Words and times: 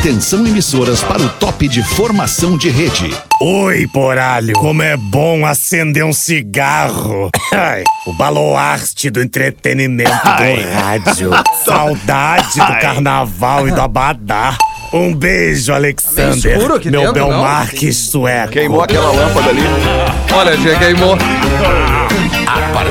Atenção 0.00 0.46
emissoras 0.46 1.02
para 1.02 1.20
o 1.20 1.28
top 1.28 1.68
de 1.68 1.82
formação 1.82 2.56
de 2.56 2.70
rede. 2.70 3.14
Oi, 3.38 3.86
poralho. 3.86 4.54
Como 4.54 4.82
é 4.82 4.96
bom 4.96 5.44
acender 5.44 6.02
um 6.02 6.12
cigarro. 6.12 7.28
Ai, 7.52 7.84
o 8.06 8.12
baluarte 8.14 9.10
do 9.10 9.20
entretenimento 9.20 10.10
do 10.10 10.72
rádio. 10.72 11.30
Saudade 11.62 12.58
do 12.58 12.80
carnaval 12.80 13.68
e 13.68 13.72
do 13.72 13.80
abadá. 13.82 14.56
Um 14.90 15.14
beijo, 15.14 15.70
Alexander. 15.70 16.56
escuro 16.56 16.76
aqui 16.76 16.90
meu? 16.90 17.12
Belmarque 17.12 17.92
sueco. 17.92 18.54
Queimou 18.54 18.80
aquela 18.80 19.12
lâmpada 19.12 19.50
ali. 19.50 19.60
Olha, 20.32 20.56
já 20.56 20.78
queimou. 20.78 21.18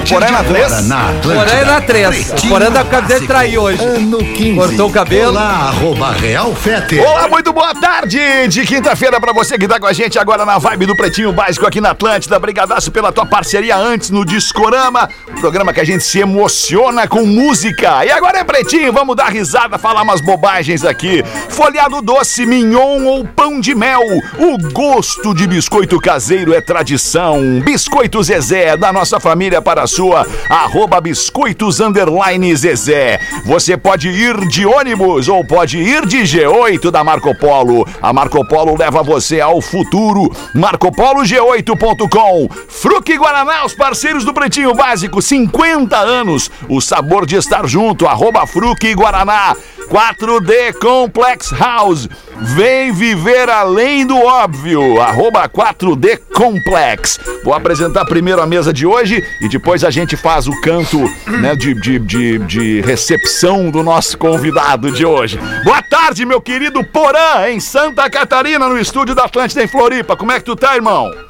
Porém 0.09 0.31
na 0.31 0.43
3. 0.43 0.87
Na 0.87 1.13
Porém 1.21 1.53
é 1.53 1.65
na 1.65 1.81
3. 1.81 2.33
Porém 2.47 2.71
da 2.71 2.83
cabelo 2.83 3.27
traiu 3.27 3.61
hoje. 3.63 3.83
Ano 3.83 4.17
15. 4.17 4.55
Cortou 4.55 4.89
o 4.89 4.91
cabelo. 4.91 5.31
Olá, 5.31 5.69
arroba 5.69 6.11
Real 6.13 6.55
Fete. 6.55 6.99
Olá, 6.99 7.27
muito 7.27 7.51
boa 7.51 7.73
tarde 7.75 8.47
de 8.47 8.65
quinta-feira 8.65 9.19
pra 9.19 9.33
você 9.33 9.57
que 9.57 9.67
tá 9.67 9.79
com 9.79 9.85
a 9.85 9.93
gente 9.93 10.17
agora 10.17 10.45
na 10.45 10.57
vibe 10.57 10.85
do 10.85 10.95
Pretinho 10.95 11.33
Básico 11.33 11.65
aqui 11.65 11.81
na 11.81 11.91
Atlântida. 11.91 12.39
Brigadaço 12.39 12.91
pela 12.91 13.11
tua 13.11 13.25
parceria 13.25 13.75
antes 13.75 14.09
no 14.09 14.23
Discorama, 14.23 15.09
programa 15.41 15.73
que 15.73 15.81
a 15.81 15.85
gente 15.85 16.03
se 16.03 16.19
emociona 16.19 17.07
com 17.07 17.25
música. 17.25 18.05
E 18.05 18.11
agora 18.11 18.39
é 18.39 18.43
Pretinho, 18.43 18.93
vamos 18.93 19.15
dar 19.15 19.29
risada, 19.29 19.77
falar 19.77 20.03
umas 20.03 20.21
bobagens 20.21 20.85
aqui. 20.85 21.23
Folhado 21.49 22.01
doce, 22.01 22.45
mignon 22.45 23.03
ou 23.05 23.25
pão 23.25 23.59
de 23.59 23.75
mel. 23.75 24.01
O 24.37 24.57
gosto 24.71 25.33
de 25.33 25.45
biscoito 25.45 25.99
caseiro 25.99 26.53
é 26.53 26.61
tradição. 26.61 27.59
Biscoito 27.59 28.23
Zezé, 28.23 28.77
da 28.77 28.93
nossa 28.93 29.19
família 29.19 29.48
para 29.61 29.83
a 29.83 29.87
sua. 29.87 30.27
Arroba 30.47 31.01
biscoitos 31.01 31.79
underline 31.79 32.55
Zezé. 32.55 33.19
Você 33.45 33.75
pode 33.75 34.09
ir 34.09 34.47
de 34.47 34.65
ônibus 34.65 35.27
ou 35.27 35.43
pode 35.45 35.77
ir 35.79 36.05
de 36.05 36.19
G8 36.19 36.91
da 36.91 37.03
Marco 37.03 37.33
Polo. 37.35 37.87
A 38.01 38.13
Marco 38.13 38.45
Polo 38.47 38.77
leva 38.77 39.01
você 39.01 39.41
ao 39.41 39.59
futuro. 39.61 40.31
MarcoPoloG8.com. 40.55 42.49
Fruque 42.67 43.17
Guaraná, 43.17 43.65
os 43.65 43.73
parceiros 43.73 44.23
do 44.23 44.33
Pretinho 44.33 44.75
Básico, 44.75 45.21
50 45.21 45.97
anos. 45.97 46.51
O 46.67 46.79
sabor 46.79 47.25
de 47.25 47.35
estar 47.35 47.67
junto. 47.67 48.07
Arroba 48.07 48.45
Fruque 48.45 48.93
Guaraná. 48.93 49.55
4D 49.89 50.73
Complex 50.79 51.51
House. 51.51 52.07
Vem 52.41 52.91
viver 52.93 53.49
além 53.49 54.05
do 54.05 54.17
óbvio. 54.17 55.01
Arroba 55.01 55.47
4D 55.49 56.19
Complex. 56.33 57.19
Vou 57.43 57.53
apresentar 57.53 58.05
primeiro 58.05 58.41
a 58.41 58.47
mesa 58.47 58.71
de 58.71 58.85
hoje 58.85 59.23
e 59.41 59.49
depois 59.49 59.83
a 59.83 59.89
gente 59.89 60.15
faz 60.15 60.47
o 60.47 60.61
canto 60.61 60.99
né, 61.27 61.55
de, 61.55 61.73
de, 61.73 61.99
de, 61.99 62.39
de 62.39 62.81
recepção 62.81 63.69
do 63.69 63.83
nosso 63.83 64.17
convidado 64.17 64.91
de 64.91 65.05
hoje. 65.05 65.39
Boa 65.63 65.81
tarde, 65.81 66.25
meu 66.25 66.41
querido 66.41 66.83
Porã, 66.83 67.49
em 67.49 67.59
Santa 67.59 68.09
Catarina, 68.09 68.67
no 68.67 68.77
estúdio 68.77 69.13
da 69.13 69.25
Atlântida 69.25 69.63
em 69.63 69.67
Floripa. 69.67 70.15
Como 70.15 70.31
é 70.31 70.39
que 70.39 70.45
tu 70.45 70.55
tá, 70.55 70.75
irmão? 70.75 71.28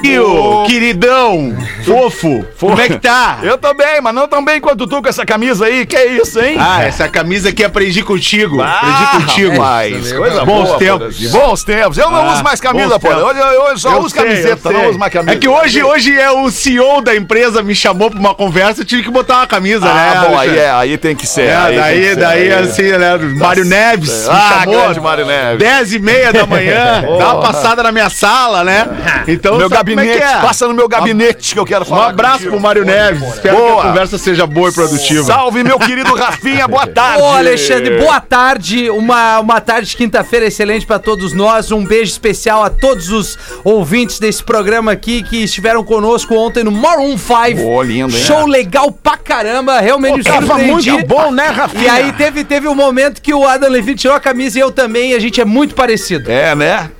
Ô, 0.00 0.64
queridão, 0.64 1.56
fofo, 1.84 2.44
como 2.60 2.80
é 2.80 2.88
que 2.88 2.98
tá? 2.98 3.38
Eu 3.42 3.58
tô 3.58 3.74
bem, 3.74 4.00
mas 4.00 4.14
não 4.14 4.28
tão 4.28 4.44
bem 4.44 4.60
quanto 4.60 4.86
tu 4.86 5.02
com 5.02 5.08
essa 5.08 5.26
camisa 5.26 5.66
aí. 5.66 5.84
Que 5.84 5.96
é 5.96 6.06
isso, 6.06 6.40
hein? 6.40 6.56
Ah, 6.58 6.84
essa 6.84 7.08
camisa 7.08 7.48
aqui 7.48 7.64
aprendi 7.64 8.02
contigo. 8.04 8.62
Ah, 8.62 8.78
aprendi 8.80 9.26
contigo. 9.26 9.52
Rapaz, 9.60 10.12
coisa 10.12 10.44
Bons 10.44 10.64
boa, 10.68 10.78
tempos. 10.78 11.30
Bons 11.30 11.64
tempos. 11.64 11.98
Eu 11.98 12.10
não 12.10 12.28
Ah, 12.28 12.32
uso 12.32 12.44
mais 12.44 12.60
camisa, 12.60 12.98
pô. 12.98 13.08
Hoje 13.08 13.40
eu, 13.40 13.46
eu 13.68 13.78
só 13.78 13.92
Eu 13.94 13.98
uso 14.00 14.10
sei, 14.10 14.22
camiseta, 14.22 14.70
não 14.70 14.88
uso 14.90 14.98
mais 14.98 15.12
camisa. 15.12 15.32
É 15.32 15.36
que 15.36 15.48
hoje, 15.48 15.82
hoje 15.82 16.18
é 16.18 16.30
o 16.30 16.48
CEO 16.50 17.00
da 17.02 17.16
empresa 17.16 17.60
me 17.62 17.74
chamou 17.74 18.08
pra 18.10 18.20
uma 18.20 18.34
conversa, 18.34 18.82
eu 18.82 18.84
tive 18.84 19.02
que 19.02 19.10
botar 19.10 19.38
uma 19.38 19.46
camisa, 19.48 19.92
né? 19.92 20.12
Ah, 20.16 20.24
bom, 20.28 20.38
aí, 20.38 20.58
é, 20.58 20.70
aí 20.70 20.96
tem 20.96 21.16
que 21.16 21.26
ser. 21.26 21.48
É, 21.48 21.56
aí 21.56 21.76
daí, 21.76 22.04
ser, 22.04 22.16
daí 22.16 22.52
aí. 22.52 22.64
assim, 22.64 22.82
né? 22.92 23.16
Mário 23.36 23.64
Neves 23.64 24.26
me 24.28 24.30
Ah, 24.30 24.60
chamou. 24.60 24.80
grande 24.80 25.00
Mário 25.00 25.26
Neves. 25.26 25.58
10 25.58 25.92
e 25.94 25.98
meia 25.98 26.32
da 26.32 26.46
manhã, 26.46 27.02
dá 27.18 27.34
uma 27.34 27.42
passada 27.42 27.82
na 27.82 27.90
minha 27.90 28.08
sala, 28.08 28.62
né? 28.62 28.86
Então, 29.26 29.58
Meu 29.58 29.68
é 29.92 29.96
gabinete, 29.96 30.18
que 30.18 30.24
é? 30.24 30.40
passa 30.40 30.68
no 30.68 30.74
meu 30.74 30.88
gabinete 30.88 31.52
que 31.54 31.58
eu 31.60 31.64
quero 31.64 31.84
Um 31.84 31.88
falar. 31.88 32.08
abraço 32.10 32.34
contigo. 32.38 32.50
pro 32.52 32.60
Mário 32.60 32.84
Neves. 32.84 33.22
Espero 33.34 33.56
Boa. 33.56 33.74
que 33.74 33.80
a 33.80 33.90
conversa 33.90 34.18
seja 34.18 34.46
boa 34.46 34.68
e 34.70 34.72
produtiva. 34.72 35.24
Salve, 35.24 35.62
meu 35.64 35.78
querido 35.80 36.14
Rafinha, 36.14 36.66
boa 36.68 36.86
tarde. 36.86 37.22
Ô, 37.22 37.26
Alexandre, 37.26 37.98
boa 37.98 38.20
tarde. 38.20 38.90
Uma, 38.90 39.40
uma 39.40 39.60
tarde 39.60 39.90
de 39.90 39.96
quinta-feira 39.96 40.46
excelente 40.46 40.86
pra 40.86 40.98
todos 40.98 41.32
nós. 41.32 41.70
Um 41.72 41.84
beijo 41.84 42.10
especial 42.12 42.62
a 42.62 42.70
todos 42.70 43.10
os 43.10 43.38
ouvintes 43.64 44.18
desse 44.18 44.42
programa 44.42 44.92
aqui 44.92 45.22
que 45.22 45.44
estiveram 45.44 45.82
conosco 45.84 46.34
ontem 46.34 46.64
no 46.64 46.70
Maroon 46.72 47.16
5. 47.16 47.62
Ô, 47.62 47.82
lindo, 47.82 48.16
hein? 48.16 48.22
Show 48.24 48.46
legal 48.46 48.90
pra 48.90 49.16
caramba. 49.16 49.80
Realmente 49.80 50.18
me 50.18 50.24
Tava 50.24 50.58
muito 50.58 51.06
bom, 51.06 51.30
né, 51.30 51.46
Rafinha? 51.46 51.84
E 51.84 51.88
aí 51.88 52.12
teve, 52.12 52.44
teve 52.44 52.68
um 52.68 52.74
momento 52.74 53.20
que 53.22 53.32
o 53.32 53.46
Adam 53.46 53.70
Levine 53.70 53.96
tirou 53.96 54.16
a 54.16 54.20
camisa 54.20 54.58
e 54.58 54.62
eu 54.62 54.70
também, 54.70 55.12
e 55.12 55.14
a 55.14 55.18
gente 55.18 55.40
é 55.40 55.44
muito 55.44 55.74
parecido. 55.74 56.30
É, 56.30 56.54
né? 56.54 56.90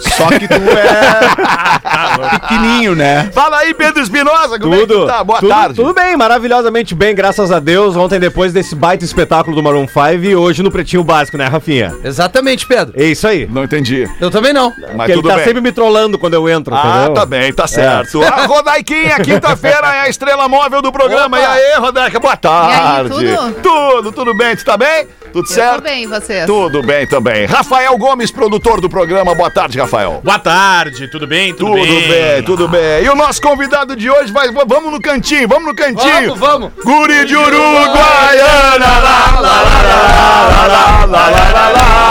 Só 0.00 0.26
que 0.28 0.46
tu 0.48 0.54
é 0.54 2.30
pequenininho, 2.40 2.94
né? 2.94 3.30
Fala 3.32 3.58
aí, 3.58 3.74
Pedro 3.74 4.02
Espinosa, 4.02 4.58
como 4.58 4.74
é 4.74 4.78
que 4.80 4.86
tu 4.86 5.06
tá? 5.06 5.22
Boa 5.24 5.40
tudo, 5.40 5.48
tarde. 5.48 5.74
Tudo 5.74 5.94
bem, 5.94 6.16
maravilhosamente 6.16 6.94
bem, 6.94 7.14
graças 7.14 7.50
a 7.50 7.58
Deus. 7.58 7.96
Ontem, 7.96 8.18
depois 8.18 8.52
desse 8.52 8.74
baita 8.74 9.04
espetáculo 9.04 9.54
do 9.56 9.62
Maroon 9.62 9.86
5 9.86 10.24
e 10.24 10.34
hoje 10.36 10.62
no 10.62 10.70
Pretinho 10.70 11.02
Básico, 11.04 11.36
né, 11.36 11.46
Rafinha? 11.46 11.94
Exatamente, 12.04 12.66
Pedro. 12.66 12.94
É 12.96 13.04
isso 13.04 13.26
aí. 13.26 13.46
Não 13.50 13.64
entendi. 13.64 14.08
Eu 14.20 14.30
também 14.30 14.52
não. 14.52 14.70
Mas 14.78 14.88
Porque 14.96 15.12
ele 15.12 15.14
tudo 15.14 15.28
tá 15.28 15.36
bem. 15.36 15.44
sempre 15.44 15.60
me 15.60 15.72
trollando 15.72 16.18
quando 16.18 16.34
eu 16.34 16.48
entro, 16.48 16.74
Ah, 16.74 16.82
entendeu? 16.96 17.14
tá 17.14 17.26
bem, 17.26 17.52
tá 17.52 17.66
certo. 17.66 18.22
A 18.28 18.46
Rodaiquinha, 18.46 19.18
quinta-feira 19.20 19.86
é 19.94 20.00
a 20.00 20.08
estrela 20.08 20.48
móvel 20.48 20.80
do 20.82 20.92
programa. 20.92 21.36
Opa. 21.38 21.40
E 21.40 21.44
aí, 21.44 21.78
Rodaica, 21.78 22.18
boa 22.20 22.36
tarde. 22.36 23.10
tudo? 23.10 23.54
Tudo, 23.62 24.12
tudo 24.12 24.34
bem, 24.36 24.56
tu 24.56 24.64
tá 24.64 24.76
bem? 24.76 25.06
Tudo 25.32 25.44
Eu 25.48 25.54
certo? 25.54 25.76
tô 25.76 25.82
bem, 25.82 26.06
vocês? 26.06 26.46
Tudo 26.46 26.82
bem 26.82 27.06
também. 27.06 27.44
Rafael 27.46 27.96
Gomes, 27.98 28.30
produtor 28.30 28.80
do 28.80 28.88
programa. 28.88 29.34
Boa 29.34 29.50
tarde, 29.50 29.78
Rafael. 29.78 29.87
Boa 30.22 30.38
tarde, 30.38 31.08
tudo 31.08 31.26
bem? 31.26 31.54
Tudo 31.54 31.72
bem, 31.72 32.42
tudo 32.44 32.68
bem. 32.68 33.02
E 33.02 33.08
o 33.08 33.14
nosso 33.14 33.40
convidado 33.40 33.96
de 33.96 34.10
hoje 34.10 34.30
vai. 34.30 34.50
Vamos 34.50 34.92
no 34.92 35.00
cantinho, 35.00 35.48
vamos 35.48 35.64
no 35.64 35.74
cantinho. 35.74 36.34
Vamos, 36.34 36.38
vamos. 36.38 36.72
Guri 36.84 37.24
de 37.24 37.34
Uruguaiana. 37.34 38.86
Lá, 39.00 39.40
lá, 39.40 39.40
lá, 39.40 39.62
lá, 39.62 40.06
lá, 40.20 40.66
lá, 40.66 41.06
lá, 41.06 41.06
lá, 41.06 41.26
lá, 41.26 41.48
lá, 41.48 41.70
lá, 41.70 41.70
lá, 41.70 42.08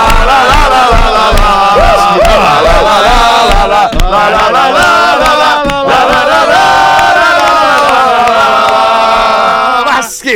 Mas 5.66 5.77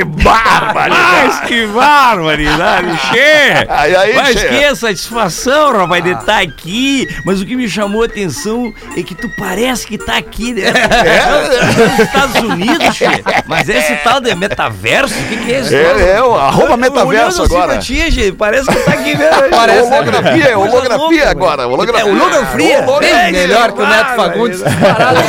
que 0.02 0.24
bárbaro! 0.24 0.94
Mas 0.96 1.40
que 1.42 1.68
barbaridade, 1.68 2.98
che! 3.12 3.68
Aí, 3.70 3.96
aí, 3.96 4.16
Mas 4.16 4.40
che. 4.40 4.48
que 4.48 4.76
satisfação, 4.76 5.78
rapaz, 5.78 6.04
de 6.04 6.12
estar 6.12 6.42
aqui. 6.42 7.08
Mas 7.24 7.40
o 7.42 7.46
que 7.46 7.56
me 7.56 7.70
chamou 7.70 8.02
a 8.02 8.06
atenção 8.06 8.74
é 8.98 9.04
que 9.04 9.14
tu 9.14 9.30
parece 9.38 9.86
que 9.86 9.98
tá 9.98 10.18
aqui, 10.18 10.54
né? 10.54 10.64
É? 10.72 11.84
Nos 11.88 12.00
Estados 12.00 12.36
Unidos, 12.42 12.96
che. 12.96 13.06
Mas 13.46 13.70
esse 13.70 13.96
tal 13.98 14.20
de 14.20 14.34
metaverso, 14.36 15.14
o 15.14 15.24
que, 15.28 15.38
que 15.38 15.54
é 15.54 15.60
isso? 15.60 15.76
É, 15.76 16.16
é, 16.18 16.24
o 16.24 16.36
arroba 16.36 16.76
metaverso 16.78 17.44
assim 17.44 17.54
agora. 17.56 17.74
pra 17.74 17.82
ti, 17.82 18.12
che, 18.12 18.32
parece 18.32 18.68
que 18.72 18.80
tá 18.80 18.92
aqui 18.94 19.16
mesmo. 19.16 19.42
Parece, 19.52 19.90
né? 19.90 19.98
Holografia, 20.00 20.54
Coisa 20.54 20.76
holografia 20.76 20.98
louca, 21.26 21.30
agora. 21.30 21.58
velho. 21.64 21.74
Holografia. 21.74 22.02
É, 22.02 22.82
holografia. 22.82 22.82
Bem 23.22 23.32
melhor 23.34 23.72
que 23.74 23.82
o 23.82 23.88
Neto 23.88 24.16
Fagundes. 24.16 24.64
disparado. 24.64 25.20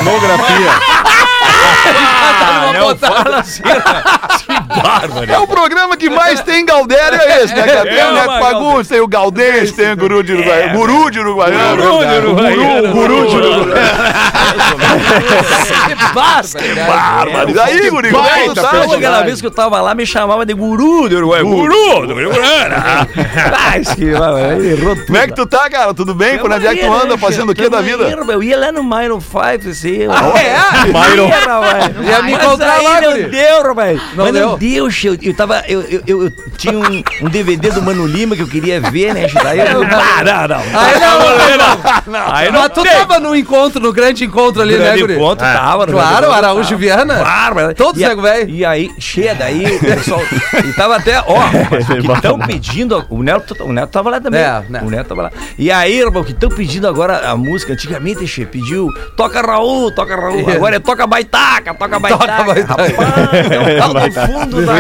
Ah, 1.84 2.72
não 2.72 2.97
fala 2.97 3.38
assim. 3.38 3.62
Que 3.62 4.81
bárbaro. 4.82 5.32
É 5.32 5.38
o 5.38 5.47
programa 5.47 5.97
que 5.97 6.09
mais 6.09 6.41
tem 6.43 6.65
Galdério, 6.65 7.19
é 7.20 7.43
esse, 7.43 7.54
né? 7.54 7.62
cara? 7.62 7.82
Tem 7.82 7.98
É 7.98 8.09
o 8.09 8.12
Neto 8.12 8.38
Fagundes, 8.38 8.88
tem 8.88 9.00
o 9.00 9.09
Galdês, 9.09 9.72
tem 9.72 9.92
o 9.92 9.97
Guru 9.97 10.22
de 10.22 10.32
Uruguaiana. 10.34 10.72
Guru 10.75 11.10
de 11.10 11.21
Uruguaiana. 11.21 11.76
Guru 11.76 12.06
de 12.06 12.15
Uruguaiana. 12.15 12.88
Guru 12.88 13.26
de 13.26 13.37
Uruguaiana. 13.37 13.72
Que 16.59 16.75
bárbaro. 16.75 17.54
Daí, 17.54 17.91
Guri, 17.91 18.10
como 18.10 18.26
é 18.26 18.48
que 18.48 18.54
tá? 18.54 18.71
aquela 18.94 19.22
vez 19.22 19.41
que 19.41 19.47
eu 19.47 19.50
tava 19.50 19.81
lá, 19.81 19.94
me 19.94 20.06
chamava 20.06 20.44
de 20.47 20.54
guru 20.54 21.09
do 21.09 21.16
Uruguai. 21.16 21.42
Guru 21.42 22.06
do 22.06 22.15
Uruguai. 22.15 22.38
Mas 23.51 23.95
que 23.95 24.04
errou 24.04 24.95
tudo. 24.97 25.07
Como 25.07 25.18
é 25.18 25.27
que 25.27 25.34
tu 25.34 25.47
tá, 25.47 25.68
cara? 25.71 25.95
Tudo 25.95 26.15
bem? 26.15 26.39
Quando 26.39 26.54
é 26.54 26.74
que 26.74 26.84
tu 26.84 26.92
anda 26.92 27.18
fazendo 27.18 27.51
o 27.51 27.54
que 27.54 27.68
da 27.68 27.80
vida? 27.80 28.04
Eu 28.04 28.42
ia 28.42 28.59
lá 28.59 28.72
no 28.72 28.83
Myron 28.83 29.21
5, 29.21 29.68
assim. 29.71 30.07
Ah, 30.10 30.39
é? 30.39 30.86
Myron. 30.86 31.30
Rapaz. 31.72 32.07
Ia 32.09 32.22
me 32.22 32.33
encontrar 32.34 32.72
aí 32.74 32.84
lá, 32.84 33.01
não 33.01 33.10
guri. 33.13 33.24
deu, 33.24 33.63
rapaz. 33.63 34.01
Não 34.15 34.24
Mas 34.24 34.33
deu. 34.33 34.48
não 34.48 34.59
deu, 34.59 34.91
cheio. 34.91 35.19
Eu 35.22 35.34
tava. 35.34 35.63
Eu, 35.69 35.80
eu, 35.83 36.03
eu, 36.07 36.22
eu 36.24 36.33
tinha 36.57 36.77
um, 36.78 37.03
um 37.22 37.28
DVD 37.28 37.71
do 37.71 37.83
Mano 37.83 38.07
Lima 38.07 38.34
que 38.36 38.42
eu 38.42 38.48
queria 38.48 38.80
ver, 38.80 39.15
né? 39.15 39.27
Daí 39.42 39.59
eu. 39.60 39.83
Ah, 39.83 40.22
não, 40.24 40.48
não. 40.48 40.80
Aí 40.80 41.01
não, 41.57 42.33
Aí 42.33 42.51
Mas 42.51 42.69
tu 42.72 42.83
tava 42.84 43.19
no 43.21 43.34
encontro, 43.34 43.80
no 43.80 43.92
grande 43.92 44.24
encontro 44.24 44.63
ali, 44.63 44.72
né, 44.77 44.84
grande 44.84 45.01
Guri? 45.01 45.15
encontro, 45.15 45.45
tava. 45.47 45.86
no 45.86 45.92
Claro, 45.92 46.21
grande 46.27 46.34
Araújo 46.36 46.60
encontro, 46.60 46.78
Viana. 46.78 47.15
Claro, 47.19 47.54
mas- 47.54 47.74
Todos 47.74 48.01
e, 48.01 48.04
a- 48.04 48.09
nego 48.09 48.22
velho. 48.22 48.48
E 48.51 48.65
aí, 48.65 48.91
cheia 48.98 49.34
daí, 49.34 49.65
o 49.77 49.80
pessoal. 49.80 50.21
e 50.65 50.72
tava 50.74 50.97
até, 50.97 51.21
ó, 51.21 51.39
o 51.98 52.03
que 52.07 52.13
estão 52.13 52.39
pedindo. 52.39 53.04
O 53.09 53.22
Neto, 53.22 53.57
o 53.60 53.72
Neto 53.72 53.91
tava 53.91 54.10
lá 54.10 54.21
também. 54.21 54.41
É, 54.41 54.63
né. 54.69 54.80
O 54.84 54.91
Neto 54.91 55.09
tava 55.09 55.22
lá. 55.22 55.30
E 55.59 55.71
aí, 55.71 56.03
rapaz, 56.04 56.22
o 56.22 56.24
que 56.24 56.33
estão 56.33 56.48
pedindo 56.51 56.86
agora 56.89 57.28
a 57.30 57.36
música, 57.36 57.72
antigamente, 57.72 58.27
che, 58.27 58.45
pediu 58.45 58.89
toca 59.16 59.41
Raul, 59.41 59.92
toca 59.95 60.15
Raul. 60.16 60.48
Agora 60.51 60.77
é 60.77 60.78
toca 60.78 61.07
baitaca, 61.07 61.61
toca 61.62 61.98
baitaca. 61.98 62.44
baitaca. 62.44 62.82
É 62.82 63.78
tal 63.78 63.94
do 63.94 64.12
fundo 64.12 64.66
da. 64.66 64.72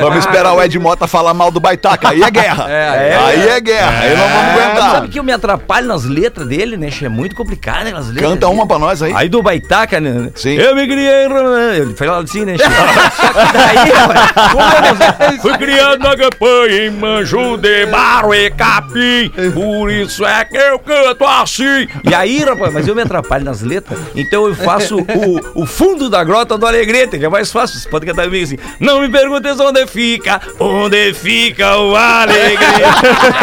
Vamos 0.00 0.18
esperar 0.18 0.52
o 0.52 0.62
Ed 0.62 0.78
Mota 0.78 1.06
falar 1.06 1.34
mal 1.34 1.50
do 1.50 1.60
Baitaca. 1.60 2.10
Aí 2.10 2.22
é 2.22 2.30
guerra. 2.30 2.70
É, 2.70 3.16
aí 3.16 3.48
é 3.48 3.60
guerra. 3.60 4.00
Aí 4.00 4.16
não 4.16 4.28
vamos 4.28 4.50
aguentar. 4.50 4.90
Sabe 4.92 5.08
que 5.08 5.18
eu 5.18 5.24
me 5.24 5.32
atrapalho 5.32 5.86
nas 5.86 6.04
letras 6.04 6.46
dele, 6.46 6.76
né? 6.76 6.88
É 7.02 7.08
muito 7.08 7.34
complicado, 7.34 7.84
né? 7.84 7.92
As 7.96 8.08
letras 8.08 8.30
Canta 8.30 8.46
dele. 8.46 8.58
uma 8.58 8.66
pra 8.66 8.78
nós 8.78 9.02
aí. 9.02 9.12
Aí 9.14 9.28
do 9.28 9.42
Baitaca, 9.42 10.00
né? 10.00 10.30
Sim. 10.34 10.54
Eu 10.54 10.74
me 10.74 10.86
criei. 10.86 11.26
Ele 11.76 11.94
fala 11.94 12.22
assim, 12.22 12.44
né? 12.44 12.56
Só 12.58 12.64
que 12.68 13.52
daí, 15.18 15.38
fui 15.38 15.56
criado 15.58 16.00
na 16.00 16.16
campanha 16.16 16.86
em 16.86 16.90
Manju 16.90 17.56
de 17.56 17.86
Barro 17.86 18.34
e 18.34 18.50
Capim. 18.50 19.30
Por 19.52 19.90
isso 19.90 20.24
é 20.24 20.44
que 20.44 20.56
eu 20.56 20.78
canto 20.78 21.24
assim. 21.24 21.88
E 22.08 22.14
aí, 22.14 22.44
rapaz, 22.44 22.72
mas 22.72 22.86
eu 22.86 22.94
me 22.94 23.02
atrapalho 23.02 23.44
nas 23.44 23.62
letras. 23.62 23.98
Então 24.14 24.46
eu 24.46 24.54
faço 24.54 24.98
o, 24.98 25.61
o 25.61 25.61
fundo 25.66 26.08
da 26.08 26.22
grota 26.24 26.56
do 26.58 26.66
Alegrete, 26.66 27.18
que 27.18 27.24
é 27.24 27.28
mais 27.28 27.50
fácil. 27.52 27.78
Você 27.78 27.88
pode 27.88 28.06
cantar 28.06 28.24
comigo 28.24 28.44
assim. 28.44 28.56
Não 28.80 29.00
me 29.00 29.08
perguntes 29.08 29.58
onde 29.60 29.86
fica, 29.86 30.40
onde 30.58 31.12
fica 31.14 31.76
o 31.78 31.94
Alegrete. 31.96 32.82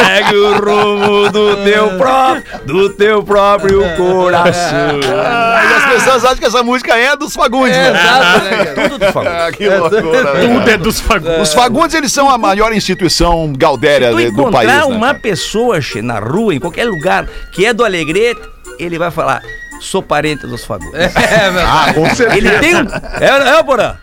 Segue 0.05 0.35
o 0.37 0.53
rumo 0.59 1.29
do 1.29 1.57
teu 1.63 1.97
próprio, 1.97 2.43
do 2.65 2.89
teu 2.89 3.23
próprio 3.23 3.81
coração. 3.95 4.99
Ah, 5.31 5.61
e 5.63 5.73
as 5.73 5.93
pessoas 5.93 6.23
acham 6.25 6.37
que 6.37 6.45
essa 6.45 6.63
música 6.63 6.97
é 6.97 7.15
dos 7.15 7.33
Fagundes, 7.33 7.75
É, 7.75 7.91
né? 7.91 7.99
exato, 7.99 8.45
né, 8.45 8.65
cara? 8.65 8.89
Tudo 8.89 9.05
de 9.05 9.11
favor. 9.11 9.27
Ah, 9.31 9.51
que 9.51 9.67
loucura, 9.69 10.33
né? 10.33 10.41
Tudo 10.47 10.69
é 10.69 10.77
dos 10.77 10.99
fagundes. 10.99 11.41
Os 11.41 11.53
Fagundes, 11.53 11.95
eles 11.95 12.11
são 12.11 12.29
a 12.29 12.37
maior 12.37 12.73
instituição 12.73 13.51
gaudéria 13.57 14.11
tu 14.11 14.17
de- 14.17 14.25
do 14.25 14.31
encontrar 14.31 14.59
país, 14.59 14.67
né? 14.71 14.83
uma 14.85 15.07
cara? 15.07 15.19
pessoa 15.19 15.81
che, 15.81 16.01
na 16.01 16.19
rua, 16.19 16.53
em 16.55 16.59
qualquer 16.59 16.85
lugar, 16.85 17.27
que 17.51 17.65
é 17.65 17.73
do 17.73 17.83
Alegrete, 17.83 18.41
ele 18.77 18.97
vai 18.97 19.11
falar, 19.11 19.41
sou 19.79 20.01
parente 20.01 20.45
dos 20.45 20.63
Fagundes. 20.65 20.93
É, 21.15 21.51
verdade. 21.51 21.89
Ah, 21.89 21.93
com 21.93 22.05
certeza. 22.15 22.37
Ele 22.37 22.59
tem 22.59 22.75
um... 22.75 22.87
É, 23.19 23.59
é, 23.59 23.63
Porã? 23.63 23.95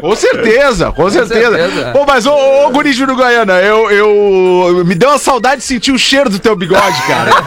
Com 0.00 0.16
certeza, 0.16 0.92
com 0.92 1.10
certeza. 1.10 1.56
certeza. 1.56 1.90
Pô, 1.92 2.04
mas 2.06 2.26
ô, 2.26 2.32
ô 2.66 2.70
Guri 2.70 2.90
Uruguaiana, 3.02 3.54
eu, 3.60 3.90
eu. 3.90 4.84
Me 4.84 4.94
deu 4.94 5.10
uma 5.10 5.18
saudade 5.18 5.56
de 5.60 5.66
sentir 5.66 5.92
o 5.92 5.98
cheiro 5.98 6.28
do 6.30 6.38
teu 6.38 6.54
bigode, 6.56 7.02
cara. 7.06 7.30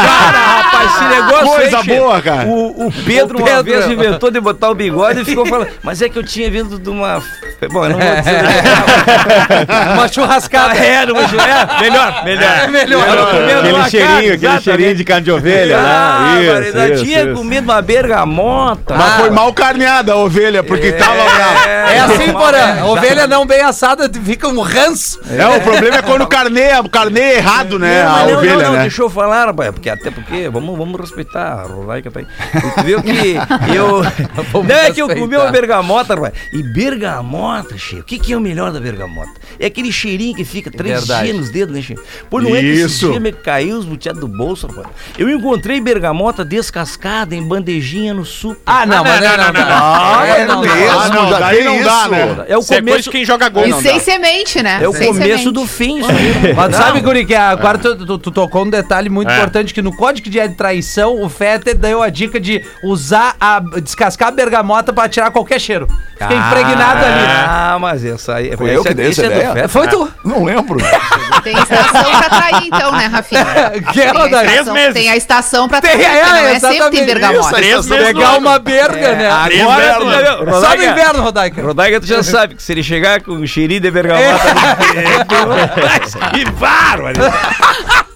Cara, 0.00 0.38
rapaz, 0.38 0.90
esse 0.94 1.04
negócio 1.04 1.46
Coisa 1.50 1.78
aí, 1.78 1.98
boa, 1.98 2.22
cara. 2.22 2.48
O, 2.48 2.86
o 2.86 2.92
Pedro, 3.04 3.38
O 3.38 3.40
uma 3.40 3.46
Pedro. 3.48 3.64
vez 3.64 3.86
inventou 3.88 4.30
de 4.30 4.40
botar 4.40 4.70
o 4.70 4.74
bigode 4.74 5.20
e 5.20 5.24
ficou 5.24 5.44
falando, 5.46 5.68
mas 5.82 6.00
é 6.02 6.08
que 6.08 6.18
eu 6.18 6.22
tinha 6.24 6.50
vindo 6.50 6.78
de 6.78 6.88
uma... 6.88 7.22
Bom, 7.70 7.84
eu 7.84 7.90
não 7.90 7.98
vou 7.98 8.16
dizer... 8.16 8.40
Uma 9.94 10.08
churrascada. 10.08 10.74
É, 10.74 11.04
não 11.06 11.14
vou 11.14 11.24
dizer... 11.24 11.40
É, 11.40 11.80
melhor, 11.80 12.24
melhor. 12.24 12.58
É 12.64 12.66
melhor. 12.68 13.30
Comendo 13.30 13.58
Aquele 13.60 13.72
uma 13.74 13.90
cheirinho, 13.90 14.16
aquele 14.18 14.34
exatamente. 14.34 14.62
cheirinho 14.64 14.94
de 14.94 15.04
carne 15.04 15.24
de 15.24 15.32
ovelha, 15.32 15.78
Ah, 15.78 16.34
né? 16.38 16.52
mas 16.52 16.76
ainda 16.76 16.96
tinha 16.96 17.22
isso. 17.24 17.34
comido 17.34 17.64
uma 17.64 17.82
bergamota. 17.82 18.94
Mas 18.94 19.14
foi 19.14 19.30
mal 19.30 19.52
carneada 19.52 20.12
a 20.12 20.16
ovelha, 20.16 20.62
porque 20.62 20.92
tava 20.92 21.14
brava. 21.24 21.49
É 21.90 22.00
assim, 22.00 22.32
porã. 22.32 22.84
Ovelha 22.84 23.26
não 23.26 23.46
bem 23.46 23.60
assada 23.60 24.10
fica 24.24 24.48
um 24.48 24.60
ranço. 24.60 25.20
É, 25.28 25.46
o 25.56 25.60
problema 25.60 25.96
é 25.96 26.02
quando 26.02 26.26
carneia, 26.26 26.82
carneia 26.88 27.36
errado, 27.36 27.78
né? 27.78 28.04
Não, 28.04 28.10
a 28.10 28.12
mas 28.12 28.30
não, 28.30 28.38
ovelha, 28.38 28.56
não, 28.56 28.62
não, 28.62 28.72
né? 28.72 28.80
deixa 28.82 29.02
eu 29.02 29.10
falar, 29.10 29.46
rapaz, 29.46 29.70
porque 29.70 29.90
até 29.90 30.10
porque, 30.10 30.48
vamos, 30.48 30.76
vamos 30.76 31.00
respeitar 31.00 31.60
a 31.60 31.62
Rodaica 31.62 32.10
tá 32.10 32.20
aí. 32.20 32.26
Tu 32.74 32.84
viu 32.84 33.02
que 33.02 33.36
eu. 33.74 34.02
Vamos 34.52 34.68
não, 34.68 34.76
é 34.76 34.90
que 34.90 35.00
eu 35.00 35.08
comi 35.08 35.36
uma 35.36 35.50
bergamota, 35.50 36.14
rapaz. 36.14 36.34
E 36.52 36.62
bergamota, 36.62 37.76
cheio. 37.76 38.02
O 38.02 38.04
que, 38.04 38.18
que 38.18 38.32
é 38.32 38.36
o 38.36 38.40
melhor 38.40 38.72
da 38.72 38.80
bergamota? 38.80 39.30
É 39.58 39.66
aquele 39.66 39.92
cheirinho 39.92 40.34
que 40.34 40.44
fica 40.44 40.70
três 40.70 41.00
Verdade. 41.00 41.24
dias 41.24 41.36
nos 41.36 41.50
dedos, 41.50 41.74
né, 41.74 41.82
cheio? 41.82 42.00
Pô, 42.28 42.40
não 42.40 42.54
é 42.54 42.60
que 42.60 42.66
esse 42.66 42.84
Isso. 42.86 43.10
dia 43.10 43.20
me 43.20 43.32
caiu 43.32 43.78
os 43.78 43.84
buteados 43.84 44.20
do 44.20 44.28
bolso, 44.28 44.66
rapaz. 44.66 44.86
Eu 45.18 45.28
encontrei 45.30 45.80
bergamota 45.80 46.44
descascada 46.44 47.34
em 47.34 47.42
bandejinha 47.42 48.14
no 48.14 48.24
suco. 48.24 48.60
Ah, 48.64 48.86
não, 48.86 49.04
mas 49.04 49.20
não, 49.20 49.36
não, 49.36 49.52
não. 49.52 49.62
Ah, 49.70 50.22
É, 50.26 50.40
é 50.40 50.46
não, 50.46 50.60
mesmo, 50.60 50.76
não. 50.76 51.00
Ah, 51.00 51.08
não, 51.08 51.14
daí 51.14 51.14
tem 51.14 51.22
não 51.22 51.29
dá, 51.38 51.54
isso. 51.54 52.08
né? 52.10 52.44
É 52.48 52.56
o 52.58 52.60
é 52.60 52.64
começo. 52.76 53.02
de 53.02 53.10
quem 53.10 53.24
joga 53.24 53.48
gol. 53.48 53.66
E 53.66 53.70
não 53.70 53.80
sem 53.80 53.94
dá. 53.94 54.00
semente, 54.00 54.62
né? 54.62 54.78
É 54.82 54.88
o 54.88 54.92
sem 54.92 55.06
começo 55.08 55.28
semente. 55.28 55.50
do 55.52 55.66
fim, 55.66 56.00
isso 56.00 56.10
aí. 56.10 56.54
Mas 56.54 56.70
Não. 56.70 56.78
sabe, 56.78 57.00
Guri, 57.00 57.24
que 57.24 57.34
agora 57.34 57.78
tu, 57.78 57.94
tu- 58.06 58.18
tu 58.18 58.30
tocou 58.30 58.64
um 58.64 58.70
detalhe 58.70 59.08
muito 59.08 59.30
É. 59.30 59.36
importante, 59.36 59.72
que 59.74 59.82
no 59.82 59.94
Código 59.96 60.28
de 60.28 60.48
Traição, 60.50 61.22
o 61.22 61.28
Fetter 61.28 61.76
deu 61.76 62.02
a 62.02 62.08
dica 62.08 62.40
de 62.40 62.64
usar 62.82 63.36
a... 63.40 63.60
descascar 63.82 64.28
a 64.28 64.30
bergamota 64.32 64.92
pra 64.92 65.08
tirar 65.08 65.30
qualquer 65.30 65.60
cheiro. 65.60 65.86
Fica 66.12 66.34
impregnado 66.34 67.04
ali. 67.04 67.24
Ah, 67.48 67.78
mas 67.80 68.04
essa 68.04 68.34
aí. 68.34 68.54
Foi 68.56 68.76
eu 68.76 68.82
que 68.84 68.92
dei 68.92 69.08
essa 69.08 69.22
é 69.22 69.26
ideia? 69.26 69.68
Foi 69.68 69.88
tu. 69.88 70.10
Não 70.24 70.44
lembro. 70.44 70.78
Tem 71.42 71.56
estação 71.56 72.10
pra 72.18 72.28
trair, 72.28 72.66
então, 72.66 72.92
né, 72.92 73.06
Rafinha? 73.06 73.40
Que 73.92 74.00
é, 74.00 74.02
Tem 74.02 74.10
a 74.10 74.12
Rodaica? 74.22 74.50
estação- 74.52 74.74
meses. 74.74 74.92
Tem 74.94 75.08
a 75.10 75.16
estação 75.16 75.68
pra 75.68 75.80
Tem, 75.80 75.92
trair, 75.98 76.04
é, 76.04 76.20
porque 76.20 76.30
não 76.40 76.46
é 76.46 76.60
sempre 76.60 76.90
tem 76.90 77.06
bergamota. 77.06 77.40
isso, 77.40 77.54
Três 77.54 77.86
meses 77.86 78.06
Pegar 78.08 78.38
uma 78.38 78.58
berga, 78.58 79.14
né? 79.14 79.30
Agora 79.30 79.54
Inverno. 79.54 80.10
já 80.10 80.36
viu. 80.36 80.60
Só 80.60 80.76
no 81.20 81.26
Rodaica, 81.26 81.62
Rodaica. 81.62 82.00
Tu 82.00 82.06
já 82.06 82.22
sabe 82.22 82.54
que 82.54 82.62
se 82.62 82.72
ele 82.72 82.82
chegar 82.82 83.22
com 83.22 83.32
um 83.32 83.46
cheirinho 83.46 83.80
de 83.80 83.90
bergamota 83.90 84.44
no 84.54 84.94
dedo, 84.94 86.30
que 86.34 86.50
bárbaro! 86.52 87.20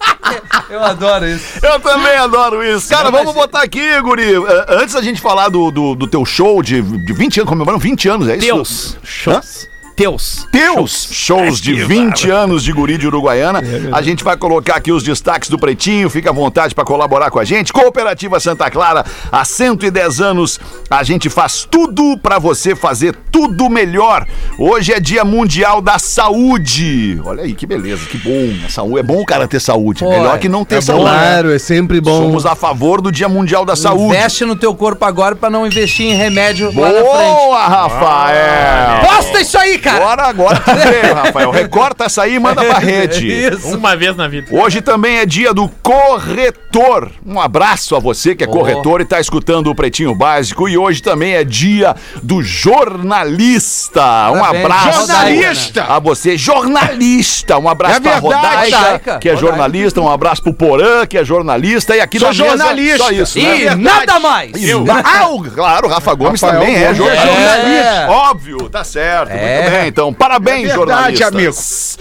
Eu 0.69 0.83
adoro 0.83 1.27
isso. 1.27 1.59
Eu 1.63 1.79
também 1.79 2.15
adoro 2.17 2.63
isso. 2.63 2.89
Cara, 2.89 3.11
vamos 3.11 3.33
botar 3.33 3.61
aqui, 3.61 4.01
Guri. 4.01 4.33
eh, 4.33 4.65
Antes 4.69 4.95
da 4.95 5.01
gente 5.01 5.21
falar 5.21 5.47
do, 5.49 5.69
do, 5.69 5.93
do 5.95 6.07
teu 6.07 6.25
show 6.25 6.61
de, 6.63 6.81
de 6.81 7.13
20 7.13 7.41
anos, 7.41 7.49
comemorando 7.49 7.81
20 7.81 8.09
anos, 8.09 8.27
é 8.27 8.37
isso? 8.37 8.45
Teus 8.47 8.97
shows. 9.03 9.69
Teus. 9.95 10.45
Teus 10.51 11.07
shows 11.09 11.61
de 11.61 11.73
20 11.85 12.29
anos 12.29 12.63
de 12.63 12.73
guri 12.73 12.97
de 12.97 13.07
Uruguaiana. 13.07 13.61
A 13.93 14.01
gente 14.01 14.25
vai 14.25 14.35
colocar 14.35 14.75
aqui 14.75 14.91
os 14.91 15.03
destaques 15.03 15.49
do 15.49 15.57
Pretinho. 15.57 16.09
Fica 16.09 16.31
à 16.31 16.33
vontade 16.33 16.75
para 16.75 16.83
colaborar 16.83 17.31
com 17.31 17.39
a 17.39 17.45
gente. 17.45 17.71
Cooperativa 17.71 18.37
Santa 18.41 18.69
Clara, 18.69 19.05
há 19.31 19.45
110 19.45 20.19
anos, 20.19 20.59
a 20.89 21.01
gente 21.03 21.29
faz 21.29 21.65
tudo 21.69 22.17
para 22.21 22.39
você 22.39 22.75
fazer 22.75 23.15
tudo 23.31 23.69
melhor. 23.69 24.27
Hoje 24.57 24.91
é 24.91 24.99
Dia 24.99 25.23
Mundial 25.23 25.81
da 25.81 25.97
Saúde. 25.97 27.21
Olha 27.23 27.43
aí 27.43 27.53
que 27.53 27.65
beleza, 27.65 28.05
que 28.07 28.17
bom. 28.17 28.53
A 28.65 28.69
saúde 28.69 28.99
é 28.99 29.03
bom 29.03 29.21
o 29.21 29.25
cara 29.25 29.47
ter 29.47 29.61
saúde. 29.61 30.01
Pô, 30.03 30.09
Melhor 30.09 30.37
que 30.39 30.49
não 30.49 30.65
ter 30.65 30.75
É 30.75 30.81
saúde. 30.81 31.03
claro, 31.05 31.53
é 31.53 31.59
sempre 31.59 32.01
bom. 32.01 32.17
Somos 32.21 32.45
a 32.45 32.53
favor 32.55 32.99
do 33.01 33.11
Dia 33.13 33.29
Mundial 33.29 33.63
da 33.63 33.77
Saúde. 33.77 34.03
Investe 34.15 34.43
no 34.43 34.57
teu 34.57 34.75
corpo 34.75 35.05
agora 35.05 35.35
pra 35.37 35.49
não 35.49 35.65
investir 35.65 36.05
em 36.05 36.13
remédio 36.15 36.67
lá 36.77 36.91
na 36.91 36.99
frente. 36.99 37.05
Boa, 37.05 37.65
Rafael! 37.67 39.05
Posta 39.05 39.39
isso 39.41 39.57
aí, 39.57 39.77
cara! 39.85 40.05
Agora, 40.05 40.23
agora 40.27 40.59
tu 40.59 40.71
veio, 40.75 41.13
Rafael. 41.15 41.51
Recorta 41.51 42.03
essa 42.05 42.23
aí 42.23 42.35
e 42.35 42.39
manda 42.39 42.63
pra 42.63 42.79
rede. 42.79 43.27
Isso. 43.31 43.75
Uma 43.77 43.95
vez 43.95 44.15
na 44.15 44.27
vida. 44.27 44.47
Hoje 44.55 44.81
também 44.81 45.17
é 45.17 45.25
dia 45.25 45.53
do 45.53 45.67
corretor. 45.81 47.11
Um 47.25 47.39
abraço 47.39 47.95
a 47.95 47.99
você 47.99 48.35
que 48.35 48.43
é 48.43 48.47
Oh. 48.47 48.51
corretor 48.51 49.01
e 49.01 49.05
tá 49.05 49.19
escutando 49.19 49.69
o 49.69 49.75
Pretinho 49.75 50.13
Básico. 50.15 50.67
E 50.69 50.77
hoje 50.77 51.01
também 51.01 51.33
é 51.35 51.43
dia 51.43 51.95
do 52.21 52.41
jornalista. 52.43 54.01
Um 54.31 54.39
Parabéns, 54.39 54.65
abraço 54.65 55.07
Jornalista! 55.07 55.83
a 55.83 55.99
você, 55.99 56.37
jornalista. 56.37 57.57
Um 57.57 57.67
abraço 57.69 57.95
É 57.95 57.99
pra. 57.99 58.17
Rodaica, 58.19 58.77
Rodaica. 58.77 59.19
que 59.19 59.29
é 59.29 59.35
jornalista. 59.35 60.01
Um 60.01 60.09
abraço 60.09 60.41
pro 60.43 60.53
Porã, 60.53 61.05
que 61.05 61.17
é 61.17 61.23
jornalista. 61.25 61.95
E 61.95 62.01
aqui 62.01 62.19
Sou 62.19 62.27
na 62.29 62.33
mesa, 62.33 62.57
jornalista. 62.57 62.97
só 62.97 63.11
isso. 63.11 63.39
E 63.39 63.43
né? 63.43 63.55
verdade. 63.57 63.81
nada 63.81 64.19
mais! 64.19 64.51
E- 64.55 64.71
Ah, 65.03 65.27
o- 65.27 65.43
claro, 65.43 65.87
o 65.87 65.89
Rafa 65.89 66.13
Gomes 66.13 66.41
Rafael 66.41 66.59
também 66.61 66.75
é 66.75 66.93
Gomes 66.93 66.99
é 67.13 67.15
jornalista. 67.15 67.55
jornalista. 67.55 68.07
Óbvio, 68.09 68.69
tá 68.69 68.83
certo. 68.83 69.29
É. 69.31 69.61
Muito 69.61 69.71
bem, 69.71 69.74
então. 69.87 70.13
Parabéns, 70.13 70.69
É 70.71 70.77
verdade, 70.77 71.17
jornalistas. 71.17 71.97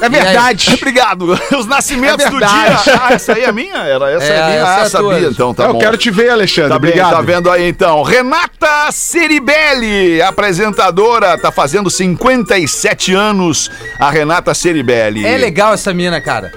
É 0.00 0.08
verdade. 0.08 0.74
Obrigado. 0.80 1.38
Os 1.58 1.66
nascimentos 1.66 2.24
É 2.24 2.30
do 2.30 2.38
dia. 2.38 2.46
Ah, 2.48 3.14
essa 3.14 3.32
aí 3.32 3.42
é 3.42 3.50
minha? 3.50 3.78
Era 3.78 4.12
essa 4.12 4.24
é, 4.26 4.36
É, 4.36 4.46
minha? 4.46 4.56
essa 4.60 4.70
Ah, 4.70 4.80
é 4.80 4.88
sabia, 4.88 5.08
tua. 5.20 5.30
então, 5.30 5.52
tá 5.54 5.64
eu 5.64 5.72
bom. 5.72 5.78
quero 5.80 5.96
te 5.96 6.08
ver, 6.10 6.30
Alexandre. 6.30 6.70
Tá 6.70 6.78
bem, 6.78 6.90
Obrigado. 6.90 7.10
tá 7.14 7.20
vendo 7.20 7.50
aí 7.50 7.68
então. 7.68 8.02
Renata 8.04 8.92
Ceribelli, 8.92 10.22
apresentadora, 10.22 11.36
tá 11.36 11.50
fazendo 11.50 11.90
57 11.90 13.12
anos. 13.12 13.68
A 13.98 14.08
Renata 14.08 14.54
Ceribelli. 14.54 15.26
É 15.26 15.36
legal 15.36 15.74
essa 15.74 15.92
mina, 15.92 16.20
cara. 16.20 16.52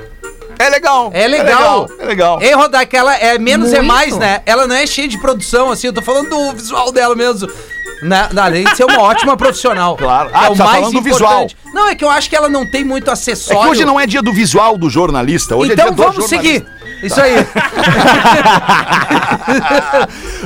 É 0.61 0.69
legal. 0.69 1.09
É 1.13 1.27
legal. 1.27 1.87
É 1.99 2.05
legal. 2.05 2.41
Ei, 2.41 2.53
Rodar, 2.53 2.87
que 2.87 2.95
ela 2.95 3.15
é 3.15 3.37
menos 3.37 3.71
é 3.73 3.77
Muito. 3.81 3.87
mais, 3.93 4.17
né? 4.17 4.41
Ela 4.45 4.67
não 4.67 4.75
é 4.75 4.85
cheia 4.85 5.07
de 5.07 5.17
produção, 5.17 5.71
assim, 5.71 5.87
eu 5.87 5.93
tô 5.93 6.01
falando 6.01 6.29
do 6.29 6.51
visual 6.53 6.91
dela 6.91 7.15
mesmo. 7.15 7.49
Na, 8.03 8.29
na- 8.33 8.45
além 8.45 8.63
de 8.63 8.75
ser 8.75 8.83
uma 8.85 8.99
ótima 9.03 9.37
profissional. 9.37 9.95
Claro. 9.95 10.29
Que 10.29 10.35
Ah, 10.35 10.45
é 10.47 10.49
o 10.49 10.55
tá 10.55 10.63
mais 10.63 10.77
falando 10.79 10.93
do 11.01 11.07
importante. 11.07 11.55
Não, 11.71 11.87
é 11.87 11.93
que 11.95 12.03
eu 12.03 12.09
acho 12.09 12.29
que 12.29 12.35
ela 12.35 12.49
não 12.49 12.65
tem 12.69 12.83
muito 12.83 13.09
É 13.09 13.13
acessório. 13.13 13.61
que 13.61 13.67
hoje 13.69 13.85
não 13.85 13.99
é 13.99 14.07
dia 14.07 14.21
do 14.23 14.33
visual 14.33 14.75
do 14.77 14.89
jornalista. 14.89 15.55
Hoje 15.55 15.73
então 15.73 15.85
é 15.85 15.89
dia 15.89 15.95
do 15.95 16.03
vamos 16.03 16.29
jornalista. 16.29 16.63
seguir. 16.63 16.81
Isso 17.03 17.19
aí. 17.21 17.33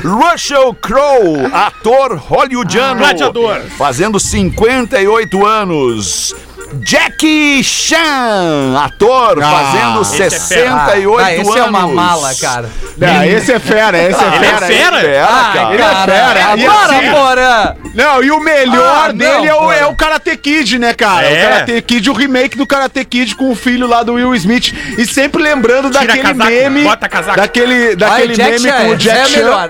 Russell 0.03 0.73
Crowe, 0.75 1.45
ator 1.53 2.17
hollywoodiano. 2.17 2.99
Gladiador. 2.99 3.61
Fazendo 3.77 4.19
58 4.19 5.45
anos. 5.45 6.35
Jackie 6.83 7.63
Chan, 7.63 8.75
ator, 8.83 9.39
fazendo 9.41 10.01
esse 10.01 10.23
é 10.23 10.29
68 10.29 11.19
Ah, 11.23 11.33
esse 11.33 11.41
anos. 11.41 11.55
é 11.55 11.63
uma 11.63 11.87
mala, 11.87 12.33
cara. 12.35 12.69
Não, 12.97 13.23
esse 13.23 13.51
é 13.53 13.59
fera, 13.59 13.97
esse 13.97 14.23
é 14.23 14.27
Ele 14.27 14.35
é 14.35 14.39
fera. 14.39 14.65
fera? 14.67 14.99
Fera, 14.99 15.25
Ah, 15.29 15.51
cara. 15.53 15.73
Ele 15.73 15.81
é 15.81 15.95
fera, 16.05 16.45
Agora, 16.45 16.97
assim- 16.97 17.11
Porã! 17.11 17.75
Não, 17.93 18.23
e 18.23 18.31
o 18.31 18.39
melhor 18.39 19.05
Ah, 19.05 19.07
não, 19.07 19.15
dele 19.17 19.47
é, 19.47 19.53
o, 19.55 19.71
é 19.71 19.85
o 19.85 19.95
Karate 19.95 20.35
Kid, 20.35 20.77
né, 20.79 20.93
cara? 20.93 21.25
É. 21.27 21.33
O 21.33 21.49
Karate 21.49 21.81
Kid, 21.81 22.09
o 22.09 22.13
remake 22.13 22.57
do 22.57 22.67
Karate 22.67 23.05
Kid 23.05 23.35
com 23.35 23.51
o 23.51 23.55
filho 23.55 23.87
lá 23.87 24.03
do 24.03 24.13
Will 24.13 24.35
Smith. 24.35 24.73
E 24.97 25.05
sempre 25.05 25.41
lembrando 25.41 25.89
Tira 25.89 26.05
daquele 26.05 26.23
casaco, 26.23 26.49
meme. 26.49 26.83
bota 26.83 27.07
casaco. 27.07 27.37
Daquele, 27.37 27.95
daquele 27.95 28.35
meme 28.35 28.59
Chan, 28.59 28.71
com 28.77 28.87
o 28.89 28.93
esse 28.95 28.97
Jack 29.03 29.19
é 29.19 29.25
Chan. 29.39 29.69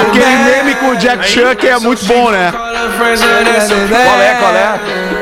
Aquele 0.00 0.36
meme 0.44 0.74
com 0.76 0.88
o 0.90 0.96
Jack 0.96 1.28
Chan 1.28 1.54
que 1.56 1.66
é 1.68 1.78
muito 1.78 2.04
bom, 2.06 2.30
né? 2.30 2.52
Qual 2.52 4.20
é, 4.20 4.34
qual 4.34 4.54
é? 4.54 4.77
아. 4.80 5.17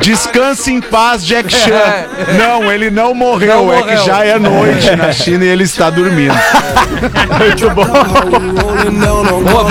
Descanse 0.00 0.72
em 0.72 0.80
paz, 0.80 1.24
Jack 1.24 1.50
Chan. 1.54 2.06
Não, 2.38 2.70
ele 2.72 2.90
não 2.90 3.14
morreu, 3.14 3.64
Não 3.66 3.72
é 3.72 3.78
morreu. 3.80 3.96
que 3.98 4.04
já 4.06 4.24
é 4.24 4.38
noite 4.38 4.90
na 4.96 5.12
China 5.12 5.44
e 5.44 5.48
ele 5.48 5.64
está 5.64 5.90
dormindo. 5.90 6.34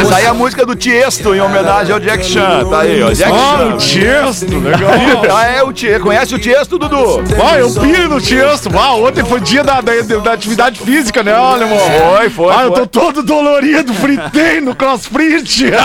Isso 0.01 0.13
aí 0.15 0.23
é 0.25 0.27
a 0.27 0.33
música 0.33 0.65
do 0.65 0.75
Tiesto 0.75 1.35
em 1.35 1.41
homenagem 1.41 1.93
ao 1.93 1.99
Jack 1.99 2.25
Chan. 2.25 2.65
Tá 2.69 2.81
aí, 2.81 3.01
ó. 3.03 3.11
Jack 3.11 3.31
Ah, 3.31 3.57
Chan. 3.57 3.65
o 3.73 3.77
Tiesto, 3.77 4.59
legal. 4.59 4.91
Ah, 5.35 5.45
é 5.47 5.63
o 5.63 5.73
Tiesto. 5.73 5.99
Conhece 6.03 6.35
o 6.35 6.39
Tiesto, 6.39 6.77
Dudu? 6.77 7.23
Ah, 7.43 7.57
eu 7.59 7.69
piro 7.73 8.09
no 8.09 8.21
Tiesto. 8.21 8.69
Ah, 8.77 8.95
ontem 8.95 9.23
foi 9.23 9.39
dia 9.39 9.63
da, 9.63 9.81
da, 9.81 9.91
da 10.23 10.33
atividade 10.33 10.79
física, 10.79 11.23
né, 11.23 11.33
olha, 11.35 11.63
irmão? 11.63 11.79
Foi, 11.79 12.29
foi, 12.29 12.53
Ah, 12.53 12.63
eu 12.63 12.71
tô 12.71 12.85
todo 12.87 13.23
dolorido, 13.23 13.93
fritei 13.93 14.61
no 14.61 14.75
crossfit. 14.75 15.71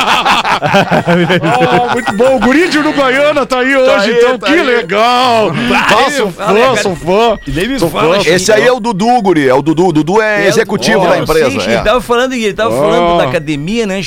Ah, 1.45 1.93
muito 1.93 2.13
bom. 2.15 2.37
O 2.37 2.39
guri 2.41 2.69
de 2.69 2.79
Uruguaiana 2.79 3.45
tá 3.47 3.59
aí 3.61 3.77
hoje, 3.77 4.11
aí, 4.11 4.19
então 4.19 4.34
que 4.38 4.53
aí. 4.53 4.62
legal. 4.62 5.53
Ah, 5.75 6.11
sou 6.11 6.31
fã, 6.31 6.76
sou 6.83 6.97
fã. 6.97 7.38
Sou 7.79 7.91
fã. 7.91 8.19
Esse 8.26 8.53
aí 8.53 8.67
é 8.67 8.73
o 8.73 8.81
Dudu, 8.81 9.23
guri. 9.23 9.49
É 9.49 9.55
o 9.55 9.62
Dudu. 9.62 9.88
O 9.88 9.93
Dudu 9.93 10.21
é 10.21 10.47
executivo 10.47 11.00
Ó, 11.00 11.09
da 11.09 11.17
sim, 11.17 11.23
empresa. 11.23 11.61
Che, 11.61 11.71
é. 11.71 11.75
Ele 11.75 11.83
tava 11.83 12.00
falando, 12.00 12.33
ele 12.33 12.53
tava 12.53 12.76
falando 12.76 13.19
da 13.19 13.25
academia, 13.25 13.87
né? 13.87 14.00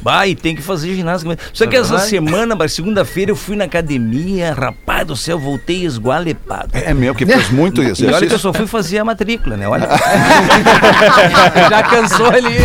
Bah, 0.00 0.26
e 0.26 0.34
tem 0.34 0.54
que 0.54 0.62
fazer 0.62 0.94
ginástica. 0.94 1.36
Só 1.52 1.66
que 1.66 1.76
essa 1.76 1.98
semana, 1.98 2.56
segunda-feira, 2.68 3.30
eu 3.30 3.36
fui 3.36 3.56
na 3.56 3.64
academia, 3.64 4.52
rapaz 4.52 5.06
do 5.06 5.16
céu, 5.16 5.38
voltei 5.38 5.84
esgualepado. 5.84 6.70
É 6.72 6.94
mesmo, 6.94 7.14
que 7.14 7.26
fez 7.26 7.50
muito 7.50 7.82
E 7.82 8.06
olha 8.06 8.26
que 8.26 8.34
eu 8.34 8.38
só 8.38 8.52
fui 8.52 8.66
fazer 8.66 8.98
a 8.98 9.04
matrícula, 9.04 9.56
né? 9.56 9.66
Olha. 9.68 9.88
Já 11.70 11.82
cansou 11.82 12.26
ali. 12.26 12.58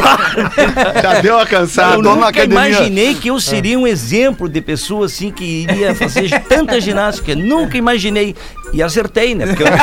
Já 1.01 1.21
deu 1.21 1.39
a 1.39 1.45
cansada. 1.45 1.95
Eu 1.95 2.01
nunca 2.01 2.27
academia. 2.27 2.67
imaginei 2.67 3.15
que 3.15 3.29
eu 3.29 3.39
seria 3.39 3.77
um 3.77 3.87
exemplo 3.87 4.47
de 4.47 4.61
pessoa 4.61 5.05
assim 5.05 5.31
que 5.31 5.63
iria 5.63 5.95
fazer 5.95 6.29
tanta 6.47 6.79
ginástica. 6.79 7.04
Nunca 7.35 7.77
imaginei. 7.77 8.35
E 8.73 8.81
acertei, 8.83 9.35
né? 9.35 9.47
Porque 9.47 9.63
eu... 9.63 9.67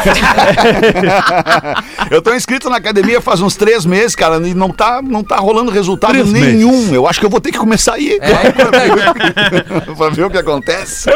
Eu 2.11 2.21
tô 2.21 2.35
inscrito 2.35 2.69
na 2.69 2.77
academia 2.77 3.21
faz 3.21 3.41
uns 3.41 3.57
três 3.57 3.87
meses, 3.87 4.15
cara, 4.15 4.37
e 4.47 4.53
não 4.55 4.71
tá, 4.71 5.01
não 5.03 5.23
tá 5.25 5.37
rolando 5.37 5.71
resultado 5.71 6.25
nenhum. 6.27 6.95
Eu 6.95 7.07
acho 7.07 7.19
que 7.19 7.25
eu 7.25 7.31
vou 7.31 7.41
ter 7.41 7.51
que 7.53 7.59
começar 7.59 7.95
a 7.95 7.99
ir 7.99 8.21
pra 9.97 10.11
ver 10.11 10.25
o 10.25 10.31
que 10.31 10.39
acontece. 10.39 11.09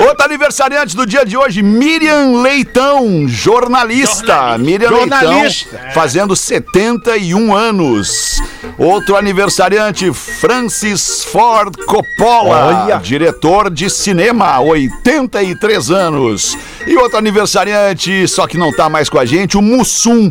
Outro 0.00 0.24
aniversariante 0.24 0.96
do 0.96 1.04
dia 1.06 1.24
de 1.24 1.36
hoje, 1.36 1.62
Miriam 1.62 2.40
Leitão, 2.40 3.26
jornalista. 3.28 4.56
Miriam 4.58 4.88
Jornalista. 4.88 5.76
Leitão, 5.76 5.92
fazendo 5.92 6.34
71 6.34 7.54
anos. 7.54 8.40
Outro 8.78 9.16
aniversariante, 9.16 10.12
Francis 10.12 11.24
Ford 11.24 11.74
Coppola, 11.84 12.84
Olha. 12.84 12.98
diretor 12.98 13.70
de 13.70 13.90
cinema, 13.90 14.60
83 14.60 15.90
anos. 15.90 16.56
E 16.86 16.96
outro 16.96 17.07
aniversariante, 17.16 18.26
só 18.28 18.46
que 18.46 18.58
não 18.58 18.72
tá 18.72 18.88
mais 18.88 19.08
com 19.08 19.18
a 19.18 19.24
gente, 19.24 19.56
o 19.56 19.62
Mussum. 19.62 20.30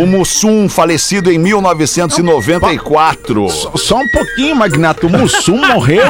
O 0.00 0.06
Mussum, 0.06 0.68
falecido 0.68 1.30
em 1.30 1.38
1994. 1.38 3.48
Só, 3.48 3.72
só 3.76 3.96
um 3.98 4.08
pouquinho, 4.08 4.56
Magnato. 4.56 5.06
O 5.06 5.10
Mussum 5.10 5.56
morreu? 5.66 6.04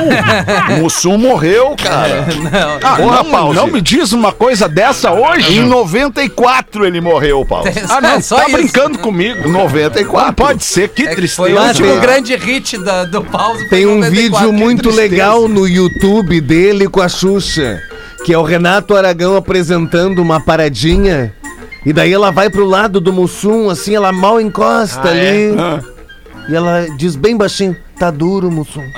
O 0.71 0.83
Mussum 0.83 1.19
morreu, 1.19 1.75
cara. 1.83 2.27
Ah, 2.83 2.97
Porra, 2.97 3.23
não, 3.23 3.31
Pause. 3.31 3.57
não 3.57 3.67
me 3.67 3.81
diz 3.81 4.13
uma 4.13 4.33
coisa 4.33 4.69
dessa 4.69 5.13
hoje. 5.13 5.59
Em 5.59 5.67
94 5.67 6.87
ele 6.87 7.01
morreu, 7.01 7.45
Paulo. 7.45 7.67
Ah, 7.89 8.01
não, 8.01 8.21
Só 8.21 8.37
tá 8.37 8.47
isso. 8.49 8.53
brincando 8.57 8.99
comigo. 8.99 9.49
94. 9.49 10.27
Não 10.27 10.35
pode 10.35 10.65
ser, 10.65 10.89
que 10.89 11.03
É 11.03 11.09
que 11.09 11.17
tristeza. 11.17 11.37
foi 11.37 11.53
o 11.55 11.61
último 11.61 11.89
cara. 11.89 12.01
grande 12.01 12.37
hit 12.37 12.79
da- 12.79 13.05
do 13.05 13.23
pause. 13.23 13.69
Tem 13.69 13.87
um 13.87 13.97
94. 13.99 14.11
vídeo 14.11 14.53
muito 14.53 14.91
legal 14.91 15.49
no 15.49 15.67
YouTube 15.67 16.41
dele 16.41 16.89
com 16.89 17.01
a 17.01 17.09
Xuxa, 17.09 17.81
que 18.25 18.33
é 18.33 18.39
o 18.39 18.43
Renato 18.43 18.97
Aragão 18.97 19.37
apresentando 19.37 20.21
uma 20.21 20.41
paradinha. 20.41 21.33
E 21.85 21.93
daí 21.93 22.13
ela 22.13 22.31
vai 22.31 22.51
pro 22.51 22.65
lado 22.67 23.01
do 23.01 23.13
Mussum, 23.13 23.71
assim, 23.71 23.95
ela 23.95 24.13
mal 24.13 24.41
encosta 24.41 25.09
Ah, 25.09 25.11
ali. 25.11 25.55
E 26.49 26.55
ela 26.55 26.87
diz 26.97 27.15
bem 27.17 27.37
baixinho, 27.37 27.77
tá 27.99 28.11
duro, 28.11 28.51
Mussum. 28.51 28.83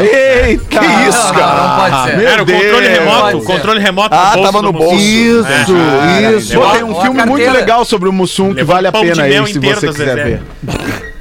Eita! 0.00 0.64
Que 0.78 1.08
isso, 1.08 1.26
Não, 1.28 1.34
cara? 1.34 1.62
não 1.62 1.76
pode 1.76 2.10
ser. 2.10 2.16
meu 2.18 2.28
Era 2.28 2.42
o 2.42 2.46
controle 2.46 2.88
remoto, 2.88 3.36
o 3.38 3.42
controle 3.44 3.80
remoto 3.80 4.14
Ah, 4.14 4.32
bolso 4.34 4.42
tava 4.52 4.62
no 4.62 4.72
bolso. 4.72 4.94
Mussum. 4.94 5.40
Isso, 5.40 5.74
É. 5.76 6.36
isso. 6.36 6.58
Pô, 6.60 6.66
tem 6.70 6.84
um 6.84 7.00
filme 7.00 7.24
muito 7.26 7.50
legal 7.50 7.84
sobre 7.84 8.08
o 8.08 8.12
Mussum 8.12 8.54
que 8.54 8.62
vale 8.62 8.86
a 8.88 8.92
pena 8.92 9.22
aí, 9.24 9.46
se 9.46 9.58
você 9.58 9.86
quiser 9.88 10.14
ver. 10.16 10.42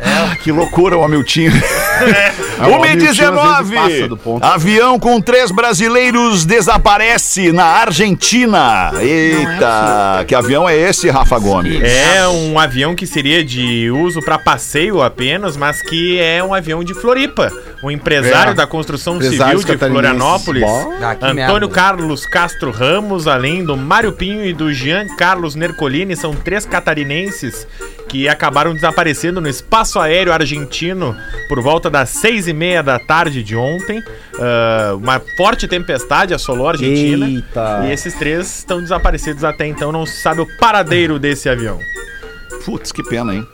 Ah, 0.04 0.35
que 0.46 0.52
loucura 0.52 0.96
o 0.96 1.04
Hamilton. 1.04 1.26
O 2.58 2.62
às 2.62 2.90
1h19. 2.90 3.64
vezes, 3.64 3.74
passa 4.00 4.08
do 4.08 4.16
ponto. 4.18 4.44
Avião 4.44 4.98
com 4.98 5.20
três 5.20 5.52
brasileiros 5.52 6.46
desaparece 6.46 7.52
na 7.52 7.66
Argentina. 7.66 8.92
Eita, 9.02 10.24
que 10.28 10.34
avião 10.34 10.68
é 10.68 10.76
esse, 10.78 11.10
Rafa 11.10 11.38
Gomes? 11.38 11.82
É 11.84 12.26
um 12.28 12.58
avião 12.58 12.96
que 12.96 13.06
seria 13.06 13.44
de 13.44 13.90
uso 13.92 14.22
para 14.22 14.38
passeio 14.40 15.02
apenas, 15.02 15.58
mas 15.58 15.82
que 15.82 16.18
é 16.20 16.42
um 16.44 16.54
avião 16.54 16.82
de 16.84 16.94
Floripa. 16.94 17.52
Um 17.84 17.92
empresário 17.92 18.52
É. 18.52 18.56
da 18.56 18.66
construção 18.66 19.16
Empresários 19.16 19.62
civil 19.64 19.78
de. 19.78 19.86
Florianópolis. 19.88 20.64
Ah, 20.64 21.12
Antônio 21.12 21.36
merda. 21.36 21.68
Carlos 21.70 22.26
Castro 22.26 22.72
Ramos, 22.72 23.28
além 23.28 23.66
do 23.66 23.76
Mário 23.76 24.14
Pinho 24.14 24.46
e 24.46 24.54
do 24.54 24.74
Jean 24.74 25.08
Carlos 25.18 25.56
Nercolini, 25.56 26.16
são 26.16 26.34
três 26.34 26.66
catarinenses 26.66 27.68
que 28.08 28.30
acabaram 28.30 28.74
desaparecendo 28.74 29.42
no 29.42 29.50
espaço 29.50 30.00
aéreo 30.00 30.32
argentino 30.36 31.16
por 31.48 31.62
volta 31.62 31.90
das 31.90 32.10
seis 32.10 32.48
e 32.48 32.54
meia 32.54 32.84
da 32.84 33.00
tarde 33.00 33.44
de 33.44 33.56
ontem. 33.56 34.04
Ah, 34.40 34.94
uma 34.96 35.22
forte 35.38 35.68
tempestade 35.68 36.34
assolou 36.34 36.68
a 36.68 36.72
Argentina. 36.72 37.28
Eita. 37.28 37.84
E 37.86 37.92
esses 37.92 38.14
três 38.16 38.60
estão 38.60 38.82
desaparecidos 38.82 39.44
até 39.44 39.66
então, 39.66 39.92
não 39.92 40.06
se 40.06 40.22
sabe 40.22 40.42
o 40.42 40.58
paradeiro 40.58 41.18
desse 41.20 41.50
avião. 41.50 41.80
Putz, 42.66 42.92
que 42.92 43.04
pena, 43.04 43.34
hein? 43.34 43.48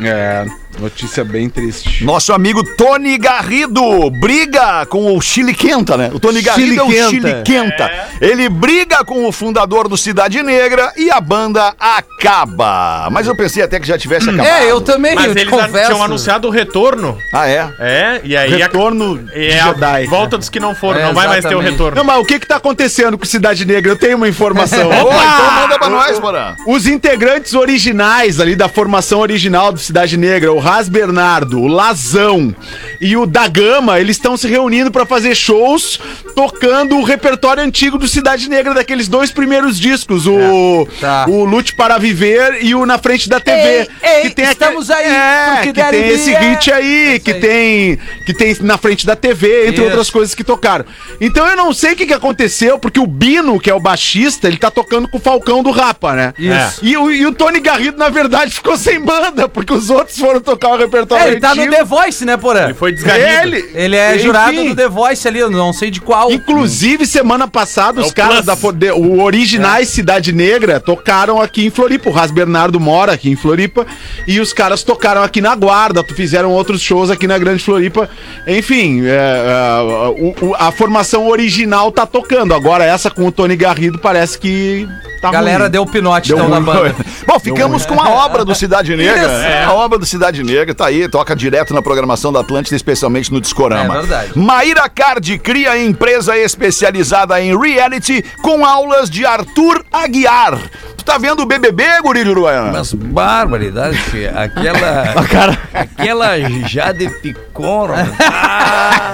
É, 0.00 0.44
notícia 0.78 1.24
bem 1.24 1.48
triste. 1.48 2.04
Nosso 2.04 2.32
amigo 2.32 2.62
Tony 2.76 3.16
Garrido 3.18 4.10
briga 4.20 4.84
com 4.86 5.16
o 5.16 5.20
Chile 5.20 5.54
Quenta, 5.54 5.96
né? 5.96 6.10
O 6.12 6.20
Tony 6.20 6.42
Garrido 6.42 6.80
é 6.80 6.84
o 6.84 6.90
Chile 6.90 7.08
Chile 7.08 7.42
Quenta. 7.44 7.88
Quenta. 7.88 8.08
Ele 8.20 8.48
briga 8.48 9.04
com 9.04 9.26
o 9.26 9.32
fundador 9.32 9.88
do 9.88 9.96
Cidade 9.96 10.42
Negra 10.42 10.92
e 10.96 11.10
a 11.10 11.20
banda 11.20 11.74
acaba. 11.78 13.08
Mas 13.10 13.26
eu 13.26 13.36
pensei 13.36 13.62
até 13.62 13.80
que 13.80 13.86
já 13.86 13.96
tivesse 13.98 14.28
acabado. 14.28 14.46
É, 14.46 14.70
eu 14.70 14.80
também, 14.80 15.14
Mas 15.14 15.26
eu 15.26 15.30
eles 15.32 15.52
a- 15.52 15.56
confesso. 15.66 15.86
tinham 15.90 16.02
anunciado 16.04 16.48
o 16.48 16.50
retorno. 16.50 17.18
Ah, 17.32 17.48
é? 17.48 17.68
É, 17.78 18.20
e 18.24 18.36
aí 18.36 18.52
a- 18.54 18.56
Retorno 18.66 19.18
de 19.18 19.46
é 19.48 19.60
a 19.60 19.68
Jedi. 19.72 20.06
volta 20.06 20.36
dos 20.38 20.48
que 20.48 20.60
não 20.60 20.74
foram, 20.74 21.00
É, 21.00 21.04
não 21.06 21.14
vai 21.14 21.26
mais 21.26 21.44
ter 21.44 21.54
o 21.54 21.60
retorno. 21.60 21.96
Não, 21.96 22.04
mas 22.04 22.18
o 22.20 22.24
que 22.24 22.38
que 22.38 22.46
tá 22.46 22.56
acontecendo 22.56 23.16
com 23.16 23.24
Cidade 23.24 23.64
Negra? 23.64 23.92
Eu 23.92 23.96
tenho 23.96 24.16
uma 24.16 24.28
informação. 24.28 24.88
Opa, 24.90 25.00
então 25.14 25.52
manda 25.62 25.78
pra 25.78 25.88
nós, 25.88 26.18
Porã. 26.18 26.54
Os 26.66 26.86
integrantes 26.86 27.54
originais 27.54 28.40
ali 28.40 28.54
da 28.54 28.68
formação 28.68 29.20
original 29.20 29.72
do 29.72 29.78
Cidade 29.78 30.16
Negra, 30.16 30.52
o 30.52 30.58
Ras 30.66 30.88
Bernardo, 30.88 31.60
o 31.60 31.68
Lazão 31.68 32.52
e 33.00 33.16
o 33.16 33.24
da 33.24 33.46
Gama, 33.46 34.00
eles 34.00 34.16
estão 34.16 34.36
se 34.36 34.48
reunindo 34.48 34.90
pra 34.90 35.06
fazer 35.06 35.32
shows 35.36 36.00
tocando 36.34 36.96
o 36.98 37.04
repertório 37.04 37.62
antigo 37.62 37.96
do 37.96 38.08
Cidade 38.08 38.48
Negra, 38.48 38.74
daqueles 38.74 39.06
dois 39.06 39.30
primeiros 39.30 39.78
discos, 39.78 40.26
o, 40.26 40.88
Tá. 41.00 41.26
o 41.28 41.44
Lute 41.44 41.72
para 41.76 41.98
Viver 41.98 42.58
e 42.64 42.74
o 42.74 42.84
Na 42.84 42.98
Frente 42.98 43.28
da 43.28 43.38
TV. 43.38 43.58
Ei, 43.62 43.88
ei, 44.02 44.22
que 44.22 44.30
tem 44.30 44.44
estamos 44.46 44.90
aquele- 44.90 45.08
aí, 45.08 45.14
é, 45.14 45.50
porque 45.54 45.72
que 45.72 45.90
tem 45.90 46.08
esse 46.08 46.34
é. 46.34 46.38
hit 46.40 46.72
aí, 46.72 47.20
que 47.20 47.32
aí. 47.32 47.40
tem 47.40 47.98
que 48.26 48.34
tem 48.34 48.56
Na 48.62 48.76
Frente 48.76 49.06
da 49.06 49.14
TV, 49.14 49.62
entre 49.68 49.74
Isso. 49.76 49.84
outras 49.84 50.10
coisas 50.10 50.34
que 50.34 50.42
tocaram. 50.42 50.84
Então 51.20 51.46
eu 51.46 51.56
não 51.56 51.72
sei 51.72 51.92
o 51.92 51.96
que, 51.96 52.06
que 52.06 52.12
aconteceu, 52.14 52.76
porque 52.76 52.98
o 52.98 53.06
Bino, 53.06 53.60
que 53.60 53.70
é 53.70 53.74
o 53.74 53.78
baixista, 53.80 54.48
ele 54.48 54.56
tá 54.56 54.70
tocando 54.70 55.06
com 55.06 55.18
o 55.18 55.20
Falcão 55.20 55.62
do 55.62 55.70
Rapa, 55.70 56.12
né? 56.14 56.34
Isso. 56.36 56.80
E, 56.84 56.96
o, 56.96 57.10
e 57.12 57.24
o 57.24 57.32
Tony 57.32 57.60
Garrido, 57.60 57.96
na 57.96 58.08
verdade, 58.08 58.50
ficou 58.52 58.76
sem 58.76 58.98
banda, 59.00 59.48
porque 59.48 59.72
os 59.72 59.90
outros 59.90 60.18
foram 60.18 60.40
tocar 60.40 60.55
tocar 60.56 60.74
o 60.74 60.78
repertório 60.78 61.24
É, 61.24 61.28
ele 61.32 61.40
tá 61.40 61.54
no 61.54 61.62
antigo. 61.62 61.74
The 61.76 61.84
Voice, 61.84 62.24
né, 62.24 62.36
Porã? 62.36 62.64
Ele 62.64 62.74
foi 62.74 62.92
desgarrido. 62.92 63.26
Ele, 63.56 63.70
Ele 63.74 63.96
é 63.96 64.14
Enfim. 64.14 64.24
jurado 64.24 64.64
do 64.64 64.74
The 64.76 64.88
Voice 64.88 65.26
ali, 65.28 65.38
eu 65.38 65.50
não 65.50 65.72
sei 65.72 65.90
de 65.90 66.00
qual. 66.00 66.30
Inclusive, 66.30 67.06
semana 67.06 67.46
passada, 67.48 68.00
É 68.00 68.04
os 68.04 68.10
o 68.10 68.14
caras 68.14 68.44
Plus. 68.44 68.46
da 68.46 68.70
de- 68.72 68.90
o 68.92 69.20
Originais 69.22 69.88
Cidade 69.88 70.32
Negra 70.32 70.80
tocaram 70.80 71.40
aqui 71.40 71.66
em 71.66 71.70
Floripa. 71.70 72.08
O 72.08 72.12
Ras 72.12 72.30
Bernardo 72.30 72.78
mora 72.80 73.12
aqui 73.12 73.30
em 73.30 73.36
Floripa. 73.36 73.86
E 74.26 74.40
os 74.40 74.52
caras 74.52 74.82
tocaram 74.82 75.22
aqui 75.22 75.40
na 75.40 75.54
Guarda, 75.54 76.04
fizeram 76.04 76.50
outros 76.52 76.80
shows 76.80 77.10
aqui 77.10 77.26
na 77.26 77.38
Grande 77.38 77.62
Floripa. 77.62 78.08
Enfim, 78.46 79.02
é, 79.04 79.10
é, 79.16 79.82
o- 80.10 80.34
o- 80.50 80.54
a 80.58 80.70
formação 80.72 81.26
original 81.28 81.90
tá 81.92 82.06
tocando. 82.06 82.54
Agora, 82.54 82.84
essa 82.84 83.10
com 83.10 83.26
o 83.26 83.32
Tony 83.32 83.56
Garrido 83.56 83.98
parece 83.98 84.38
que 84.38 84.86
tá 85.20 85.28
A 85.28 85.32
galera 85.32 85.64
ruim. 85.64 85.70
deu 85.70 85.82
o 85.82 85.86
pinote 85.86 86.28
Deu 86.28 86.38
então 86.38 86.48
na 86.48 86.60
banda. 86.60 86.94
Bom, 87.26 87.38
ficamos 87.40 87.84
com 87.86 87.94
a 88.00 88.10
obra 88.24 88.44
do 88.44 88.54
Cidade 88.54 88.94
Negra. 88.96 89.20
É. 89.32 89.64
A 89.64 89.72
obra 89.72 89.98
do 89.98 90.06
Cidade 90.06 90.42
Negra 90.46 90.74
tá 90.74 90.86
aí, 90.86 91.08
toca 91.08 91.34
direto 91.34 91.74
na 91.74 91.82
programação 91.82 92.32
da 92.32 92.40
Atlântida, 92.40 92.76
especialmente 92.76 93.32
no 93.32 93.40
Discorama. 93.40 93.94
É 93.96 93.98
verdade. 94.00 94.30
Maíra 94.38 94.88
Card 94.88 95.38
cria 95.38 95.76
empresa 95.82 96.36
especializada 96.38 97.40
em 97.40 97.58
reality 97.58 98.24
com 98.42 98.64
aulas 98.64 99.10
de 99.10 99.26
Arthur 99.26 99.84
Aguiar. 99.92 100.58
Tu 100.96 101.04
tá 101.04 101.18
vendo 101.18 101.40
o 101.42 101.46
BBB, 101.46 101.84
Guri 102.02 102.24
de 102.24 102.30
Uruguaiana? 102.30 102.70
Umas 102.70 102.92
barbaridades, 102.92 104.00
tia. 104.10 104.30
Aquela. 104.36 105.14
Aquela 105.74 106.38
Jade 106.66 107.08
Picon. 107.20 107.46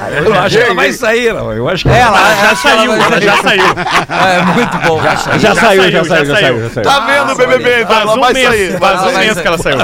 Ah, 0.05 0.09
eu 0.11 0.35
acho 0.35 0.57
que 0.59 0.63
ela 0.65 0.75
vai 0.75 0.93
sair, 0.93 1.33
não. 1.33 1.53
Eu 1.53 1.69
acho 1.69 1.85
que 1.85 1.91
É, 1.91 2.01
ela 2.01 2.19
ela 2.19 2.49
Já 2.49 2.57
saiu, 2.57 2.93
ela 2.93 3.21
já 3.21 3.37
saiu. 3.37 3.63
É 4.11 4.43
muito 4.43 4.79
bom. 4.79 5.01
Já 5.03 5.17
saiu. 5.17 5.39
Já, 5.41 5.55
saiu, 5.55 5.91
já 5.91 6.05
saiu, 6.05 6.05
saiu, 6.05 6.07
já 6.07 6.25
já 6.25 6.35
saiu, 6.35 6.35
saiu. 6.35 6.63
já 6.63 6.71
saiu. 6.71 6.85
Tá 6.85 7.01
vendo 7.07 7.33
o 7.33 7.37
BBB, 7.37 7.83
então? 7.83 7.89
Faz 7.95 8.03
Ela 8.03 8.15
um 8.17 8.21
vai 8.21 8.33
mês, 8.33 8.49
sair. 8.49 8.79
faz 8.79 9.03
um 9.03 9.19
mês 9.19 9.41
que 9.41 9.47
ela 9.47 9.59
saiu. 9.59 9.79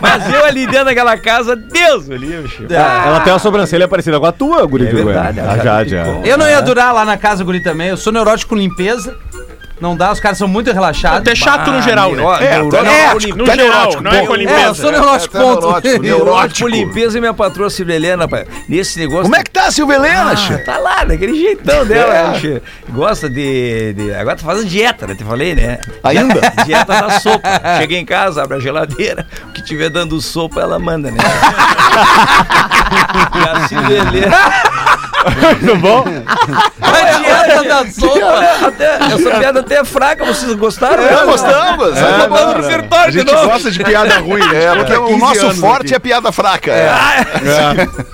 Mas 0.00 0.32
eu 0.32 0.44
ali 0.44 0.66
dentro 0.66 0.86
daquela 0.86 1.16
casa, 1.16 1.54
Deus, 1.56 2.10
ali, 2.10 2.26
meu 2.26 2.48
filho. 2.48 2.68
Ah, 2.72 3.04
Ela 3.06 3.20
tem 3.20 3.32
uma 3.32 3.38
sobrancelha 3.38 3.86
parecida 3.88 4.18
com 4.20 4.26
a 4.26 4.32
tua, 4.32 4.66
Guri 4.66 4.86
É 4.86 4.92
verdade, 4.92 5.40
ela 5.40 5.56
já, 5.56 5.62
já 5.62 5.84
já. 5.84 6.04
ficou. 6.04 6.24
Eu 6.24 6.38
não 6.38 6.48
ia 6.48 6.60
durar 6.60 6.92
lá 6.94 7.04
na 7.04 7.16
casa, 7.16 7.42
Guri, 7.44 7.62
também. 7.62 7.88
Eu 7.88 7.96
sou 7.96 8.12
neurótico 8.12 8.50
com 8.50 8.56
limpeza. 8.56 9.16
Não 9.84 9.94
dá, 9.94 10.10
os 10.12 10.18
caras 10.18 10.38
são 10.38 10.48
muito 10.48 10.72
relaxados. 10.72 11.18
Até 11.18 11.34
chato 11.34 11.70
no 11.70 11.82
geral, 11.82 12.10
né? 12.12 12.22
É, 12.40 12.50
neuro- 12.54 12.70
tá 12.70 12.78
No 12.82 12.84
neurótico, 12.90 13.44
geral, 13.44 13.56
neurótico, 13.56 14.02
não 14.02 14.10
é 14.12 14.26
com 14.26 14.32
a 14.32 14.36
É, 14.36 14.38
eu 14.38 14.40
limpeza. 14.40 14.74
sou 14.74 14.90
neurótico, 14.90 15.36
É, 15.36 15.40
ponto. 15.40 15.60
neurótico, 15.60 15.84
Neurótico 16.02 16.24
neurótico. 16.24 16.68
limpeza 16.68 17.18
e 17.18 17.20
minha 17.20 17.34
patroa 17.34 17.68
Silvia 17.68 17.94
Helena, 17.96 18.24
rapaz. 18.24 18.46
Nesse 18.66 18.98
negócio. 18.98 19.24
Como 19.24 19.36
é 19.36 19.42
que 19.42 19.50
tá 19.50 19.66
a 19.66 19.70
Silvia 19.70 19.96
Helena, 19.96 20.32
Ah, 20.32 20.58
tá 20.64 20.78
lá, 20.78 21.04
daquele 21.04 21.34
jeitão 21.38 21.84
dela. 21.84 22.14
É. 22.14 22.40
né? 22.48 22.60
Gosta 22.88 23.28
de, 23.28 23.94
Agora 24.18 24.36
tá 24.36 24.42
fazendo 24.42 24.66
dieta, 24.68 25.06
né? 25.06 25.14
Te 25.14 25.22
falei, 25.22 25.54
né? 25.54 25.78
Ainda? 26.02 26.40
Dieta 26.64 26.86
da 27.02 27.20
sopa. 27.20 27.42
Cheguei 27.78 27.98
em 27.98 28.06
casa, 28.06 28.42
abre 28.42 28.56
a 28.56 28.60
geladeira. 28.60 29.26
O 29.50 29.52
que 29.52 29.62
tiver 29.62 29.90
dando 29.90 30.18
sopa, 30.22 30.60
ela 30.62 30.78
manda, 30.78 31.10
né? 31.10 31.18
e 33.34 33.38
a 33.48 33.68
Silvia 33.68 33.98
Helena. 33.98 34.36
Tudo 35.60 35.76
bom? 35.76 36.04
A 36.82 37.18
dieta 37.18 37.64
da 37.64 37.90
sopa. 37.90 38.66
Até, 38.66 38.94
essa 39.14 39.30
piada 39.38 39.60
até 39.60 39.76
é 39.76 39.84
fraca, 39.84 40.24
vocês 40.24 40.52
gostaram? 40.54 41.02
É, 41.04 41.10
né? 41.10 41.22
gostamos. 41.24 41.94
Tá 41.94 42.00
É, 42.00 42.26
no 42.28 42.96
A 42.96 43.06
de 43.06 43.18
gente 43.18 43.32
novo. 43.32 43.48
gosta 43.48 43.70
de 43.70 43.82
piada 43.84 44.18
ruim. 44.18 44.42
a 44.42 44.44
gente 44.44 44.56
É, 44.56 44.74
porque 44.76 44.94
o 44.96 45.06
15 45.06 45.20
nosso 45.20 45.54
forte 45.60 45.86
aqui. 45.86 45.94
é 45.94 45.98
piada 45.98 46.32
fraca. 46.32 46.70
é. 46.72 46.88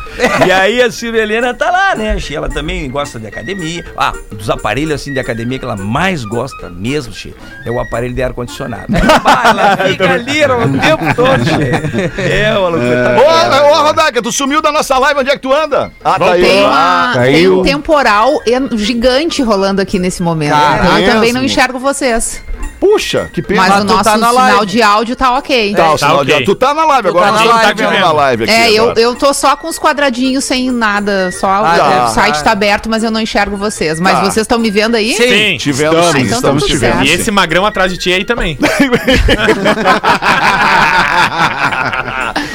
E 0.47 0.51
aí 0.53 0.83
a 0.83 0.91
Silvia 0.91 1.23
Helena 1.23 1.53
tá 1.55 1.71
lá, 1.71 1.95
né? 1.95 2.19
Che? 2.19 2.35
Ela 2.35 2.49
também 2.49 2.89
gosta 2.91 3.19
de 3.19 3.27
academia. 3.27 3.85
Ah, 3.97 4.13
dos 4.31 4.49
aparelhos 4.51 4.95
assim 4.95 5.13
de 5.13 5.19
academia 5.21 5.59
que 5.59 5.65
ela 5.65 5.77
mais 5.77 6.25
gosta 6.25 6.69
mesmo, 6.71 7.13
che, 7.13 7.35
é 7.65 7.71
o 7.71 7.79
aparelho 7.81 8.15
de 8.15 8.23
ar-condicionado. 8.23 8.87
Ah, 9.25 9.51
ela 9.51 9.77
fica 9.89 10.11
ali 10.13 10.45
o 10.45 10.81
tempo 10.81 11.15
todo, 11.15 11.45
che. 11.45 12.21
É, 12.21 12.53
loucura. 12.53 13.05
Tá 13.05 13.67
Ô, 13.67 13.71
ô, 13.73 13.83
Rodaca, 13.83 14.23
tu 14.23 14.33
sumiu 14.33 14.61
da 14.63 14.73
nossa 14.73 14.99
live, 14.99 15.21
onde 15.21 15.31
é 15.31 15.35
que 15.35 15.41
tu 15.41 15.53
anda? 15.53 15.91
Ah, 16.05 16.19
tá 16.19 16.33
aí. 16.33 16.43
Tem, 16.43 16.65
Ah, 16.65 17.13
uma, 17.15 17.23
tem 17.25 17.49
um 17.49 17.63
temporal 17.63 18.31
gigante 18.77 19.43
rolando 19.43 19.81
aqui 19.81 19.99
nesse 19.99 20.23
momento. 20.23 20.55
Então 20.55 20.87
eu 20.87 20.95
mesmo? 21.01 21.13
também 21.13 21.33
não 21.33 21.45
enxergo 21.45 21.79
vocês. 21.79 22.43
Puxa, 22.81 23.29
que 23.33 23.43
pena. 23.43 23.61
Mas 23.61 23.69
Mas 23.71 23.79
o 23.83 23.87
tu 23.87 23.93
nosso 23.93 24.05
tá 24.05 24.17
na 24.17 24.29
sinal 24.31 24.35
live. 24.35 24.67
de 24.67 24.83
áudio 24.83 25.15
tá 25.17 25.37
ok. 25.37 25.75
Tá, 25.75 25.89
o 25.89 25.93
Tá 25.93 25.99
sinal 25.99 26.23
ok. 26.23 26.39
de- 26.39 26.45
Tu 26.45 26.55
tá 26.55 26.73
na 26.75 26.85
live 26.87 27.09
agora, 27.09 27.27
tá 27.27 27.29
a 27.29 27.33
na 27.33 27.39
gente 27.43 27.49
tá 27.51 27.57
live, 27.57 27.75
vendo 27.83 27.91
vendo. 27.91 28.01
na 28.01 28.13
live 28.13 28.45
aqui. 28.45 28.53
É, 28.53 28.73
eu, 28.73 28.93
eu 28.95 29.15
tô 29.15 29.35
só 29.35 29.55
com 29.55 29.69
os 29.69 29.79
quadradinhos 29.79 30.45
sem 30.45 30.71
nada, 30.71 31.31
só 31.31 31.47
Ah, 31.49 31.61
o 31.61 31.65
tá. 31.77 32.05
o 32.07 32.09
site 32.15 32.43
tá 32.43 32.53
aberto, 32.53 32.89
mas 32.89 33.05
eu 33.05 33.11
não 33.11 33.21
enxergo 33.21 33.57
vocês. 33.57 34.01
Mas 34.01 34.15
Tá. 34.15 34.21
vocês 34.25 34.37
estão 34.39 34.59
me 34.59 34.71
vendo 34.71 34.95
aí? 34.95 35.13
Sim. 35.15 35.59
Te 35.59 35.73
vendo 35.73 35.95
Estamos, 35.99 36.13
sim, 36.13 36.19
então 36.21 36.31
tá 36.31 36.37
estamos 36.49 36.65
te 36.65 36.77
vendo. 36.77 37.05
E 37.05 37.11
esse 37.11 37.31
magrão 37.31 37.67
atrás 37.67 37.93
de 37.93 37.99
ti 37.99 38.13
aí 38.13 38.25
também. 38.25 38.59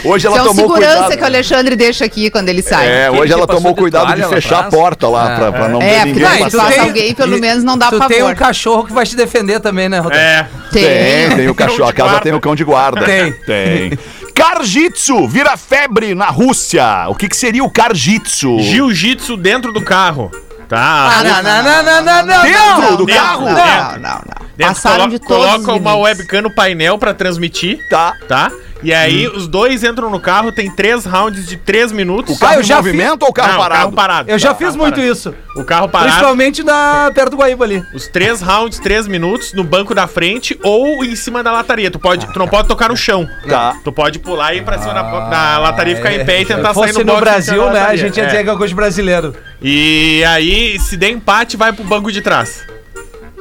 Hoje 0.03 0.27
ela 0.27 0.36
Isso 0.38 0.46
é 0.46 0.48
tomou 0.50 0.67
segurança 0.67 0.94
cuidado. 0.98 1.17
que 1.17 1.24
o 1.24 1.25
Alexandre 1.25 1.75
deixa 1.75 2.05
aqui 2.05 2.29
quando 2.29 2.50
ele 2.50 2.62
sai. 2.62 2.88
É, 2.88 3.12
hoje 3.12 3.34
ela 3.34 3.48
tomou 3.48 3.75
cuidado 3.75 4.13
de 4.15 4.24
fechar 4.27 4.60
a 4.60 4.63
porta 4.70 5.08
lá, 5.08 5.36
pra, 5.36 5.51
pra 5.51 5.67
não 5.67 5.82
É, 5.82 5.86
ver 5.86 5.96
porque 5.96 6.05
ninguém 6.12 6.24
vai, 6.27 6.39
passar. 6.39 6.58
tu 6.58 6.63
passa 6.70 6.82
alguém, 6.84 7.13
pelo 7.15 7.39
menos 7.39 7.63
não 7.63 7.75
dá 7.77 7.88
tu 7.89 7.98
pavor. 7.98 8.08
tem 8.15 8.24
um 8.24 8.36
cachorro 8.36 8.84
que 8.86 8.94
vai 8.94 9.05
te 9.05 9.15
defender 9.15 9.60
também, 9.60 9.89
né, 9.89 10.00
Rodrigo? 10.00 10.14
É. 10.15 10.45
Tem, 10.72 11.36
tem 11.38 11.48
o 11.50 11.55
cachorro. 11.55 11.89
A 11.89 11.93
casa 11.93 12.10
guarda. 12.10 12.24
tem 12.24 12.34
o 12.34 12.39
cão 12.41 12.55
de 12.55 12.63
guarda. 12.63 13.03
Tem. 13.05 13.31
Tem. 13.31 13.98
Karjitsu 14.34 15.27
vira 15.27 15.55
febre 15.57 16.13
na 16.13 16.25
Rússia. 16.27 17.05
O 17.07 17.15
que, 17.15 17.27
que 17.29 17.36
seria 17.38 17.63
o 17.63 17.69
Karjitsu? 17.69 18.60
Jiu-jitsu 18.60 19.38
dentro 19.38 19.72
do 19.72 19.81
carro. 19.81 20.29
Tá? 20.67 20.77
Ah, 21.19 21.24
não, 21.24 21.43
não, 21.43 21.63
não, 21.63 21.84
não, 21.84 22.03
não, 22.03 22.25
não. 22.25 22.43
Dentro 22.43 22.98
do 22.98 23.05
Dentro, 23.05 23.22
carro? 23.24 23.45
Não, 23.45 23.53
não, 23.53 24.00
não. 24.00 24.45
Dentro, 24.57 24.74
Passaram 24.74 25.07
de 25.07 25.20
todos 25.20 25.46
Coloca 25.46 25.59
os 25.74 25.79
uma 25.79 25.92
limites. 25.94 26.18
webcam 26.20 26.42
no 26.42 26.50
painel 26.55 26.98
pra 26.98 27.13
transmitir, 27.13 27.79
Tá. 27.89 28.13
tá? 28.27 28.51
E 28.85 28.93
aí 28.93 29.27
os 29.27 29.48
dois 29.48 29.83
entram 29.83 30.09
no 30.11 30.19
carro, 30.19 30.51
tem 30.51 30.69
três 30.69 31.05
rounds 31.05 31.48
de 31.48 31.57
três 31.57 31.91
minutos. 31.91 32.35
O 32.35 32.39
carro 32.39 32.53
Ah, 32.53 32.57
eu 32.57 32.63
já 32.63 32.75
movimento 32.77 33.24
ou 33.24 33.29
o 33.29 33.33
carro 33.33 33.53
Não, 33.53 33.57
parado? 33.59 33.79
carro 33.81 33.91
parado. 33.93 34.29
Eu 34.29 34.37
já 34.37 34.50
Tá, 34.50 34.55
fiz 34.55 34.75
muito 34.75 34.95
parado. 34.95 35.11
isso. 35.11 35.33
O 35.55 35.63
carro 35.63 35.89
parado. 35.89 36.11
Principalmente 36.11 36.63
na, 36.63 37.11
perto 37.15 37.31
do 37.31 37.37
Guaíba 37.37 37.65
ali. 37.65 37.83
Os 37.95 38.07
três 38.07 38.41
rounds, 38.41 38.77
três 38.79 39.07
minutos, 39.07 39.53
no 39.53 39.63
banco 39.63 39.95
da 39.95 40.05
frente 40.05 40.57
ou 40.63 41.03
em 41.03 41.15
cima 41.15 41.41
da 41.41 41.51
lataria. 41.51 41.89
Tu, 41.89 41.98
pode, 41.98 42.31
tu 42.31 42.37
não 42.37 42.48
pode 42.48 42.67
tocar 42.67 42.89
no 42.89 42.95
chão. 42.98 43.27
Tá. 43.50 43.75
Tu 43.83 43.91
pode 43.91 44.19
pular 44.19 44.53
e 44.53 44.59
ir 44.59 44.63
pra 44.63 44.77
cima 44.77 44.93
da, 44.93 45.01
da 45.01 45.57
lataria, 45.59 45.95
ficar 45.95 46.13
em 46.13 46.24
pé 46.24 46.41
e 46.41 46.45
Se 46.45 46.53
tentar 46.53 46.74
sair 46.74 46.93
no 46.93 47.03
no 47.03 47.19
Brasil, 47.19 47.69
né, 47.71 47.81
a 47.81 47.95
gente 47.95 48.17
ia 48.17 48.24
É. 48.24 48.27
dizer 48.27 48.43
que 48.43 48.50
é 48.50 48.53
coisa 48.53 48.67
de 48.67 48.75
brasileiro. 48.75 49.33
E 49.61 50.24
aí, 50.27 50.77
se 50.79 50.95
der 50.95 51.09
empate, 51.09 51.57
vai 51.57 51.74
pro 51.74 51.83
banco 51.83 52.11
de 52.11 52.21
trás. 52.21 52.63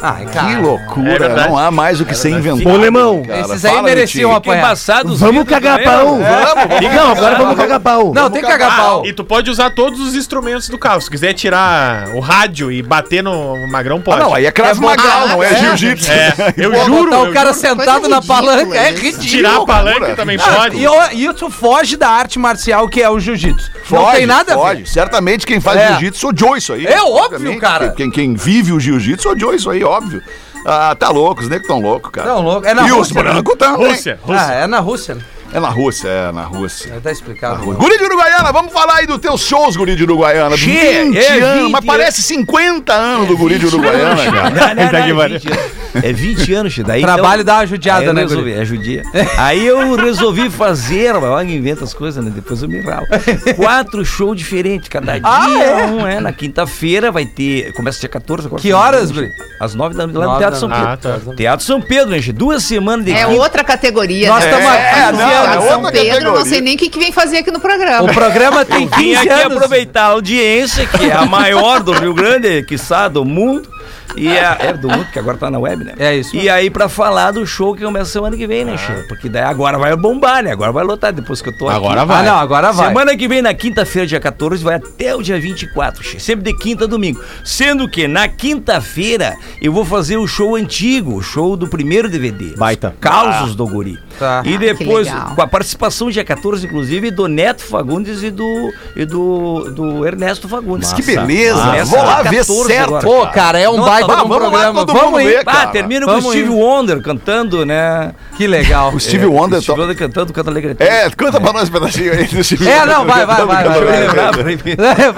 Ai, 0.04 0.26
Que 0.26 0.32
cara. 0.32 0.58
loucura, 0.60 1.12
É 1.14 1.18
verdade. 1.18 1.48
não 1.48 1.58
há 1.58 1.70
mais 1.70 2.00
o 2.00 2.04
que 2.04 2.14
ser 2.14 2.30
inventado. 2.30 2.68
Ô, 2.74 2.76
Lemão, 2.76 3.22
cara. 3.22 3.40
Esses 3.40 3.64
aí 3.64 3.80
mereciam. 3.82 4.34
Embaçados 4.44 5.20
Vamos 5.20 5.44
cagar 5.44 5.82
pau. 5.82 6.16
né? 6.16 6.90
Não, 6.94 7.12
agora 7.12 7.36
vamos 7.36 7.56
cagar 7.56 7.80
pau. 7.80 8.12
Não, 8.14 8.28
tem 8.30 8.42
que 8.42 8.48
cagar 8.48 8.76
pau. 8.76 9.06
E 9.06 9.12
tu 9.12 9.24
pode 9.24 9.50
usar 9.50 9.70
todos 9.70 10.00
os 10.00 10.14
instrumentos 10.14 10.68
do 10.68 10.76
carro. 10.78 11.00
Se 11.00 11.10
quiser 11.10 11.32
tirar 11.32 12.08
o 12.14 12.20
rádio 12.20 12.70
e 12.70 12.82
bater 12.82 13.22
no 13.22 13.66
magrão, 13.68 13.96
Ah, 13.98 14.00
pode. 14.04 14.20
não, 14.20 14.34
aí 14.34 14.46
é 14.46 14.50
Krav 14.52 14.76
É 14.78 15.28
não 15.28 15.42
é, 15.42 15.52
é. 15.52 15.56
jiu-jitsu. 15.56 16.10
É, 16.12 16.54
eu 16.56 16.70
Pô, 16.70 16.84
juro. 16.84 17.10
botar 17.10 17.22
o 17.22 17.32
cara 17.32 17.52
juro. 17.52 17.60
sentado 17.60 18.08
na 18.08 18.20
palanca 18.20 18.76
é 18.76 18.90
ridículo. 18.90 19.22
Tirar 19.24 19.50
a 19.50 19.56
loucura. 19.58 19.76
palanca 19.78 20.16
também 20.16 20.38
Ah, 20.40 20.54
pode. 20.56 20.76
e, 20.76 20.86
e 21.16 21.26
isso 21.26 21.48
foge 21.50 21.96
da 21.96 22.08
arte 22.08 22.38
marcial 22.38 22.88
que 22.88 23.00
é 23.02 23.08
o 23.08 23.18
jiu-jitsu. 23.18 23.70
Não 23.90 24.02
Pode, 24.02 24.16
tem 24.16 24.26
nada 24.26 24.54
a 24.54 24.56
pode. 24.56 24.82
ver. 24.82 24.88
Certamente 24.88 25.46
quem 25.46 25.60
faz 25.60 25.78
É. 25.78 25.88
jiu-jitsu 25.92 26.28
odiou 26.28 26.56
isso 26.56 26.72
aí. 26.72 26.86
É 26.86 27.02
óbvio, 27.02 27.58
cara. 27.58 27.90
Quem, 27.90 28.10
quem 28.10 28.34
vive 28.34 28.72
o 28.72 28.80
jiu-jitsu 28.80 29.28
odiou 29.30 29.54
isso 29.54 29.68
aí, 29.70 29.84
óbvio. 29.84 30.22
Ah, 30.66 30.96
tá 30.98 31.10
louco, 31.10 31.42
os 31.42 31.48
negros 31.48 31.68
tão 31.68 31.80
loucos, 31.80 32.10
cara. 32.10 32.28
Não, 32.28 32.40
louco. 32.40 32.66
É 32.66 32.72
na 32.72 32.88
e 32.88 32.92
os 32.92 32.96
Rússia. 33.10 33.14
né? 33.22 33.30
brancos 33.32 33.54
também. 33.56 33.86
Rússia, 33.88 34.18
Rússia. 34.22 34.46
Ah, 34.48 34.52
é 34.54 34.66
na 34.66 34.80
Rússia. 34.80 35.14
né? 35.16 35.22
É 35.54 35.60
na 35.60 35.68
Rússia, 35.68 36.08
é 36.08 36.32
na 36.32 36.42
Rússia. 36.42 37.00
Tá 37.00 37.12
explicado. 37.12 37.64
Guri 37.64 37.96
de 37.96 38.02
Uruguaiana, 38.04 38.50
vamos 38.50 38.72
falar 38.72 38.96
aí 38.96 39.06
dos 39.06 39.18
teus 39.18 39.40
shows, 39.42 39.76
Guri 39.76 39.94
de 39.94 40.02
Uruguaiana. 40.02 40.56
Che, 40.56 40.66
20 40.66 41.16
é 41.16 41.40
anos, 41.40 41.62
20 41.66 41.72
mas 41.72 41.84
parece 41.84 42.22
50 42.22 42.92
anos 42.92 43.28
do 43.28 43.36
Guri 43.36 43.56
de 43.60 43.66
Uruguaiana, 43.66 44.16
cara. 44.32 44.50
Não, 44.50 44.74
não, 44.74 44.90
não, 44.92 44.98
é 44.98 45.12
mano. 45.12 45.38
20 45.38 45.48
anos. 45.52 45.84
É 46.02 46.12
20 46.12 46.54
anos, 46.54 46.78
daí 46.78 47.02
Trabalho 47.02 47.42
então, 47.42 47.54
dá 47.54 47.60
uma 47.60 47.66
judiada, 47.68 48.04
eu 48.06 48.12
né, 48.12 48.22
resolvi, 48.22 48.50
guri? 48.50 48.60
É 48.60 48.64
judia. 48.64 49.02
Aí 49.38 49.64
eu 49.64 49.94
resolvi 49.94 50.50
fazer, 50.50 51.14
olha, 51.14 51.46
inventa 51.48 51.84
as 51.84 51.94
coisas, 51.94 52.24
né? 52.24 52.32
Depois 52.34 52.60
eu 52.64 52.68
me 52.68 52.80
ralo. 52.80 53.06
Quatro 53.54 54.04
shows 54.04 54.36
diferentes, 54.36 54.88
cada 54.88 55.12
dia 55.12 55.22
Ah, 55.22 55.46
é? 55.62 55.84
um, 55.86 56.04
é. 56.04 56.18
Na 56.18 56.32
quinta-feira 56.32 57.12
vai 57.12 57.24
ter, 57.24 57.72
começa 57.74 58.00
dia 58.00 58.08
14 58.08 58.48
agora. 58.48 58.60
Que 58.60 58.72
horas, 58.72 59.12
guri? 59.12 59.30
Às 59.60 59.72
9 59.76 59.94
da 59.94 60.04
noite, 60.04 60.16
lá 60.18 60.24
no 60.24 60.30
Nove 60.32 60.38
Teatro 60.40 60.54
da 60.54 60.60
São 60.60 60.68
noite. 60.68 61.00
Pedro. 61.00 61.20
Ah, 61.22 61.28
tá. 61.30 61.36
Teatro 61.36 61.64
São 61.64 61.80
Pedro, 61.80 62.12
gente. 62.14 62.32
Duas 62.32 62.64
semanas 62.64 63.04
de 63.04 63.12
É 63.12 63.24
outra 63.28 63.62
categoria. 63.62 64.26
Nós 64.28 64.42
né? 64.44 64.50
estamos 64.50 64.68
há 64.68 64.74
É, 64.76 65.12
15 65.12 65.22
não, 65.46 65.62
é. 65.64 65.68
São 65.68 65.82
Pedro, 65.92 66.32
não 66.32 66.44
sei 66.44 66.60
nem 66.60 66.74
o 66.74 66.78
que, 66.78 66.88
que 66.88 66.98
vem 66.98 67.12
fazer 67.12 67.38
aqui 67.38 67.50
no 67.50 67.60
programa. 67.60 68.10
O 68.10 68.14
programa 68.14 68.64
tem 68.64 68.84
Eu 68.84 68.88
vim 68.96 69.14
15 69.14 69.16
aqui 69.16 69.28
anos. 69.28 69.56
aproveitar 69.56 70.02
a 70.02 70.06
audiência, 70.06 70.86
que 70.86 71.04
é 71.06 71.12
a 71.12 71.26
maior 71.26 71.82
do 71.82 71.92
Rio 71.92 72.14
Grande, 72.14 72.62
quiçá 72.64 73.08
do 73.08 73.24
mundo. 73.24 73.68
E 74.16 74.28
é, 74.28 74.56
é 74.60 74.72
do 74.72 74.88
mundo, 74.88 75.06
que 75.12 75.18
agora 75.18 75.36
tá 75.36 75.50
na 75.50 75.58
web, 75.58 75.82
né? 75.84 75.94
É 75.98 76.14
isso 76.16 76.36
E 76.36 76.48
aí, 76.48 76.70
pra 76.70 76.88
falar 76.88 77.32
do 77.32 77.44
show 77.46 77.74
que 77.74 77.82
começa 77.82 78.10
semana 78.10 78.36
que 78.36 78.46
vem, 78.46 78.64
né, 78.64 78.76
Che? 78.76 78.92
Porque 79.08 79.28
daí 79.28 79.42
agora 79.42 79.76
vai 79.78 79.94
bombar, 79.96 80.42
né? 80.42 80.52
Agora 80.52 80.70
vai 80.70 80.84
lotar, 80.84 81.12
depois 81.12 81.42
que 81.42 81.48
eu 81.48 81.58
tô 81.58 81.68
Agora 81.68 82.00
aqui. 82.02 82.08
vai. 82.08 82.20
Ah, 82.20 82.30
não, 82.30 82.38
agora 82.38 82.72
vai. 82.72 82.88
Semana 82.88 83.16
que 83.16 83.26
vem, 83.26 83.42
na 83.42 83.52
quinta-feira, 83.54 84.06
dia 84.06 84.20
14, 84.20 84.62
vai 84.62 84.76
até 84.76 85.14
o 85.16 85.22
dia 85.22 85.38
24, 85.40 86.02
che. 86.04 86.20
sempre 86.20 86.44
de 86.44 86.56
quinta 86.58 86.84
a 86.84 86.86
domingo. 86.86 87.20
Sendo 87.44 87.88
que 87.88 88.06
na 88.06 88.28
quinta-feira 88.28 89.36
eu 89.60 89.72
vou 89.72 89.84
fazer 89.84 90.16
o 90.16 90.26
show 90.26 90.54
antigo, 90.54 91.14
o 91.16 91.22
show 91.22 91.56
do 91.56 91.66
primeiro 91.66 92.08
DVD. 92.08 92.54
Baita. 92.56 92.94
Causos 93.00 93.54
do 93.54 93.66
Guri. 93.66 93.98
Tá. 94.18 94.42
E 94.44 94.54
Ah, 94.54 94.58
depois, 94.58 95.08
com 95.34 95.42
a 95.42 95.46
participação 95.46 96.10
dia 96.10 96.24
14, 96.24 96.66
inclusive, 96.66 97.10
do 97.10 97.26
Neto 97.26 97.62
Fagundes 97.64 98.22
e 98.22 98.30
do, 98.30 98.72
e 98.94 99.04
do, 99.04 99.70
do 99.70 100.06
Ernesto 100.06 100.48
Fagundes. 100.48 100.92
Que 100.92 101.02
beleza. 101.02 101.60
Começa 101.64 101.96
Vou 101.96 102.04
lá 102.04 102.22
ver 102.22 102.38
14 102.38 102.66
certo. 102.66 102.84
agora. 102.96 103.04
Pô, 103.04 103.26
cara, 103.28 103.58
é 103.58 103.68
um 103.74 103.78
Não, 103.78 103.84
baita 103.84 104.06
vamos 104.06 104.30
lá, 104.30 104.38
programa. 104.38 104.80
mundo 104.80 104.92
Vamos 104.92 105.22
ver, 105.22 105.38
aí. 105.38 105.44
cara. 105.44 105.58
Ah, 105.62 105.66
termina 105.66 106.06
com 106.06 106.12
o 106.12 106.14
Vamos 106.14 106.30
Steve 106.30 106.50
ir. 106.50 106.54
Wonder 106.54 107.02
cantando, 107.02 107.64
né? 107.66 108.12
Que 108.36 108.46
legal. 108.46 108.92
O 108.94 109.00
Steve 109.00 109.26
Wonder. 109.26 109.60
Steve 109.60 109.74
to- 109.76 109.80
Wonder 109.82 109.96
cantando, 109.96 110.32
canta 110.32 110.50
alegre. 110.50 110.76
É, 110.78 111.10
canta 111.10 111.40
pra 111.40 111.52
nós 111.52 111.68
um 111.68 111.72
pedacinho 111.72 112.12
aí 112.12 112.24
do 112.24 112.42
Steve 112.44 112.68
É, 112.68 112.80
Wonder. 112.80 112.94
não, 112.94 113.04
vai, 113.06 113.26
vai, 113.26 113.46
vai. 113.46 113.64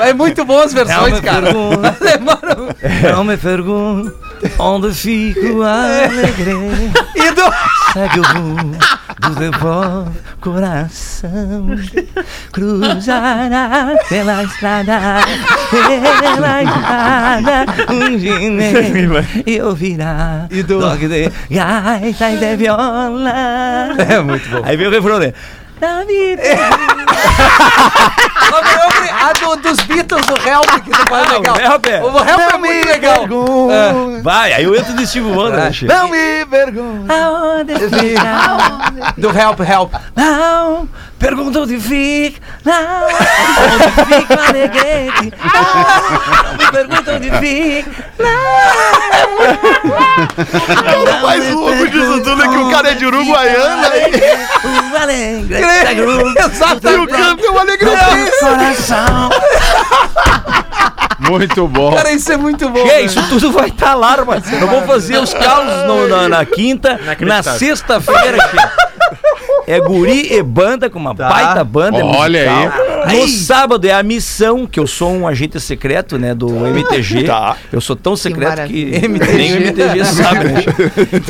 É, 0.04 0.10
é 0.10 0.12
muito 0.14 0.44
bom 0.44 0.58
as 0.60 0.72
versões, 0.72 1.12
Não 1.12 1.16
me 1.16 1.22
cara. 1.22 1.52
Não 3.12 3.24
me 3.24 3.36
pergunte 3.36 4.12
onde 4.58 4.92
fico 4.94 5.62
alegre. 5.62 6.52
E 7.14 7.30
do... 7.32 7.42
Segue 7.96 8.20
o 8.20 8.22
rumo 8.24 8.76
do 9.20 9.34
devolve 9.36 10.10
coração. 10.42 11.66
Cruzará 12.52 13.94
pela 14.06 14.42
estrada, 14.44 15.00
pela 15.70 16.62
estrada, 16.62 17.66
um 17.90 18.18
ginê 18.18 18.72
e 19.46 19.62
ouvirá 19.62 20.46
E 20.50 20.62
do- 20.62 20.78
toque 20.78 21.08
de 21.08 21.32
gaita 21.50 22.30
e 22.32 22.36
de 22.36 22.56
viola. 22.56 23.32
É 23.98 24.20
muito 24.20 24.46
bom. 24.50 24.60
Aí 24.62 24.76
vem 24.76 24.88
o 24.88 24.90
refrão, 24.90 25.18
né? 25.18 25.32
David. 25.78 26.40
A 29.22 29.32
do, 29.32 29.56
dos 29.56 29.80
Beatles, 29.80 30.24
do 30.26 30.34
Help, 30.48 30.70
que 30.84 30.90
tu 30.90 31.08
faz 31.08 31.26
Ah, 31.28 31.30
o 31.30 31.32
legal. 31.40 31.56
Help 31.58 31.86
é. 31.86 32.02
O 32.02 32.18
Help 32.18 32.40
é 32.54 32.58
muito 32.58 32.86
legal. 32.86 33.24
É. 33.70 34.20
Vai, 34.22 34.52
aí 34.52 34.64
eu 34.64 34.74
entro 34.76 34.94
de 34.94 35.06
Steve 35.06 35.26
Wonder, 35.30 35.56
né, 35.58 35.72
Chico? 35.72 35.92
Não 35.92 36.08
me 36.08 36.44
vergonha. 36.44 37.04
Aonde 37.08 37.74
fica? 37.74 39.12
Do 39.16 39.28
Help, 39.38 39.60
Help. 39.60 39.92
Não, 40.14 40.88
pergunta 41.18 41.60
onde 41.60 41.78
fica. 41.80 42.40
Não, 42.64 43.06
onde 43.06 44.16
fica 44.16 44.34
o 44.34 44.48
alegrete. 44.48 45.32
Não, 45.54 46.52
me 46.58 46.70
pergunta 46.72 47.12
onde 47.12 47.30
fica. 47.38 47.90
O 50.96 51.22
mais 51.22 51.50
louco 51.52 51.88
disso 51.88 52.20
tudo 52.22 52.42
é 52.42 52.48
que 52.48 52.56
o 52.56 52.70
cara 52.70 52.90
é 52.90 52.94
de 52.94 53.06
Uruguaiana 53.06 53.88
e 53.96 54.92
O 54.92 54.96
alegre. 55.02 55.58
e 56.90 56.96
o 56.96 57.06
canto 57.06 57.44
é 57.46 57.50
uma 57.50 57.60
alegria. 57.60 57.98
Coração. 58.40 59.30
Muito 61.18 61.66
bom. 61.68 61.94
Cara, 61.94 62.12
isso 62.12 62.30
é 62.32 62.36
muito 62.36 62.68
bom. 62.68 62.82
Que 62.82 62.88
né? 62.88 63.00
isso 63.02 63.22
tudo 63.28 63.50
vai 63.52 63.68
estar 63.68 63.94
lá, 63.94 64.22
mano. 64.24 64.42
Eu 64.60 64.68
vou 64.68 64.82
fazer 64.82 65.18
os 65.18 65.32
calos 65.32 65.86
no- 65.86 66.08
na, 66.08 66.28
na 66.28 66.44
quinta, 66.44 67.00
na 67.20 67.42
sexta-feira. 67.42 68.38
É 69.66 69.80
guri 69.80 70.32
e 70.32 70.42
banda, 70.42 70.88
com 70.88 70.98
uma 70.98 71.14
Tá. 71.14 71.28
baita 71.28 71.64
banda 71.64 72.04
Olha 72.04 72.50
musical. 72.50 72.95
No 73.14 73.28
sábado 73.28 73.86
é 73.86 73.92
a 73.92 74.02
missão, 74.02 74.66
que 74.66 74.78
eu 74.80 74.86
sou 74.86 75.12
um 75.12 75.26
agente 75.28 75.58
secreto, 75.60 76.18
né, 76.18 76.34
do 76.34 76.48
MTG. 76.66 77.24
Tá. 77.24 77.56
Eu 77.72 77.80
sou 77.80 77.94
tão 77.96 78.16
secreto 78.16 78.66
que, 78.66 78.86
maravilha. 79.08 79.26
nem 79.34 79.52
o 79.52 79.56
MTG 79.56 80.04
sabe, 80.04 80.44
né? 80.44 80.64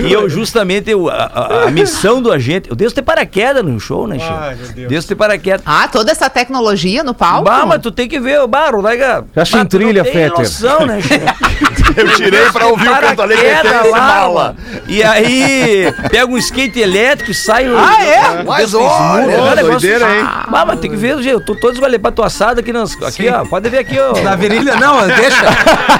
E 0.08 0.12
eu 0.12 0.28
justamente, 0.28 0.90
eu, 0.90 1.08
a, 1.08 1.64
a- 1.66 1.70
missão 1.70 2.20
do 2.22 2.32
agente, 2.32 2.68
eu 2.70 2.76
devo 2.76 2.92
ter 2.94 3.02
paraquedas 3.02 3.64
no 3.64 3.78
show, 3.78 4.06
né, 4.06 4.18
Chico? 4.18 4.88
Deus 4.88 5.04
ter 5.04 5.14
paraquedas. 5.14 5.62
Ah, 5.66 5.88
toda 5.88 6.10
essa 6.10 6.28
tecnologia 6.30 7.02
no 7.02 7.14
palco? 7.14 7.44
Bah, 7.44 7.64
mas 7.66 7.80
tu 7.82 7.90
tem 7.90 8.08
que 8.08 8.18
ver, 8.20 8.40
o 8.40 8.46
Baro, 8.48 8.76
Rodaiga. 8.78 9.24
Acha 9.34 9.56
Bah, 9.58 9.62
em 9.62 9.66
trilha, 9.66 10.02
tem 10.04 10.12
Fetter. 10.12 10.38
noção, 10.38 10.86
né? 10.86 10.98
Eu 11.96 12.14
tirei 12.14 12.50
pra 12.50 12.66
ouvir 12.66 12.88
o 12.90 12.96
canto 12.96 13.22
alegre 13.22 13.44
Paraquedas 13.54 13.90
lá, 13.90 13.98
mala. 14.00 14.56
E 14.86 15.02
aí, 15.02 15.90
pega 16.10 16.26
um 16.26 16.36
skate 16.36 16.78
elétrico 16.78 17.30
e 17.30 17.34
sai. 17.34 17.66
Ah, 17.74 18.04
é? 18.04 18.42
Mas 18.42 18.74
olha, 18.74 19.26
negócio- 19.26 19.64
doideira, 19.80 20.04
hein? 20.16 20.22
Ah, 20.26 20.64
mas 20.66 20.78
tem 20.80 20.90
que 20.90 20.96
ver, 20.96 21.16
gente. 21.22 21.28
Eu 21.32 21.40
tô 21.40 21.54
todo 21.66 21.74
esgualepato 21.74 22.22
assado 22.22 22.60
aqui 22.60 22.72
nas. 22.72 22.92
Aqui, 23.02 23.24
Sim. 23.24 23.28
ó. 23.30 23.44
Pode 23.44 23.68
ver 23.68 23.78
aqui, 23.78 23.98
ó. 23.98 24.16
Na 24.22 24.36
virilha, 24.36 24.76
não, 24.76 25.04
deixa. 25.06 25.42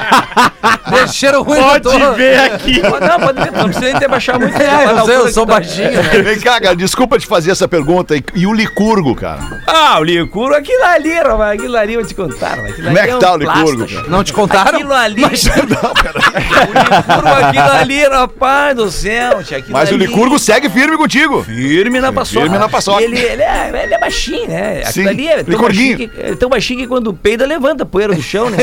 deixa 0.90 1.08
cheiro 1.12 1.42
ruim. 1.42 1.58
eu 1.58 1.80
tô- 1.80 1.90
Pode 1.90 2.16
ver 2.16 2.38
aqui. 2.38 2.80
Pode- 2.80 3.06
Não, 3.08 3.18
pode 3.20 3.42
ver. 3.42 3.52
Não 3.52 3.64
precisa 3.64 3.86
nem 3.86 3.96
ter 3.98 4.08
baixado 4.08 4.40
muito. 4.40 4.56
É, 4.56 4.86
na 4.86 5.00
eu 5.00 5.04
sei, 5.06 5.16
eu 5.16 5.32
sou 5.32 5.44
tá. 5.46 5.54
baixinho. 5.54 5.90
né? 5.90 6.22
Vem 6.22 6.38
cá, 6.40 6.60
cara, 6.60 6.76
desculpa 6.76 7.18
te 7.18 7.26
fazer 7.26 7.50
essa 7.50 7.66
pergunta. 7.66 8.16
E, 8.16 8.24
e 8.34 8.46
o 8.46 8.52
Licurgo, 8.52 9.14
cara? 9.16 9.40
Ah, 9.66 9.98
o 9.98 10.04
Licurgo, 10.04 10.54
aquilo 10.54 10.84
ali, 10.84 11.14
rapaz. 11.14 11.58
Aquilo 11.58 11.76
ali 11.76 11.94
eu 11.94 12.00
vou 12.00 12.08
te 12.08 12.14
contar, 12.14 12.56
Como 12.56 12.98
é 12.98 13.06
que 13.06 13.14
um 13.14 13.18
tá 13.18 13.32
o 13.32 13.36
Licurgo, 13.36 13.86
cara? 13.88 14.04
Não 14.08 14.22
te 14.22 14.32
contaram? 14.32 14.74
Aquilo 14.78 14.92
ali. 14.92 15.22
Não, 15.26 15.28
peraí. 15.94 16.68
O 16.68 16.72
Licurgo, 16.72 17.46
aquilo 17.46 17.72
ali, 17.72 18.04
rapaz 18.08 18.76
do 18.76 18.90
céu, 18.90 19.42
tia, 19.42 19.58
aquilo 19.58 19.72
Mas 19.72 19.90
o 19.90 19.94
ali- 19.94 20.06
Licurgo 20.06 20.38
segue 20.38 20.68
firme 20.70 20.96
contigo. 20.96 21.42
Firme 21.42 22.00
na 22.00 22.12
paçoca. 22.12 22.40
Firme 22.42 22.58
na 22.58 22.68
paçoca. 22.68 23.02
Ele, 23.02 23.18
ele, 23.18 23.42
é, 23.42 23.70
ele 23.84 23.94
é 23.94 23.98
baixinho, 23.98 24.48
né? 24.48 24.82
Aquilo 24.86 24.92
Sim, 24.92 25.08
ali 25.08 25.28
é 25.28 25.42
tão 25.56 25.64
baixinho, 25.66 25.96
que, 25.96 26.10
é 26.18 26.34
tão 26.34 26.48
baixinho 26.48 26.80
que 26.80 26.86
quando 26.86 27.12
peida 27.14 27.46
levanta 27.46 27.82
a 27.82 27.86
poeira 27.86 28.14
do 28.14 28.22
chão, 28.22 28.48
né? 28.50 28.58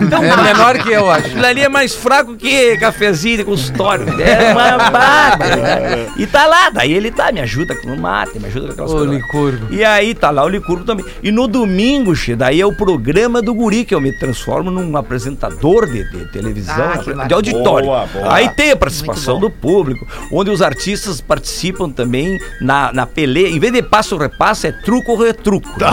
então, 0.00 0.22
É 0.32 0.36
menor 0.42 0.78
que 0.78 0.90
eu, 0.90 1.10
acho. 1.10 1.26
Aquilo 1.26 1.46
ali 1.46 1.60
é 1.62 1.68
mais 1.68 1.94
fraco 1.94 2.34
que 2.36 2.76
cafezinho 2.78 3.38
de 3.38 3.44
consultório. 3.44 4.06
É 4.20 4.52
uma 4.52 4.90
bárbara. 4.90 5.56
né? 5.56 6.06
E 6.16 6.26
tá 6.26 6.46
lá, 6.46 6.70
daí 6.70 6.92
ele 6.92 7.10
tá, 7.10 7.30
me 7.32 7.40
ajuda 7.40 7.74
com 7.76 7.88
o 7.88 7.98
mate, 8.00 8.38
me 8.38 8.46
ajuda 8.46 8.66
com 8.68 8.72
aquelas 8.72 8.92
coisas. 8.92 9.08
lá. 9.08 9.14
Licurgo. 9.14 9.66
E 9.70 9.84
aí 9.84 10.14
tá 10.14 10.30
lá 10.30 10.44
o 10.44 10.48
Licurgo 10.48 10.84
também. 10.84 11.04
E 11.22 11.30
no 11.30 11.46
domingo, 11.48 12.14
che, 12.14 12.34
daí 12.34 12.60
é 12.60 12.66
o 12.66 12.74
programa 12.74 13.42
do 13.42 13.54
Guri, 13.54 13.84
que 13.84 13.94
eu 13.94 14.00
me 14.00 14.12
transformo 14.18 14.70
num 14.70 14.96
apresentador 14.96 15.86
de, 15.86 16.08
de 16.10 16.32
televisão, 16.32 16.74
Ah, 17.18 17.26
de 17.26 17.34
auditório. 17.34 17.86
Boa, 17.86 18.06
boa. 18.06 18.34
Aí 18.34 18.48
tem 18.50 18.70
a 18.70 18.76
participação 18.76 19.38
do 19.38 19.50
público, 19.50 20.06
onde 20.30 20.50
os 20.50 20.62
artistas 20.62 21.20
participam 21.20 21.90
também 21.90 22.38
na, 22.60 22.92
na 22.92 23.06
peleia. 23.06 23.48
Em 23.48 23.58
vez 23.58 23.72
de 23.72 23.82
passo 23.82 24.16
repasso, 24.16 24.66
é 24.66 24.72
truco 24.72 25.12
ou 25.12 25.18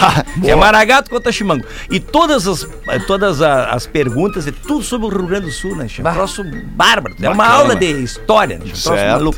retruco. 0.09 0.29
Tá, 0.39 0.47
é 0.47 0.55
maragato 0.55 1.09
contra 1.09 1.31
chimango. 1.31 1.65
E 1.89 1.99
todas 1.99 2.47
as, 2.47 2.63
eh, 2.87 2.99
todas 3.05 3.41
as 3.41 3.85
perguntas 3.85 4.47
é 4.47 4.51
tudo 4.51 4.83
sobre 4.83 5.07
o 5.07 5.09
Rio 5.09 5.27
Grande 5.27 5.45
do 5.47 5.51
Sul, 5.51 5.75
né? 5.75 5.87
Um 5.99 6.13
troço 6.13 6.43
bárbaro. 6.75 7.15
É 7.21 7.27
uma 7.29 7.35
Bacana. 7.43 7.55
aula 7.59 7.75
de 7.75 7.85
história, 8.03 8.57
né? 8.57 8.65
troço 8.65 8.89
Certo. 8.89 9.11
maluco. 9.11 9.37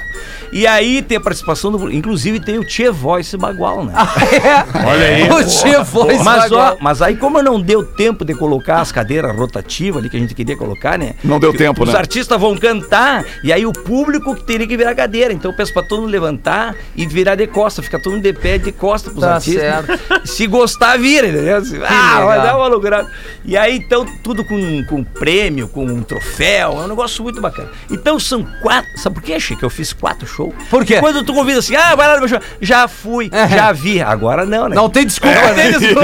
E 0.51 0.67
aí 0.67 1.01
tem 1.01 1.17
a 1.17 1.21
participação 1.21 1.71
do. 1.71 1.91
Inclusive 1.91 2.39
tem 2.39 2.57
o 2.60 2.63
Tchê 2.65 2.89
Voice 2.91 3.36
Bagual, 3.38 3.84
né? 3.86 3.93
Olha 4.86 5.05
aí. 5.07 5.29
O 5.31 5.43
Tia 5.47 5.84
Voz 5.84 6.21
Mas, 6.23 6.51
ó, 6.51 6.55
Bagual. 6.55 6.77
mas 6.81 7.01
aí, 7.01 7.15
como 7.15 7.41
não 7.41 7.60
deu 7.60 7.84
tempo 7.84 8.23
de 8.25 8.34
colocar 8.36 8.81
as 8.81 8.91
cadeiras 8.91 9.36
rotativas 9.36 9.99
ali 10.01 10.10
que 10.10 10.17
a 10.17 10.19
gente 10.19 10.34
queria 10.36 10.55
colocar, 10.57 10.97
né? 10.97 11.15
Não 11.23 11.39
deu 11.39 11.53
tempo, 11.53 11.84
Os 11.84 11.89
né? 11.91 11.97
artistas 11.97 12.39
vão 12.39 12.55
cantar 12.57 13.23
e 13.43 13.51
aí 13.51 13.65
o 13.65 13.71
público 13.73 14.36
que 14.36 14.43
teria 14.43 14.67
que 14.67 14.77
virar 14.77 14.93
cadeira. 14.95 15.34
Então 15.34 15.51
eu 15.51 15.57
peço 15.57 15.73
pra 15.73 15.84
todo 15.84 16.01
mundo 16.01 16.12
levantar 16.12 16.75
e 16.95 17.05
virar 17.05 17.36
de 17.36 17.47
costa, 17.47 17.81
ficar 17.81 17.99
todo 17.99 18.13
mundo 18.13 18.23
de 18.23 18.34
pé 18.34 18.57
de 18.57 18.71
costa 18.71 19.10
pros 19.10 19.21
Tá 19.21 19.36
artistas. 19.36 19.86
Se 20.25 20.45
gostar, 20.62 20.97
vira, 20.97 21.28
entendeu? 21.28 21.58
Assim, 21.58 21.80
ah, 21.84 22.21
vai 22.26 22.41
dar 22.41 22.56
uma 22.58 22.67
loucura. 22.67 23.06
E 23.43 23.58
aí, 23.58 23.78
então, 23.78 24.06
tudo 24.24 24.43
com, 24.45 24.84
com 24.86 25.04
prêmio, 25.04 25.67
com 25.67 25.84
um 25.86 26.04
troféu, 26.04 26.74
é 26.74 26.86
um 26.86 26.88
negócio 26.88 27.24
muito 27.24 27.41
bacana. 27.41 27.69
Então 27.89 28.19
são 28.19 28.45
quatro. 28.62 28.89
Sabe 28.97 29.15
por 29.15 29.24
quê, 29.24 29.39
Chico? 29.39 29.60
que 29.62 29.65
eu 29.65 29.69
fiz 29.69 29.93
quatro 29.93 30.26
shows? 30.28 30.54
Por 30.69 30.86
quê? 30.86 31.00
Quando 31.00 31.24
tu 31.24 31.34
convida 31.34 31.60
assim, 31.60 31.76
ah, 31.76 31.95
vai 31.95 32.08
lá 32.08 32.13
no 32.15 32.19
meu 32.21 32.30
show. 32.30 32.39
Já 32.62 32.88
fui, 32.88 33.30
É. 33.32 33.47
já 33.47 33.71
vi. 33.71 34.02
Agora 34.02 34.45
não, 34.45 34.67
né? 34.69 34.76
Não 34.76 34.89
tem 34.89 35.06
desculpa, 35.06 35.36
Não 35.36 35.47
né? 35.50 35.54
tem 35.54 35.71
desculpa. 35.71 36.02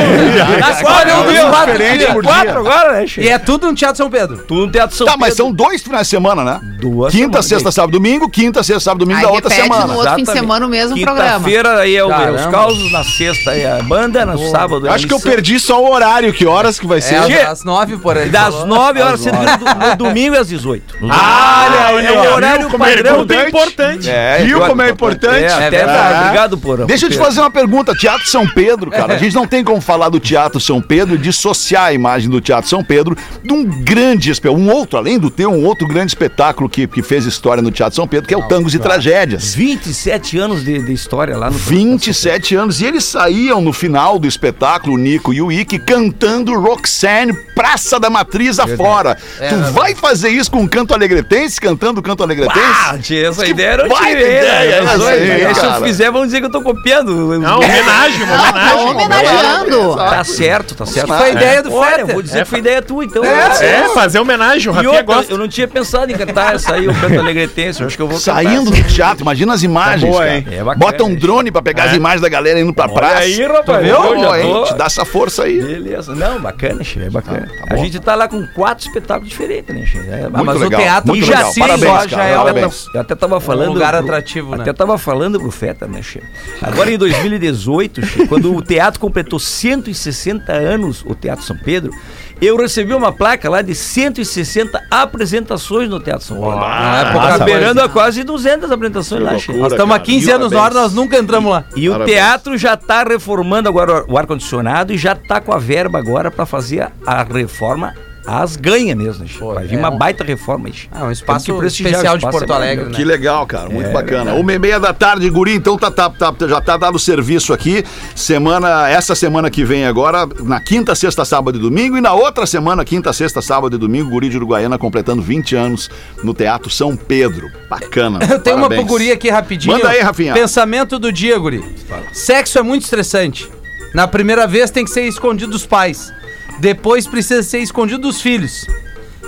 Escolhe 0.71 1.11
um 1.11 1.23
dos 1.23 1.33
Escolhe 1.33 1.49
quatro. 1.51 2.23
Quatro 2.23 2.59
agora, 2.59 2.93
né, 2.93 3.07
Chico? 3.07 3.25
E 3.25 3.29
é 3.29 3.37
tudo 3.39 3.67
no 3.67 3.75
Teatro 3.75 3.97
São 3.97 4.09
Pedro. 4.09 4.37
Tudo 4.39 4.65
no 4.67 4.71
Teatro 4.71 4.95
São 4.95 5.07
Tá, 5.07 5.15
mas 5.17 5.29
Pedro. 5.29 5.37
são 5.45 5.51
dois 5.53 5.81
finais 5.81 6.07
de 6.07 6.09
semana, 6.11 6.43
né? 6.43 6.59
Duas 6.79 7.13
Quinta, 7.13 7.41
sexta, 7.41 7.71
sábado, 7.71 7.91
domingo. 7.91 8.29
Quinta, 8.29 8.63
sexta, 8.63 8.79
sábado, 8.79 8.99
domingo 9.05 9.21
da 9.21 9.29
outra 9.29 9.49
repete 9.49 9.63
semana. 9.63 9.87
no 9.87 9.93
outro 9.99 10.09
fim 10.11 10.15
de 10.17 10.21
Exatamente. 10.23 10.41
semana 10.47 10.65
o 10.65 10.69
mesmo 10.69 10.99
programa. 11.01 11.29
Quinta-feira 11.39 11.79
aí 11.79 11.95
é 11.95 12.05
o, 12.05 12.11
é 12.11 12.31
os 12.31 12.45
causos, 12.47 12.91
na 12.91 13.03
sexta 13.03 13.51
é 13.55 13.79
a 13.79 13.83
banda, 13.83 14.25
no 14.37 14.49
sábado 14.51 14.87
é 14.87 14.91
Acho 14.91 15.07
que 15.07 15.13
eu 15.13 15.19
perdi 15.19 15.59
só 15.59 15.83
o 15.83 15.91
horário. 15.91 16.33
Que 16.33 16.45
horas 16.45 16.79
que 16.79 16.87
vai 16.87 17.01
ser? 17.01 17.15
É 17.15 17.45
às 17.45 17.63
nove, 17.63 17.97
por 17.97 18.17
aí. 18.17 18.29
Das 18.29 18.53
falou. 18.53 18.67
9 18.67 19.01
horas, 19.01 19.19
sendo 19.21 19.37
no, 19.37 19.95
domingo 19.97 20.35
é 20.35 20.39
às 20.39 20.47
18. 20.47 20.97
No 21.01 21.09
Ah, 21.11 21.91
olha 21.93 22.09
aí, 22.09 22.15
é 22.15 22.29
o 22.29 22.33
horário 22.33 22.59
Viu 22.61 22.69
como 22.69 22.83
é 22.85 22.95
padrão. 22.95 23.23
importante? 23.23 23.49
importante. 23.49 24.09
É, 24.09 24.43
Viu 24.43 24.61
como 24.61 24.81
é 24.81 24.89
importante? 24.89 25.43
É, 25.43 25.69
verdade. 25.69 26.19
Obrigado 26.23 26.57
por. 26.57 26.85
Deixa 26.85 27.05
eu 27.05 27.09
te 27.09 27.17
fazer 27.17 27.39
uma 27.39 27.51
pergunta. 27.51 27.93
Teatro 27.95 28.27
São 28.27 28.47
Pedro, 28.47 28.91
cara. 28.91 29.15
A 29.15 29.17
gente 29.17 29.35
não 29.35 29.47
tem 29.47 29.63
como 29.63 29.81
falar 29.81 30.09
do 30.09 30.19
Teatro 30.19 30.59
São 30.59 30.81
Pedro 30.81 31.15
e 31.15 31.17
dissociar 31.17 31.85
a 31.85 31.93
imagem 31.93 32.29
do 32.29 32.39
Teatro 32.41 32.69
São 32.69 32.83
Pedro 32.83 33.17
de 33.43 33.53
um 33.53 33.63
grande 33.63 34.31
espetáculo. 34.31 34.63
Um 34.63 34.71
outro, 34.71 34.97
além 34.97 35.17
do 35.19 35.29
teu, 35.29 35.51
um 35.51 35.65
outro 35.65 35.87
grande 35.87 36.11
espetáculo 36.11 36.69
que, 36.69 36.87
que 36.87 37.01
fez 37.01 37.25
história 37.25 37.61
no 37.61 37.71
Teatro 37.71 37.95
São 37.95 38.07
Pedro, 38.07 38.27
que 38.27 38.33
é 38.33 38.37
o 38.37 38.47
Tangos 38.47 38.73
e 38.73 38.79
Tragédias. 38.79 39.53
27 39.53 40.37
anos 40.37 40.63
de, 40.63 40.81
de 40.83 40.93
história 40.93 41.37
lá 41.37 41.49
no 41.49 41.57
27 41.57 42.55
anos. 42.55 42.81
E 42.81 42.85
eles 42.85 43.03
saíam 43.03 43.61
no 43.61 43.73
final 43.73 44.19
do 44.19 44.26
do 44.27 44.29
espetáculo, 44.29 44.95
o 44.95 44.97
Nico 44.97 45.33
e 45.33 45.41
o 45.41 45.49
Ike, 45.51 45.79
cantando 45.79 46.53
Roxanne, 46.59 47.33
Praça 47.55 47.99
da 47.99 48.09
Matriz 48.09 48.59
afora. 48.59 49.17
É, 49.39 49.47
tu 49.49 49.55
vai 49.73 49.95
fazer 49.95 50.29
isso 50.29 50.51
com 50.51 50.63
o 50.63 50.69
canto 50.69 50.93
alegretense, 50.93 51.59
cantando 51.59 51.99
o 52.01 52.03
canto 52.03 52.21
alegretense? 52.21 52.59
Ah, 52.85 52.97
tia, 53.01 53.29
essa 53.29 53.43
Que 53.43 53.51
ideia 53.51 53.67
era 53.69 53.87
baita 53.87 54.09
ideia 54.11 54.75
essa 54.75 55.09
aí, 55.09 55.55
Se 55.55 55.65
eu 55.65 55.73
fizer, 55.83 56.11
vão 56.11 56.25
dizer 56.25 56.39
que 56.41 56.45
eu 56.45 56.51
tô 56.51 56.61
copiando. 56.61 57.39
Não, 57.39 57.57
homenagem, 57.57 58.23
uma 58.23 58.37
Tá 58.51 58.75
homenagem. 58.75 58.87
homenageando. 58.89 59.95
Tá 59.95 60.23
certo, 60.23 60.75
tá 60.75 60.85
certo. 60.85 61.07
Foi 61.07 61.29
a 61.29 61.31
ideia 61.31 61.63
do 61.63 61.71
Fetter. 61.71 62.07
vou 62.07 62.21
dizer 62.21 62.43
que 62.43 62.49
foi 62.49 62.59
ideia 62.59 62.81
tua, 62.81 63.03
então. 63.05 63.23
É, 63.23 63.89
fazer 63.93 64.19
homenagem, 64.19 64.69
o 64.69 64.73
E 64.73 64.75
Rafinha 64.75 64.89
outra, 64.91 65.15
gosta. 65.15 65.31
eu 65.33 65.37
não 65.37 65.47
tinha 65.47 65.67
pensado 65.67 66.11
em 66.11 66.15
cantar 66.15 66.55
essa 66.55 66.75
aí, 66.75 66.87
o 66.87 66.93
canto 66.93 67.17
alegretense. 67.19 67.81
Eu 67.81 67.87
acho 67.87 67.95
que 67.95 68.01
eu 68.03 68.07
vou 68.07 68.17
cantar 68.19 68.33
Saindo 68.43 68.69
do 68.71 68.83
teatro, 68.83 69.21
imagina 69.23 69.53
as 69.53 69.63
imagens, 69.63 70.11
boa, 70.11 70.23
cara. 70.25 70.43
É 70.51 70.75
Bota 70.75 71.03
um 71.03 71.15
drone 71.15 71.51
pra 71.51 71.61
pegar 71.61 71.85
as 71.85 71.93
imagens 71.95 72.21
da 72.21 72.29
galera 72.29 72.59
indo 72.59 72.73
pra 72.73 72.87
praça. 72.89 73.19
aí, 73.19 73.41
rapaz, 73.41 73.83
viu? 73.85 73.95
Já 74.21 74.41
tô- 74.41 74.63
Te 74.65 74.73
dá 74.75 74.85
essa 74.85 75.05
força 75.05 75.43
aí. 75.43 75.61
Beleza. 75.61 76.13
Não, 76.15 76.39
bacana, 76.41 76.83
Che, 76.83 76.99
é 77.01 77.09
bacana. 77.09 77.47
Tá, 77.47 77.65
tá 77.67 77.73
a 77.73 77.77
gente 77.77 77.99
tá 77.99 78.15
lá 78.15 78.27
com 78.27 78.45
quatro 78.47 78.85
espetáculos 78.87 79.29
diferentes, 79.29 79.75
né, 79.75 79.85
Che? 79.85 79.97
É, 79.97 80.21
Muito 80.29 80.45
mas 80.45 80.55
o 80.57 80.59
legal, 80.59 80.81
teatro 80.81 81.07
muito 81.09 81.25
legal. 81.27 81.53
Parabéns, 81.57 82.01
só 82.01 82.07
já 82.07 82.23
é 82.23 82.35
parabéns. 82.37 82.85
Eu 82.93 83.01
até 83.01 83.15
tava 83.15 83.39
falando. 83.39 83.73
lugar 83.73 83.93
pro- 83.93 84.03
atrativo, 84.03 84.55
né? 84.55 84.61
Até 84.61 84.73
tava 84.73 84.97
falando 84.97 85.39
pro 85.39 85.51
Feta, 85.51 85.87
né, 85.87 86.01
Che? 86.01 86.21
Agora 86.61 86.91
em 86.91 86.97
2018, 86.99 88.05
Che, 88.05 88.27
quando 88.27 88.55
o 88.55 88.61
teatro 88.61 88.99
completou 88.99 89.39
160 89.39 90.51
anos, 90.53 91.03
o 91.05 91.13
Teatro 91.15 91.43
São 91.45 91.57
Pedro, 91.57 91.91
eu 92.39 92.55
recebi 92.55 92.93
uma 92.93 93.11
placa 93.11 93.49
lá 93.49 93.61
de 93.63 93.73
160 93.73 94.79
apresentações 94.91 95.89
no 95.89 95.99
Teatro 95.99 96.25
São 96.25 96.39
Paulo. 96.39 96.63
É 96.63 97.11
pouca 97.11 97.19
Tá 97.27 97.29
coisa. 97.29 97.43
beirando 97.45 97.81
a 97.81 97.89
quase 97.89 98.23
200 98.23 98.71
apresentações 98.71 99.23
lá, 99.23 99.37
Che. 99.37 99.51
Nós 99.53 99.71
estamos 99.71 99.95
há 99.95 99.99
15 99.99 100.31
anos 100.31 100.51
na 100.51 100.61
hora, 100.61 100.73
nós 100.75 100.93
nunca 100.93 101.17
entramos 101.17 101.51
lá. 101.51 101.63
E 101.75 101.89
o 101.89 102.05
teatro 102.05 102.57
já 102.57 102.77
tá 102.77 103.03
reformando 103.03 103.67
agora 103.67 104.03
o 104.07 104.17
ar-condicionado 104.17 104.93
e 104.93 104.97
já 104.97 105.15
tá 105.15 105.39
com 105.41 105.51
a 105.51 105.57
verba 105.57 105.97
agora 105.99 106.31
pra 106.31 106.45
fazer 106.45 106.81
a, 106.81 106.91
a 107.05 107.23
reforma 107.23 107.93
às 108.25 108.57
ganhas 108.57 108.97
mesmo. 108.97 109.23
né, 109.23 109.29
Che? 109.29 109.39
Vai 109.39 109.65
vir 109.67 109.75
é 109.75 109.79
uma 109.79 109.89
um- 109.89 109.97
baita 109.97 110.21
reforma 110.21 110.67
aí. 110.67 110.73
Che. 110.73 110.89
Ah, 110.91 111.05
um 111.05 111.11
espaço 111.11 111.63
especial 111.63 112.17
de 112.17 112.29
Porto 112.29 112.51
é 112.51 112.55
Alegre, 112.55 112.75
maravilhoso. 112.83 112.89
né? 112.91 112.97
Que 112.97 113.03
legal, 113.05 113.47
cara. 113.47 113.69
Muito 113.69 113.87
É, 113.87 113.93
bacana. 113.93 114.17
verdade. 114.25 114.39
Uma 114.41 114.53
e 114.53 114.59
meia 114.59 114.79
da 114.81 114.93
tarde, 114.93 115.29
Guri, 115.29 115.53
então 115.55 115.77
tá, 115.77 115.89
tá, 115.89 116.09
tá- 116.09 116.35
já 116.45 116.59
tá 116.59 116.75
dado 116.75 116.95
o 116.95 116.99
serviço 116.99 117.53
aqui. 117.53 117.85
Semana, 118.13 118.89
essa 118.89 119.15
semana 119.15 119.49
que 119.49 119.63
vem 119.63 119.85
agora, 119.85 120.27
na 120.43 120.59
quinta, 120.59 120.93
sexta, 120.93 121.23
sábado 121.23 121.57
e 121.57 121.61
domingo. 121.61 121.97
E 121.97 122.01
na 122.01 122.11
outra 122.13 122.45
semana, 122.45 122.83
quinta, 122.83 123.13
sexta, 123.13 123.41
sábado 123.41 123.77
e 123.77 123.79
domingo, 123.79 124.09
Guri 124.09 124.27
de 124.27 124.35
Uruguaiana 124.35 124.77
completando 124.77 125.21
20 125.21 125.55
anos 125.55 125.89
no 126.21 126.33
Teatro 126.33 126.69
São 126.69 126.97
Pedro. 126.97 127.49
Bacana. 127.69 128.19
Eu 128.29 128.39
tenho 128.39 128.57
uma 128.57 128.63
Parabéns. 128.67 128.81
pro 128.87 128.91
guri 128.93 129.09
aqui 129.09 129.29
rapidinho. 129.29 129.73
Manda 129.77 129.87
aí, 129.89 130.01
Rafinha. 130.01 130.33
Pensamento 130.33 130.99
do 130.99 131.13
dia, 131.13 131.37
guri. 131.39 131.63
Sexo 132.11 132.59
é 132.59 132.61
muito 132.61 132.83
estressante. 132.83 133.49
Na 133.93 134.07
primeira 134.07 134.45
vez 134.47 134.69
tem 134.71 134.83
que 134.85 134.91
ser 134.91 135.03
escondido 135.07 135.51
dos 135.51 135.65
pais. 135.65 136.11
Depois 136.59 137.07
precisa 137.07 137.43
ser 137.43 137.59
escondido 137.59 138.01
dos 138.01 138.21
filhos. 138.21 138.65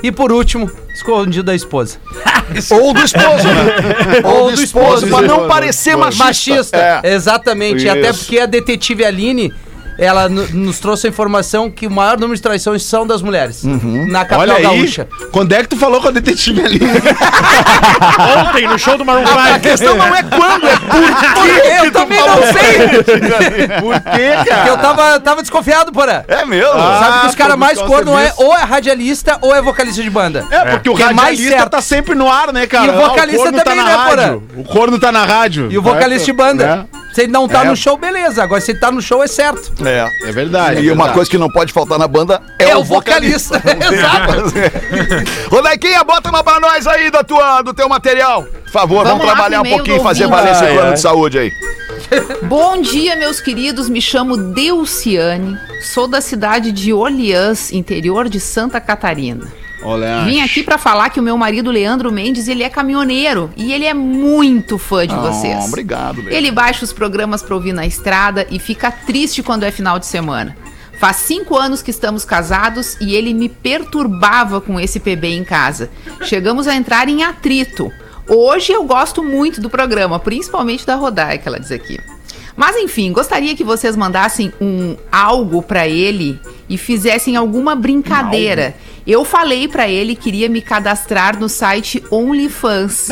E 0.02 0.12
por 0.12 0.32
último, 0.32 0.70
escondido 0.94 1.44
da 1.44 1.56
esposa. 1.56 1.98
Ou 2.72 2.94
do 2.94 3.02
esposo, 3.04 3.48
né? 3.48 4.22
Ou 4.24 4.52
do 4.52 4.62
esposo, 4.64 5.08
pra 5.08 5.22
não 5.22 5.48
parecer 5.48 5.96
machista. 5.96 6.24
Machista, 6.24 6.78
É. 7.04 7.14
exatamente. 7.14 7.86
E 7.86 7.90
Até 7.90 8.10
Isso. 8.10 8.20
porque 8.20 8.40
a 8.40 8.46
detetive 8.46 9.04
Aline, 9.06 9.54
ela 10.00 10.30
no- 10.30 10.48
nos 10.50 10.80
trouxe 10.80 11.08
a 11.08 11.10
informação 11.10 11.70
que 11.70 11.86
o 11.88 11.92
maior 11.92 12.18
número 12.20 12.36
de 12.36 12.42
traições 12.42 12.84
são 12.84 13.06
das 13.06 13.22
mulheres. 13.22 13.64
Uhum. 13.64 14.08
Na 14.08 14.20
capital 14.26 14.40
Olha 14.42 14.56
aí, 14.56 14.64
gaúcha. 14.80 15.08
quando 15.32 15.52
é 15.54 15.62
que 15.62 15.68
tu 15.70 15.78
falou 15.78 16.02
com 16.02 16.08
a 16.08 16.12
detetive 16.12 16.64
ali? 16.64 16.80
Ontem, 18.50 18.68
no 18.68 18.78
show 18.80 18.98
do 18.98 19.06
Maroon 19.06 19.24
A 19.24 19.48
5. 19.54 19.60
questão 19.60 19.96
não 19.96 20.16
é 20.16 20.24
quando, 20.24 20.68
é 20.68 20.78
por 20.78 21.50
Eu, 21.80 21.86
eu 21.86 21.92
também 21.92 22.20
não 22.20 22.36
sei! 22.44 22.88
Por 23.80 23.94
quê, 24.02 24.32
Porque 24.36 24.50
cara? 24.50 24.68
eu 24.70 24.78
tava, 24.78 25.20
tava 25.20 25.42
desconfiado, 25.42 25.92
porra. 25.92 26.26
É 26.28 26.46
mesmo? 26.46 26.74
Sabe 26.74 27.20
que 27.22 27.28
os 27.28 27.34
Ah, 27.34 27.38
caras 27.38 27.58
mais 27.58 27.80
o 27.80 27.86
corno 27.86 28.18
é 28.18 28.34
ou 28.38 28.56
é 28.56 28.64
radialista 28.64 29.38
ou 29.42 29.56
é 29.56 29.62
vocalista 29.62 30.02
de 30.02 30.10
banda. 30.10 30.46
É, 30.50 30.66
porque 30.72 30.90
o 30.90 30.96
Que 30.96 31.04
é 31.04 31.06
mais 31.08 31.30
radialista 31.30 31.58
certo. 31.58 31.70
tá 31.72 31.82
sempre 31.82 32.16
no 32.16 32.30
ar, 32.32 32.52
né, 32.54 32.66
cara? 32.68 32.86
E 32.88 32.90
o 32.90 32.94
vocalista 32.94 33.42
Ah, 33.42 33.52
corno 33.52 33.64
também, 33.64 33.84
tá 33.84 33.90
né, 33.90 33.96
rádio. 33.96 34.44
O 34.58 34.64
corno 34.64 35.00
tá 35.00 35.12
na 35.12 35.26
rádio. 35.26 35.68
E 35.72 35.78
o 35.78 35.82
vocalista 35.82 36.26
de 36.26 36.34
banda. 36.34 36.88
É. 36.96 37.00
Se 37.14 37.22
ele 37.24 37.32
não 37.32 37.48
tá 37.48 37.64
É. 37.66 37.68
no 37.70 37.76
show, 37.76 37.98
beleza. 37.98 38.44
Agora, 38.44 38.62
se 38.62 38.72
ele 38.72 38.80
tá 38.80 38.92
no 38.92 39.02
show, 39.02 39.24
é 39.24 39.28
certo. 39.28 39.72
É. 39.86 40.08
É 40.28 40.32
verdade. 40.32 40.82
E 40.82 40.90
é 40.90 40.94
uma 40.94 41.06
verdade. 41.06 41.14
coisa 41.14 41.32
que 41.32 41.38
não 41.38 41.50
pode 41.50 41.74
faltar 41.74 41.98
na 41.98 42.08
banda 42.08 42.42
é, 42.60 42.66
É 42.70 42.78
o 42.78 42.84
vocalista. 42.84 43.56
Exato. 43.92 44.54
Ô, 45.56 45.62
Daiquinha, 45.62 46.04
bota 46.04 46.30
uma 46.30 46.44
pra 46.44 46.60
nós 46.60 46.86
aí 46.88 47.10
da 47.10 47.24
tua, 47.24 47.62
do 47.62 47.74
teu 47.74 47.90
material. 47.90 48.44
Por 48.44 48.72
favor, 48.72 49.04
vamos, 49.04 49.20
Vamos 49.20 49.26
trabalhar 49.26 49.62
um 49.62 49.70
pouquinho, 49.70 49.98
do 49.98 50.04
fazer 50.04 50.28
valer 50.28 50.52
esse 50.52 50.66
plano 50.66 50.94
de 50.94 51.00
saúde 51.02 51.40
aí. 51.40 51.52
Bom 52.44 52.82
dia, 52.82 53.16
meus 53.16 53.42
queridos. 53.42 53.90
Me 53.90 54.02
chamo 54.02 54.38
Deuciane. 54.38 55.58
Sou 55.82 56.08
da 56.08 56.22
cidade 56.22 56.72
de 56.72 56.94
Orleans, 56.94 57.72
interior 57.72 58.30
de 58.30 58.40
Santa 58.40 58.80
Catarina. 58.80 59.48
Olha. 59.82 60.24
Vim 60.26 60.42
aqui 60.42 60.62
pra 60.64 60.78
falar 60.78 61.10
que 61.10 61.20
o 61.20 61.24
meu 61.24 61.38
marido 61.38 61.72
Leandro 61.72 62.12
Mendes, 62.12 62.48
ele 62.48 62.64
é 62.64 62.70
caminhoneiro 62.70 63.50
e 63.56 63.72
ele 63.72 63.86
é 63.86 63.94
muito 63.94 64.78
fã 64.78 65.08
de 65.08 65.16
vocês. 65.16 65.56
Ah, 65.56 65.66
obrigado, 65.66 66.18
Leandro. 66.18 66.34
Ele 66.34 66.52
baixa 66.52 66.84
os 66.84 66.94
programas 66.94 67.42
pra 67.42 67.56
ouvir 67.56 67.74
na 67.74 67.86
estrada 67.86 68.46
e 68.50 68.60
fica 68.60 68.92
triste 68.92 69.42
quando 69.42 69.64
é 69.64 69.72
final 69.72 69.98
de 69.98 70.06
semana. 70.06 70.56
Faz 71.00 71.18
cinco 71.18 71.56
anos 71.56 71.82
que 71.82 71.92
estamos 71.92 72.26
casados 72.26 72.98
e 73.00 73.16
ele 73.16 73.34
me 73.34 73.48
perturbava 73.48 74.60
com 74.60 74.78
esse 74.78 75.00
PB 75.00 75.28
em 75.30 75.46
casa. 75.46 75.90
Chegamos 76.24 76.68
a 76.68 76.76
entrar 76.76 77.08
em 77.08 77.24
atrito. 77.24 77.90
Hoje 78.28 78.74
eu 78.74 78.84
gosto 78.84 79.24
muito 79.24 79.62
do 79.62 79.70
programa, 79.70 80.20
principalmente 80.20 80.86
da 80.86 80.96
Rodaica, 80.96 81.50
ela 81.50 81.60
diz 81.60 81.72
aqui. 81.72 81.98
Mas 82.56 82.76
enfim, 82.76 83.14
gostaria 83.14 83.56
que 83.56 83.64
vocês 83.64 83.96
mandassem 83.96 84.52
um 84.60 84.98
algo 85.10 85.64
pra 85.64 85.88
ele 85.88 86.38
e 86.68 86.78
fizessem 86.78 87.38
alguma 87.38 87.74
brincadeira. 87.74 88.76
Eu 89.10 89.26
falei 89.26 89.68
pra 89.68 89.90
ele 89.90 90.16
que 90.16 90.30
iria 90.30 90.48
me 90.48 90.62
cadastrar 90.62 91.40
no 91.40 91.50
site 91.50 92.04
OnlyFans. 92.12 93.10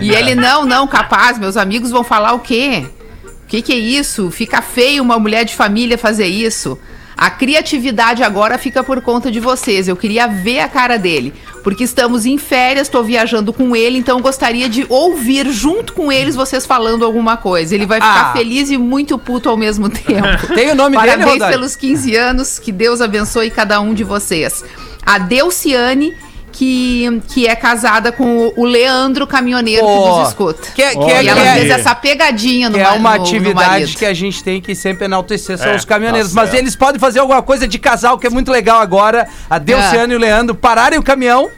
E 0.00 0.10
ele, 0.10 0.36
não, 0.36 0.64
não, 0.64 0.86
capaz, 0.86 1.40
meus 1.40 1.56
amigos 1.56 1.90
vão 1.90 2.04
falar 2.04 2.34
o 2.34 2.38
quê? 2.38 2.86
O 3.24 3.46
que, 3.48 3.60
que 3.60 3.72
é 3.72 3.76
isso? 3.76 4.30
Fica 4.30 4.62
feio 4.62 5.02
uma 5.02 5.18
mulher 5.18 5.44
de 5.44 5.56
família 5.56 5.98
fazer 5.98 6.26
isso. 6.26 6.78
A 7.16 7.30
criatividade 7.30 8.22
agora 8.22 8.58
fica 8.58 8.84
por 8.84 9.00
conta 9.00 9.30
de 9.30 9.40
vocês. 9.40 9.88
Eu 9.88 9.96
queria 9.96 10.26
ver 10.26 10.60
a 10.60 10.68
cara 10.68 10.98
dele. 10.98 11.32
Porque 11.64 11.82
estamos 11.82 12.26
em 12.26 12.36
férias, 12.38 12.88
tô 12.88 13.02
viajando 13.02 13.52
com 13.52 13.74
ele, 13.74 13.98
então 13.98 14.20
gostaria 14.20 14.68
de 14.68 14.86
ouvir 14.88 15.50
junto 15.50 15.94
com 15.94 16.12
eles 16.12 16.36
vocês 16.36 16.64
falando 16.66 17.04
alguma 17.04 17.36
coisa. 17.36 17.74
Ele 17.74 17.86
vai 17.86 18.00
ficar 18.00 18.30
Ah. 18.30 18.32
feliz 18.32 18.70
e 18.70 18.76
muito 18.76 19.18
puto 19.18 19.48
ao 19.48 19.56
mesmo 19.56 19.88
tempo. 19.90 20.54
Tem 20.54 20.70
o 20.70 20.74
nome 20.74 20.96
dele, 20.96 21.08
Parabéns 21.16 21.44
pelos 21.46 21.74
15 21.74 22.14
anos, 22.14 22.58
que 22.58 22.70
Deus 22.70 23.00
abençoe 23.00 23.50
cada 23.50 23.80
um 23.80 23.94
de 23.94 24.04
vocês. 24.04 24.62
A 25.04 25.18
Deuciane, 25.18 26.14
que, 26.56 27.22
que 27.28 27.46
é 27.46 27.54
casada 27.54 28.10
com 28.10 28.52
o- 28.56 28.64
Leandro, 28.64 29.26
caminhoneiro 29.26 29.86
que 29.86 29.92
Pô, 29.92 30.18
nos 30.18 30.28
escuta. 30.28 30.68
Que, 30.74 30.82
que, 30.90 30.98
Olha 30.98 31.12
é, 31.12 31.20
E 31.20 31.24
que 31.24 31.28
ela 31.28 31.40
é- 31.46 31.54
fez 31.54 31.70
essa 31.70 31.94
pegadinha 31.94 32.68
no 32.70 32.74
que 32.76 32.80
é 32.80 32.84
ma- 32.84 32.92
uma 32.94 33.10
no- 33.12 33.16
no 33.18 33.22
atividade 33.24 33.68
marido. 33.70 33.98
que 33.98 34.04
a 34.06 34.14
gente 34.14 34.42
tem 34.42 34.60
que 34.60 34.74
sempre 34.74 35.04
enaltecer, 35.04 35.58
são 35.58 35.68
É, 35.70 35.76
os 35.76 35.84
caminhoneiros. 35.84 36.32
tá 36.32 36.40
Mas 36.42 36.54
eles 36.54 36.74
podem 36.74 36.98
fazer 36.98 37.18
alguma 37.20 37.42
coisa 37.42 37.68
de 37.68 37.78
casal, 37.78 38.18
que 38.18 38.26
é 38.26 38.30
muito 38.30 38.50
legal 38.50 38.80
agora. 38.80 39.28
A 39.50 39.58
Deuciane 39.58 40.12
e 40.12 40.16
o 40.16 40.18
Leandro 40.18 40.54
pararem 40.54 40.98
o 40.98 41.02
caminhão 41.02 41.50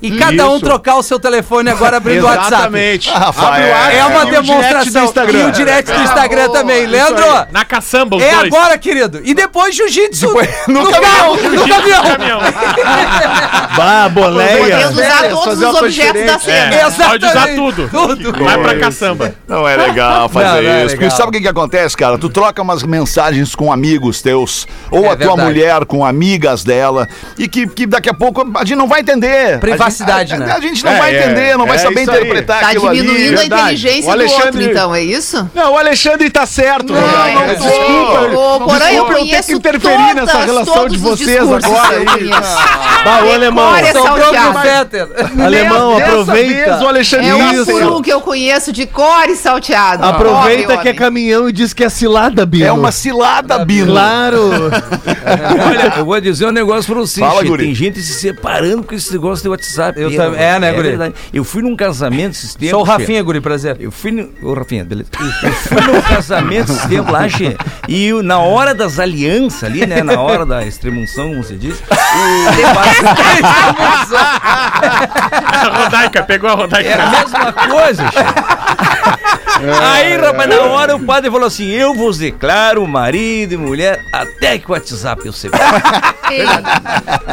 e 0.00 0.10
cada 0.16 0.48
um 0.48 0.56
Isso. 0.56 0.64
trocar 0.64 0.96
o 0.96 1.02
seu 1.02 1.18
telefone 1.18 1.70
agora 1.70 1.96
abrindo 1.96 2.22
o 2.22 2.26
WhatsApp. 2.26 2.46
Exatamente. 2.54 3.10
Ah, 3.10 3.18
Rafael, 3.18 3.48
Abre 3.52 3.64
o 3.66 3.70
WhatsApp 3.72 3.96
É 3.96 4.04
uma 4.06 4.24
e 4.24 4.30
demonstração. 4.30 4.92
do 5.02 5.08
Instagram. 5.08 5.38
E 5.38 5.44
o 5.44 5.50
direct 5.52 5.92
do 5.92 6.02
Instagram 6.02 6.48
também. 6.50 6.86
Leandro, 6.86 7.24
Na 7.50 7.64
caçamba, 7.64 8.16
os 8.16 8.22
é 8.22 8.34
dois. 8.36 8.52
agora, 8.52 8.78
querido. 8.78 9.20
E 9.24 9.34
depois 9.34 9.74
jiu-jitsu 9.74 10.28
no, 10.68 10.84
no 10.84 10.90
carro, 10.90 11.36
no 11.36 11.68
caminhão. 11.68 12.02
no 12.02 12.10
caminhão. 12.10 12.40
Bah, 13.76 14.08
boleia. 14.08 14.88
Usar 14.88 15.28
todos 15.30 15.58
os 15.62 15.74
objetos 15.74 16.26
da 16.26 16.38
cena. 16.38 16.74
É. 16.74 16.86
Exatamente. 16.86 17.08
Pode 17.08 17.26
usar 17.26 17.46
tudo. 17.54 17.88
Tudo. 17.88 18.44
Vai 18.44 18.58
pra 18.58 18.78
caçamba. 18.78 19.34
Não 19.46 19.68
é 19.68 19.76
legal 19.76 20.28
fazer 20.28 20.46
Não, 20.46 20.52
não 20.62 20.70
é 20.70 20.78
isso. 20.84 20.88
Porque 20.94 21.04
legal. 21.04 21.16
sabe 21.16 21.28
o 21.28 21.32
que, 21.32 21.40
que 21.40 21.48
acontece, 21.48 21.96
cara? 21.96 22.18
Tu 22.18 22.28
troca 22.28 22.60
umas 22.62 22.82
mensagens 22.82 23.54
com 23.54 23.72
amigos 23.72 24.20
teus, 24.22 24.66
ou 24.90 25.04
É 25.04 25.08
a 25.10 25.16
tua 25.16 25.26
verdade. 25.36 25.42
mulher 25.42 25.84
com 25.84 26.04
amigas 26.04 26.64
dela, 26.64 27.06
e 27.38 27.46
que, 27.48 27.66
que 27.68 27.86
daqui 27.86 28.08
a 28.08 28.14
pouco 28.14 28.46
a 28.56 28.64
gente 28.64 28.76
não 28.76 28.88
vai 28.88 29.00
entender. 29.00 29.58
Privacidade, 29.60 29.87
a 29.88 30.24
gente, 30.24 30.36
né? 30.38 30.52
a, 30.52 30.56
a 30.56 30.60
gente 30.60 30.84
não 30.84 30.92
É, 30.92 30.98
vai 30.98 31.14
é, 31.14 31.24
entender, 31.24 31.56
não 31.58 31.66
vai 31.66 31.76
é 31.76 31.78
saber 31.80 32.02
interpretar 32.02 32.60
Tá 32.60 32.66
aquilo 32.68 32.92
diminuindo 32.92 33.40
ali. 33.40 33.40
a 33.40 33.44
inteligência 33.46 34.10
O 34.12 34.16
do 34.16 34.24
outro, 34.32 34.62
então, 34.62 34.94
é 34.94 35.02
isso? 35.02 35.50
Não, 35.54 35.72
o 35.72 35.76
Alexandre 35.78 36.30
tá 36.30 36.46
certo. 36.46 36.92
Não, 36.92 37.00
não 37.00 37.54
tô. 37.56 37.64
Desculpa. 37.64 38.38
Ô, 38.38 38.60
Porã, 38.60 38.74
eu 38.74 38.88
Desculpa 38.88 38.92
eu 38.92 39.04
ter 39.06 39.14
conheço 39.20 39.48
que 39.48 39.54
interferir 39.54 40.14
nessa 40.14 40.32
todas- 40.32 40.46
relação 40.46 40.88
de 40.88 40.98
vocês 40.98 41.28
discursos 41.28 41.64
agora. 41.64 41.96
aí. 41.98 42.28
Bah, 43.04 43.24
ô, 43.24 43.32
alemão. 43.32 43.72
Sobrou 43.92 44.28
pro. 44.32 44.58
Fetter. 44.62 45.08
Alemão, 45.44 45.96
aproveita. 45.98 46.80
o 46.82 46.88
Alexandre 46.88 47.28
É 47.28 47.34
um 47.34 47.52
Isso. 47.52 47.66
por 47.70 47.82
um 47.84 48.02
que 48.02 48.12
eu 48.12 48.20
conheço 48.20 48.72
de 48.72 48.86
core 48.86 49.34
salteado. 49.36 50.04
Aproveita 50.04 50.76
que 50.78 50.88
é 50.88 50.92
caminhão 50.94 51.48
e 51.48 51.52
diz 51.52 51.72
que 51.72 51.84
é 51.84 51.88
cilada, 51.88 52.44
Bino. 52.46 52.66
É 52.66 52.72
uma 52.72 52.90
cilada, 52.92 53.58
Bino. 53.64 53.92
Claro. 53.92 54.50
Olha, 55.66 55.94
eu 55.98 56.04
vou 56.04 56.20
dizer 56.20 56.46
um 56.46 56.50
negócio 56.52 56.92
pra 56.92 57.00
vocês. 57.00 57.26
Fala. 57.26 57.44
Tem 57.58 57.74
gente 57.74 58.00
se 58.00 58.14
separando 58.14 58.82
com 58.82 58.94
esse 58.94 59.12
negócio 59.12 59.42
de 59.42 59.48
WhatsApp. 59.48 59.77
WhatsApp. 59.78 60.00
Eu 60.00 60.10
é, 60.10 60.16
também- 60.16 60.40
é, 60.42 60.58
né, 60.58 60.72
guri? 60.72 60.88
verdade. 60.88 61.14
Eu 61.32 61.44
fui 61.44 61.62
num 61.62 61.76
casamento 61.76 62.32
esses 62.32 62.54
tempos. 62.54 62.70
Sou 62.70 62.82
o 62.82 62.84
che. 62.84 62.90
Rafinha, 62.92 63.22
guri, 63.22 63.40
prazer. 63.40 63.76
Eu 63.80 63.90
fui 63.90 64.10
no. 64.10 64.28
Ô, 64.42 64.54
Rafinha, 64.54 64.84
beleza. 64.84 65.10
Eu 65.20 65.52
fui 65.52 65.80
num 65.80 66.02
casamento 66.02 66.72
esses 66.72 66.84
tempos 66.86 67.12
lá, 67.12 67.28
che, 67.28 67.56
e 67.86 68.06
eu, 68.06 68.22
na 68.22 68.38
hora 68.38 68.74
das 68.74 68.98
alianças 68.98 69.64
ali, 69.64 69.86
né? 69.86 70.02
Na 70.02 70.20
hora 70.20 70.44
da 70.44 70.64
extremunção, 70.66 71.28
como 71.28 71.42
você 71.42 71.54
diz. 71.56 71.78
O 71.78 72.56
debate 72.56 72.98
A 75.58 75.82
Rodaica, 75.84 76.22
pegou 76.22 76.50
a 76.50 76.54
Rodaica. 76.54 76.88
é 76.88 77.00
a 77.00 77.10
mesma 77.10 77.52
coisa, 77.52 78.04
che. 78.10 78.18
Aí, 79.82 80.16
rapaz, 80.16 80.48
na 80.48 80.60
hora 80.62 80.94
o 80.96 81.00
padre 81.00 81.30
falou 81.30 81.46
assim: 81.46 81.68
Eu 81.68 81.94
vos 81.94 82.18
declaro 82.18 82.86
marido 82.86 83.54
e 83.54 83.56
mulher 83.56 84.04
até 84.12 84.56
que 84.58 84.68
o 84.68 84.72
WhatsApp 84.72 85.26
eu 85.26 85.32
separe. 85.32 85.82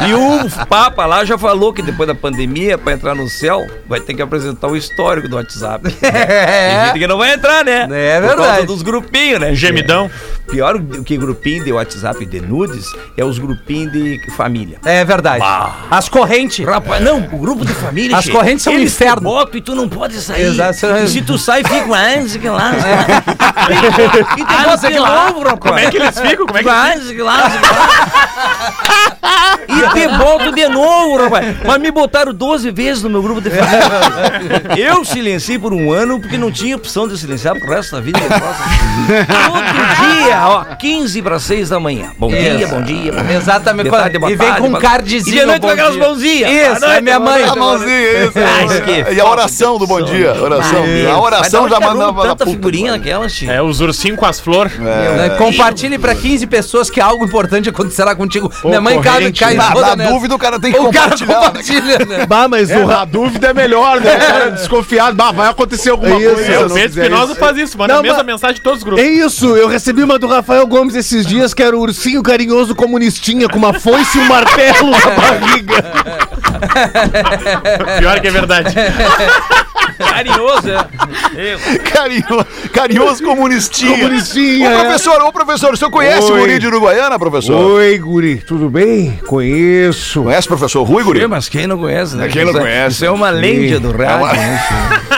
E 0.06 0.14
o 0.14 0.66
Papa 0.66 1.06
lá 1.06 1.24
já 1.24 1.36
falou 1.38 1.72
que 1.72 1.82
depois 1.82 2.06
da 2.06 2.14
pandemia, 2.14 2.76
pra 2.78 2.92
entrar 2.92 3.14
no 3.14 3.28
céu, 3.28 3.66
vai 3.88 4.00
ter 4.00 4.14
que 4.14 4.22
apresentar 4.22 4.68
o 4.68 4.76
histórico 4.76 5.28
do 5.28 5.36
WhatsApp. 5.36 5.82
Tem 5.92 6.86
gente 6.86 6.98
que 6.98 7.06
não 7.06 7.18
vai 7.18 7.32
entrar, 7.34 7.64
né? 7.64 7.86
É 7.90 8.20
Por 8.20 8.28
causa 8.28 8.42
verdade. 8.44 8.66
dos 8.66 8.82
grupinhos, 8.82 9.40
né? 9.40 9.54
Gemidão. 9.54 10.10
Pior 10.50 10.78
do 10.78 11.02
que 11.02 11.16
grupinho 11.16 11.64
de 11.64 11.72
WhatsApp 11.72 12.24
de 12.24 12.40
nudes 12.40 12.86
é 13.16 13.24
os 13.24 13.38
grupinhos 13.38 13.92
de 13.92 14.20
família. 14.36 14.78
É 14.84 15.04
verdade. 15.04 15.44
As 15.90 16.08
correntes. 16.08 16.64
Rapaz, 16.64 17.02
não, 17.02 17.18
o 17.32 17.38
grupo 17.38 17.64
de 17.64 17.74
família. 17.74 18.16
As 18.16 18.24
che, 18.24 18.30
correntes 18.30 18.62
são 18.62 18.72
um 18.72 18.76
eles 18.76 18.92
inferno. 18.92 19.48
e 19.52 19.60
tu 19.60 19.74
não 19.74 19.88
pode 19.88 20.20
sair. 20.20 20.42
Exato. 20.42 20.86
E 21.04 21.08
se 21.08 21.22
tu 21.22 21.36
sai, 21.36 21.64
fica 21.64 21.86
lá, 21.86 22.02
o 22.20 22.38
que 22.38 22.48
lá. 22.48 22.72
E 24.36 24.44
te 24.44 24.54
Ah, 24.54 24.64
bota 24.64 24.86
de 24.86 24.92
que 24.92 24.98
lá. 24.98 25.26
novo, 25.26 25.40
rapaz. 25.40 25.58
Como 25.60 25.78
é 25.78 25.90
que 25.90 25.96
eles 25.96 26.18
ficam? 26.20 26.46
Como 26.46 26.58
é 26.58 26.62
que 26.62 26.68
o 26.68 27.14
que 27.16 27.22
lá, 27.22 27.36
lá. 27.36 27.50
E 29.68 29.88
te 29.92 30.08
boto 30.16 30.52
de 30.52 30.68
novo, 30.68 31.24
rapaz. 31.24 31.56
Mas 31.64 31.78
me 31.80 31.90
botaram 31.90 32.32
12 32.32 32.70
vezes 32.70 33.02
no 33.02 33.10
meu 33.10 33.22
grupo 33.22 33.40
de 33.40 33.50
família. 33.50 34.62
Eu 34.76 35.04
silenciei 35.04 35.58
por 35.58 35.72
um 35.72 35.92
ano 35.92 36.20
porque 36.20 36.38
não 36.38 36.50
tinha 36.50 36.76
opção 36.76 37.06
de 37.08 37.18
silenciar 37.18 37.58
pro 37.58 37.68
resto 37.68 37.94
da 37.96 38.00
vida. 38.00 38.18
Todo 38.20 40.24
dia, 40.24 40.48
ó, 40.48 40.64
15 40.76 41.22
para 41.22 41.38
6 41.38 41.68
da 41.68 41.80
manhã. 41.80 42.12
Bom 42.18 42.28
dia, 42.28 42.54
Isso. 42.54 42.68
bom 42.68 42.82
dia. 42.82 43.12
bom 43.12 43.22
dia. 43.22 43.36
Exatamente. 43.36 43.84
De 43.84 43.90
tarde, 43.90 44.18
boa 44.18 44.32
E 44.32 44.36
vem 44.36 44.46
tarde, 44.48 44.62
com 44.62 44.68
um 44.68 44.80
cardzinho. 44.80 45.36
E 45.36 45.40
de 45.40 45.46
noite 45.46 45.60
com 45.60 45.68
aquelas 45.68 45.96
mãozinhas. 45.96 46.50
Isso, 46.50 46.84
À 46.84 46.96
é 46.96 47.00
minha 47.00 47.18
noite, 47.18 47.40
mãe. 47.40 47.50
A 47.50 47.56
mãozinha, 47.56 48.24
isso. 48.24 48.32
Ah, 48.38 48.80
que 49.06 49.14
E 49.14 49.20
a 49.20 49.24
oração 49.26 49.78
do 49.78 49.86
bom 49.86 50.00
dia. 50.02 50.34
Oração. 50.34 50.86
Isso. 50.86 51.08
A 51.10 51.20
oração 51.20 51.68
já 51.68 51.80
mandava. 51.80 52.22
tanta 52.22 52.36
puta 52.36 52.50
figurinha 52.50 52.92
que 52.92 52.98
naquela, 52.98 53.28
Chico. 53.28 53.50
É, 53.50 53.62
os 53.62 53.80
ursinhos 53.80 54.18
com 54.18 54.26
as 54.26 54.40
flores. 54.40 54.72
É, 54.80 55.36
Compartilhe 55.36 55.98
pra 55.98 56.14
15 56.14 56.46
pessoas 56.46 56.90
que 56.90 57.00
algo 57.00 57.24
importante 57.24 57.68
acontecerá 57.68 58.14
contigo. 58.14 58.50
Minha 58.80 58.94
mãe 58.96 59.00
cai, 59.02 59.32
cai 59.32 59.54
né? 59.54 59.64
Na, 59.64 59.72
toda 59.72 59.86
na 59.88 59.96
nessa. 59.96 60.12
dúvida, 60.12 60.34
o 60.34 60.38
cara 60.38 60.60
tem 60.60 60.72
que 60.72 60.78
O 60.78 60.90
cara 60.92 61.16
né? 61.16 61.26
compartilha, 61.26 61.98
né? 62.06 62.26
Bah, 62.26 62.48
mas 62.48 62.70
É, 62.70 62.78
o 62.78 62.86
na 62.86 62.96
Ra- 62.98 63.04
dúvida 63.04 63.48
é 63.48 63.54
melhor, 63.54 64.00
né? 64.00 64.14
O 64.16 64.18
cara 64.18 64.50
desconfiado. 64.50 65.16
Bah, 65.16 65.32
vai 65.32 65.48
acontecer 65.48 65.90
alguma 65.90 66.16
Isso, 66.20 66.34
coisa. 66.34 66.52
é, 66.52 66.58
o 66.58 66.68
não 66.68 66.74
Pedro 66.76 67.02
Espinosa 67.02 67.34
faz 67.34 67.56
isso, 67.58 67.78
manda 67.78 67.92
Não, 67.94 68.00
a 68.00 68.02
mesma 68.02 68.18
mas- 68.18 68.26
mensagem 68.26 68.56
de 68.56 68.62
todos 68.62 68.78
os 68.80 68.84
É 68.84 68.86
grupos. 68.90 69.04
isso, 69.06 69.56
eu 69.56 69.68
recebi 69.68 70.02
uma 70.02 70.18
do 70.18 70.26
Rafael 70.26 70.66
Gomes 70.66 70.94
esses 70.94 71.26
dias, 71.26 71.52
que 71.54 71.62
era 71.62 71.76
o 71.76 71.80
ursinho 71.80 72.22
carinhoso 72.22 72.74
comunistinha, 72.74 73.48
com 73.48 73.58
uma 73.58 73.72
foice 73.74 74.18
e 74.18 74.20
um 74.20 74.26
martelo 74.26 74.90
na 74.90 75.10
barriga. 75.10 75.76
Pior 77.98 78.20
que 78.20 78.28
é 78.28 78.30
verdade. 78.30 78.74
Carinhoso, 79.98 80.68
é. 80.70 81.78
Carinho, 81.90 82.46
carinhoso 82.72 83.22
comunistinha. 83.22 83.96
Comunistinha, 83.96 84.68
Ô, 84.68 84.72
é. 84.72 84.80
professor, 84.84 85.22
ô, 85.22 85.32
professor, 85.32 85.72
o 85.72 85.76
senhor 85.76 85.90
conhece 85.90 86.30
o 86.30 86.34
Oi. 86.34 86.40
guri 86.40 86.58
de 86.58 86.66
Uruguaiana, 86.66 87.18
professor? 87.18 87.54
Oi, 87.72 87.98
guri, 87.98 88.36
tudo 88.36 88.68
bem? 88.68 89.18
Conheço. 89.26 90.22
Conhece 90.22 90.46
o 90.46 90.48
professor 90.50 90.82
Rui, 90.82 91.02
guri? 91.02 91.22
É, 91.22 91.26
mas 91.26 91.48
quem 91.48 91.66
não 91.66 91.78
conhece, 91.78 92.16
né? 92.16 92.28
Quem 92.28 92.42
não 92.44 92.50
Isso 92.50 92.58
é- 92.58 92.62
conhece. 92.62 92.96
Isso 92.96 93.04
é 93.04 93.10
uma 93.10 93.30
lenda 93.30 93.80
do 93.80 93.92
rádio, 93.92 94.16
uma- 94.18 94.32
né? 94.32 94.64
Uma 95.10 95.15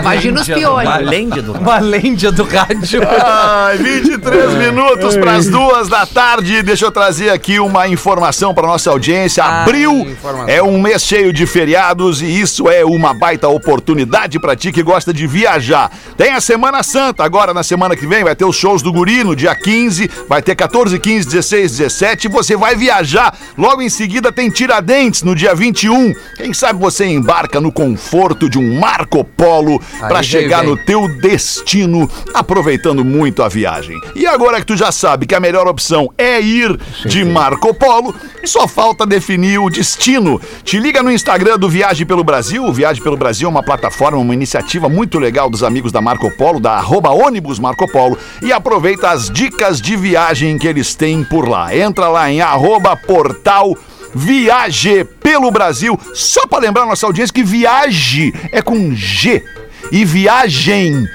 Imagina 0.00 0.40
os 0.40 0.48
lêndia, 0.48 0.70
Uma 0.70 0.82
piolhos. 0.82 1.10
lenda 1.10 1.42
do 1.42 1.52
rádio. 1.52 1.62
Uma 1.66 1.78
lêndia 1.78 2.32
do 2.32 2.44
rádio. 2.44 3.00
Ai, 3.24 3.76
23 3.78 4.54
minutos 4.54 5.16
para 5.16 5.32
as 5.34 5.46
duas 5.46 5.88
da 5.88 6.04
tarde. 6.06 6.62
Deixa 6.62 6.84
eu 6.84 6.90
trazer 6.92 7.30
aqui 7.30 7.58
uma 7.60 7.88
informação 7.88 8.54
para 8.54 8.66
nossa 8.66 8.90
audiência. 8.90 9.42
Ah, 9.44 9.62
Abril 9.62 9.92
informação. 9.92 10.48
é 10.48 10.62
um 10.62 10.80
mês 10.80 11.02
cheio 11.02 11.32
de 11.32 11.46
feriados 11.46 12.20
e 12.22 12.26
isso 12.40 12.68
é 12.68 12.84
uma 12.84 13.14
baita 13.14 13.48
oportunidade 13.48 14.38
para 14.38 14.56
ti 14.56 14.72
que 14.72 14.82
gosta 14.82 15.12
de 15.12 15.26
viajar. 15.26 15.90
Tem 16.16 16.32
a 16.32 16.40
Semana 16.40 16.82
Santa 16.82 17.24
agora 17.24 17.52
na 17.54 17.62
semana 17.62 17.96
que 17.96 18.06
vem, 18.06 18.24
vai 18.24 18.34
ter 18.36 18.44
os 18.44 18.56
shows 18.56 18.82
do 18.82 18.92
Guri 18.92 19.24
no 19.24 19.34
dia 19.36 19.54
15, 19.54 20.10
vai 20.28 20.42
ter 20.42 20.54
14, 20.54 20.98
15, 20.98 21.26
16, 21.28 21.76
17. 21.78 22.28
Você 22.28 22.56
vai 22.56 22.74
viajar. 22.76 23.36
Logo 23.56 23.82
em 23.82 23.88
seguida 23.88 24.30
tem 24.32 24.50
Tiradentes 24.50 25.22
no 25.22 25.34
dia 25.34 25.54
21. 25.54 26.12
Quem 26.36 26.52
sabe 26.52 26.80
você 26.80 27.06
embarca 27.06 27.60
no 27.60 27.70
conforto 27.72 28.48
de 28.48 28.58
um 28.58 28.78
Marco 28.78 29.24
Polo 29.24 29.75
para 30.00 30.22
chegar 30.22 30.60
vem, 30.60 30.70
no 30.70 30.76
teu 30.76 31.08
destino, 31.20 32.10
aproveitando 32.34 33.04
muito 33.04 33.42
a 33.42 33.48
viagem. 33.48 33.98
E 34.14 34.26
agora 34.26 34.60
que 34.60 34.66
tu 34.66 34.76
já 34.76 34.92
sabe 34.92 35.26
que 35.26 35.34
a 35.34 35.40
melhor 35.40 35.66
opção 35.66 36.12
é 36.16 36.40
ir 36.40 36.78
de 37.04 37.24
Marco 37.24 37.72
Polo, 37.74 38.14
só 38.44 38.68
falta 38.68 39.06
definir 39.06 39.58
o 39.58 39.70
destino. 39.70 40.40
Te 40.62 40.78
liga 40.78 41.02
no 41.02 41.10
Instagram 41.10 41.58
do 41.58 41.68
Viagem 41.68 42.06
pelo 42.06 42.22
Brasil. 42.22 42.64
O 42.64 42.72
Viagem 42.72 43.02
pelo 43.02 43.16
Brasil 43.16 43.48
é 43.48 43.50
uma 43.50 43.62
plataforma, 43.62 44.18
uma 44.18 44.34
iniciativa 44.34 44.88
muito 44.88 45.18
legal 45.18 45.50
dos 45.50 45.62
amigos 45.62 45.92
da 45.92 46.00
Marco 46.00 46.30
Polo, 46.36 46.60
da 46.60 46.72
arroba 46.72 47.10
ônibus 47.10 47.58
Marco 47.58 47.90
Polo, 47.90 48.18
e 48.42 48.52
aproveita 48.52 49.10
as 49.10 49.30
dicas 49.30 49.80
de 49.80 49.96
viagem 49.96 50.58
que 50.58 50.66
eles 50.66 50.94
têm 50.94 51.24
por 51.24 51.48
lá. 51.48 51.74
Entra 51.76 52.08
lá 52.08 52.30
em 52.30 52.40
arroba 52.40 52.96
portal 52.96 53.76
Viaje 54.14 55.04
pelo 55.22 55.50
Brasil. 55.50 55.98
Só 56.14 56.46
para 56.46 56.60
lembrar 56.60 56.86
nossa 56.86 57.04
audiência 57.04 57.34
que 57.34 57.42
viaje 57.42 58.32
é 58.50 58.62
com 58.62 58.94
G 58.94 59.44
e 59.90 60.04
viagem. 60.04 61.06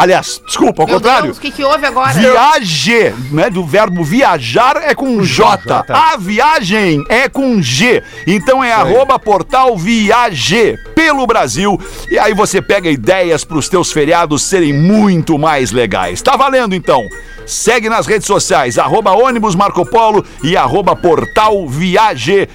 Aliás, 0.00 0.40
desculpa, 0.46 0.82
ao 0.82 0.86
Meu 0.86 0.96
contrário. 0.96 1.24
Deus, 1.24 1.36
o 1.36 1.40
que, 1.42 1.50
que 1.50 1.62
houve 1.62 1.84
agora? 1.84 2.14
Viaje, 2.14 3.14
né? 3.30 3.50
Do 3.50 3.62
verbo 3.62 4.02
viajar 4.02 4.78
é 4.82 4.94
com 4.94 5.22
J. 5.22 5.84
A 5.90 6.16
viagem 6.16 7.04
é 7.10 7.28
com 7.28 7.60
G. 7.60 8.02
Então 8.26 8.64
é 8.64 8.72
arroba 8.72 9.18
portal 9.18 9.76
Viaje 9.76 10.78
pelo 10.94 11.26
Brasil. 11.26 11.78
E 12.10 12.18
aí 12.18 12.32
você 12.32 12.62
pega 12.62 12.88
ideias 12.90 13.44
para 13.44 13.58
os 13.58 13.68
teus 13.68 13.92
feriados 13.92 14.42
serem 14.42 14.72
muito 14.72 15.38
mais 15.38 15.70
legais. 15.70 16.22
Tá 16.22 16.34
valendo 16.34 16.74
então. 16.74 17.06
Segue 17.44 17.90
nas 17.90 18.06
redes 18.06 18.26
sociais, 18.26 18.78
arroba 18.78 19.10
ônibus 19.10 19.54
Marco 19.54 19.84
Polo 19.84 20.24
e 20.42 20.56
arroba 20.56 20.96
portal 20.96 21.68
Viaje 21.68 22.48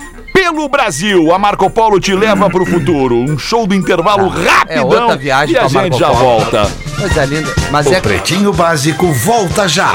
pelo 0.54 0.70
Brasil. 0.70 1.34
A 1.34 1.40
Marco 1.40 1.70
Polo 1.70 2.00
te 2.00 2.14
leva 2.14 2.50
pro 2.50 2.66
futuro. 2.66 3.16
Um 3.18 3.38
show 3.38 3.66
do 3.66 3.74
intervalo 3.74 4.28
rapidão. 4.28 4.76
é 4.76 4.82
outra 4.82 5.18
viagem 5.18 5.56
e 5.56 5.58
a 5.58 5.64
gente 5.64 5.74
Marco 5.74 5.98
já 5.98 6.08
Polo. 6.10 6.20
volta. 6.20 6.72
Coisa 7.00 7.26
linda. 7.26 7.54
Mas 7.72 7.88
O 7.88 7.94
é 7.94 8.00
Pretinho 8.02 8.54
Básico 8.54 9.12
volta 9.12 9.68
já. 9.68 9.94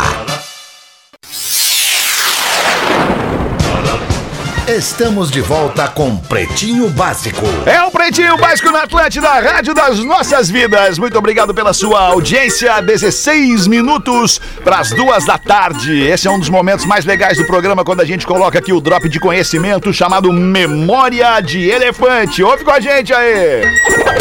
Estamos 4.71 5.33
de 5.33 5.41
volta 5.41 5.89
com 5.89 6.17
Pretinho 6.17 6.89
Básico. 6.91 7.45
É 7.67 7.83
o 7.83 7.91
Pretinho 7.91 8.37
Básico 8.37 8.71
na 8.71 8.85
Atlântida, 8.85 9.29
rádio 9.29 9.75
das 9.75 9.99
nossas 9.99 10.49
vidas. 10.49 10.97
Muito 10.97 11.19
obrigado 11.19 11.53
pela 11.53 11.73
sua 11.73 12.01
audiência. 12.03 12.81
16 12.81 13.67
minutos 13.67 14.41
para 14.63 14.79
as 14.79 14.91
duas 14.91 15.25
da 15.25 15.37
tarde. 15.37 16.01
Esse 16.03 16.29
é 16.29 16.31
um 16.31 16.39
dos 16.39 16.49
momentos 16.49 16.87
mais 16.87 17.05
legais 17.05 17.37
do 17.37 17.45
programa 17.47 17.85
quando 17.85 18.01
a 18.01 18.05
gente 18.05 18.25
coloca 18.25 18.61
aqui 18.61 18.73
o 18.73 18.81
drop 18.81 19.09
de 19.09 19.19
conhecimento 19.19 19.93
chamado 19.93 20.33
Memória 20.33 21.41
de 21.41 21.69
Elefante. 21.69 22.41
Ouve 22.41 22.63
com 22.63 22.71
a 22.71 22.79
gente 22.79 23.13
aí. 23.13 23.65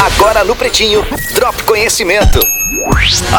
Agora 0.04 0.44
no 0.44 0.56
Pretinho, 0.56 1.06
Drop 1.36 1.62
Conhecimento. 1.62 2.40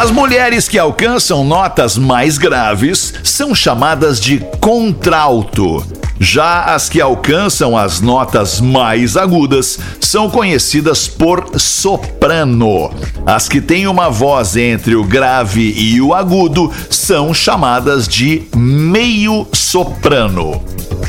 As 0.01 0.13
mulheres 0.13 0.69
que 0.69 0.79
alcançam 0.79 1.43
notas 1.43 1.99
mais 1.99 2.39
graves 2.39 3.15
são 3.25 3.53
chamadas 3.53 4.21
de 4.21 4.39
contralto. 4.61 5.85
Já 6.23 6.65
as 6.65 6.87
que 6.87 7.01
alcançam 7.01 7.75
as 7.79 8.03
notas 8.03 8.61
mais 8.61 9.17
agudas 9.17 9.79
são 9.99 10.29
conhecidas 10.29 11.09
por 11.09 11.59
soprano. 11.59 12.91
As 13.25 13.49
que 13.49 13.59
têm 13.59 13.87
uma 13.87 14.11
voz 14.11 14.55
entre 14.55 14.95
o 14.95 15.03
grave 15.03 15.73
e 15.75 15.99
o 15.99 16.13
agudo 16.13 16.71
são 16.91 17.33
chamadas 17.33 18.07
de 18.07 18.43
meio 18.55 19.49
soprano. 19.55 20.63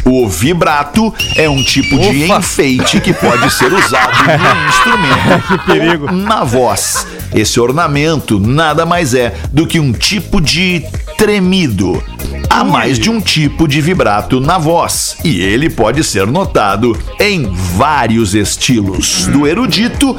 O 0.06 0.30
vibrato 0.30 1.14
é 1.36 1.50
um 1.50 1.62
tipo 1.62 2.00
de 2.00 2.32
enfeite 2.32 3.02
que 3.02 3.14
pode 3.14 3.52
ser 3.52 3.72
usado 3.74 4.18
no 4.24 4.32
instrumento 4.70 5.48
que 5.48 5.66
perigo. 5.66 6.12
na 6.12 6.46
voz. 6.46 7.06
Esse 7.36 7.60
ornamento 7.60 8.40
nada 8.40 8.86
mais 8.86 9.14
é 9.14 9.34
do 9.52 9.68
que 9.68 9.80
um 9.80 9.92
tipo 9.92 10.40
de 10.40 10.86
tremido. 11.22 12.04
Há 12.50 12.64
mais 12.64 12.98
de 12.98 13.08
um 13.08 13.22
tipo 13.22 13.68
de 13.68 13.80
vibrato 13.80 14.40
na 14.40 14.58
voz, 14.58 15.18
e 15.24 15.40
ele 15.40 15.70
pode 15.70 16.04
ser 16.04 16.26
notado 16.26 16.98
em 17.20 17.46
vários 17.78 18.34
estilos, 18.34 19.28
do 19.28 19.46
erudito 19.46 20.18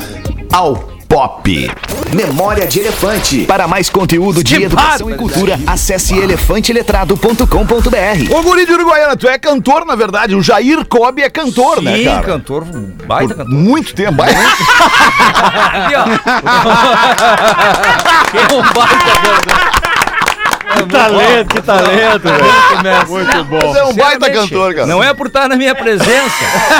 ao 0.52 0.76
pop. 1.08 1.68
Memória 2.14 2.68
de 2.68 2.78
Elefante. 2.78 3.40
Para 3.46 3.66
mais 3.66 3.90
conteúdo 3.90 4.44
de 4.44 4.56
Que 4.56 4.62
educação 4.62 5.10
e 5.10 5.14
cultura, 5.14 5.58
acesse 5.66 6.16
elefanteletrado.com.br. 6.16 8.32
Ô, 8.32 8.42
guri 8.42 8.64
de 8.64 8.72
Uruguaiana, 8.72 9.16
tu 9.16 9.26
é 9.26 9.36
cantor, 9.36 9.84
na 9.84 9.96
verdade. 9.96 10.36
O 10.36 10.42
Jair 10.42 10.84
Cobb 10.86 11.20
é 11.20 11.28
cantor, 11.28 11.82
né, 11.82 11.96
Sim, 11.96 12.04
cara? 12.04 12.22
cantor, 12.22 12.64
baita 13.08 13.34
Por 13.34 13.44
cantor. 13.44 13.52
muito 13.52 13.92
tempo. 13.92 14.18
Vai. 14.18 14.32
Aqui, 15.74 15.94
ó. 15.96 16.04
Que 18.32 18.38
talento, 20.88 21.54
que 21.54 21.62
talento, 21.62 22.22
velho. 22.28 23.08
Muito 23.08 23.44
bom. 23.44 23.60
Você 23.60 23.78
é 23.78 23.84
um 23.84 23.94
baita 23.94 24.30
cantor, 24.30 24.74
cara. 24.74 24.86
Não 24.86 25.02
é 25.02 25.12
por 25.14 25.26
estar 25.26 25.48
na 25.48 25.56
minha 25.56 25.74
presença, 25.74 26.34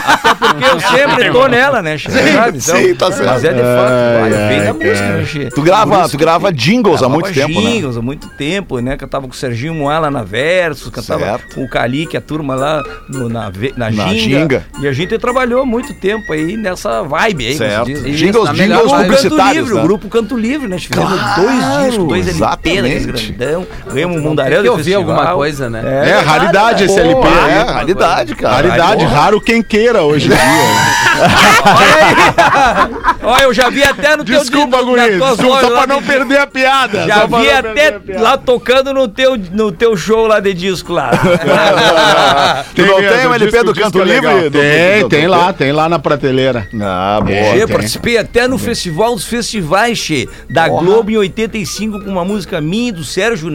até 0.07 0.35
porque 0.35 0.65
eu 0.65 0.81
sempre 0.81 1.31
tô 1.31 1.47
nela, 1.47 1.83
né, 1.83 1.97
Che? 1.99 2.11
Sabe? 2.11 2.61
sim, 2.61 2.95
tá 2.95 3.11
certo. 3.13 3.27
Mas 3.27 3.45
é 3.45 3.53
de 3.53 3.61
fato, 3.61 4.21
vai, 4.21 4.33
Ai, 4.35 4.49
vem 4.49 4.65
da 4.65 4.73
música, 4.75 5.09
né, 5.09 5.25
Che? 5.25 5.45
Tu 5.55 5.63
grava, 5.63 6.09
tu 6.09 6.11
que 6.13 6.17
grava 6.17 6.53
jingles 6.53 7.03
há 7.03 7.09
muito 7.09 7.33
tempo, 7.33 7.61
né? 7.61 7.71
jingles 7.71 7.97
há 7.97 8.03
muito 8.03 8.29
tempo, 8.31 8.79
né? 8.81 8.97
Cantava 8.97 9.27
com 9.27 9.33
o 9.33 9.37
Serginho 9.37 9.75
Moá 9.75 9.99
lá 9.99 10.11
na 10.11 10.23
Versus, 10.23 10.91
cantava 10.91 11.25
Certo. 11.25 11.55
com 11.55 11.65
o 11.65 11.69
Calique, 11.69 12.17
a 12.17 12.21
turma 12.21 12.55
lá 12.55 12.83
no- 13.09 13.29
na, 13.29 13.51
na, 13.77 13.91
Na 13.91 14.15
ginga. 14.15 14.65
E 14.81 14.89
a 14.89 14.93
gente 14.93 15.19
trabalhou 15.19 15.65
muito 15.67 15.93
tempo 15.95 16.33
aí 16.33 16.57
nessa 16.57 17.03
vibe 17.03 17.47
aí, 17.47 17.57
Certo. 17.57 17.87
Jingles, 17.87 18.51
jingles 18.51 18.93
publicitários, 18.93 19.57
Livre, 19.57 19.75
né? 19.75 19.81
o 19.81 19.85
grupo 19.85 20.09
Canto 20.09 20.37
Livre, 20.37 20.69
né? 20.69 20.79
Fizemos 20.79 21.13
Claro, 21.13 21.43
dois 21.43 21.87
discos, 21.87 22.09
dois 22.09 22.41
LP 22.41 22.83
grandão. 23.01 23.67
Mundaréu 24.07 24.65
Eu 24.65 24.77
vi 24.77 24.95
alguma 24.95 25.27
coisa, 25.35 25.69
né? 25.71 25.83
É, 26.11 26.19
raridade 26.21 26.85
esse 26.85 26.99
LP 26.99 27.27
é, 27.27 27.63
raridade, 27.73 28.35
cara. 28.35 28.55
Raridade, 28.57 29.05
raro 29.05 29.41
quem 29.41 29.63
queira 29.63 30.03
hoje 30.03 30.27
em 30.27 30.29
dia. 30.35 30.39
Olha, 33.23 33.43
eu 33.45 33.55
já 33.55 33.71
vi 33.71 33.83
até 33.83 34.17
no 34.17 34.25
Desculpa, 34.25 34.77
teu 34.79 34.87
guri. 34.87 35.01
Desculpa, 35.19 35.43
lojas 35.45 35.61
só 35.61 35.69
lá 35.69 35.79
pra 35.83 35.87
não 35.95 36.01
de- 36.01 36.07
perder 36.07 36.39
a 36.39 36.47
piada. 36.47 37.07
Já 37.07 37.27
vi 37.27 37.51
até 37.51 38.01
lá 38.19 38.37
tocando 38.37 38.93
no 38.93 39.07
teu, 39.09 39.37
no 39.53 39.71
teu 39.73 39.97
show 39.97 40.27
lá 40.27 40.41
de 40.41 40.53
disco 40.55 40.93
lá. 40.93 41.11
Tu 42.75 42.83
não 42.87 42.97
tem 42.97 43.27
o 43.27 43.35
LP 43.35 43.51
disco- 43.51 43.65
do 43.65 43.75
Canto 43.75 44.01
é. 44.03 44.05
Livre? 44.05 44.51
Tem, 44.51 45.09
tem 45.09 45.27
lá, 45.27 45.53
tem 45.53 45.73
lá 45.73 45.89
na 45.89 45.99
prateleira. 45.99 46.69
Ah, 46.81 47.21
boa. 47.23 47.33
eu 47.57 47.67
tem. 47.67 47.77
participei 47.77 48.19
até 48.19 48.49
no 48.49 48.59
Festival 48.59 49.15
dos 49.15 49.25
Festivais, 49.25 49.99
Che, 49.99 50.29
da 50.51 50.69
Globo 50.69 51.11
em 51.11 51.17
85, 51.17 52.01
com 52.05 52.11
uma 52.11 52.25
música 52.25 52.61
minha 52.61 52.89
e 52.89 52.93
do 52.93 53.05
Sérgio 53.05 53.51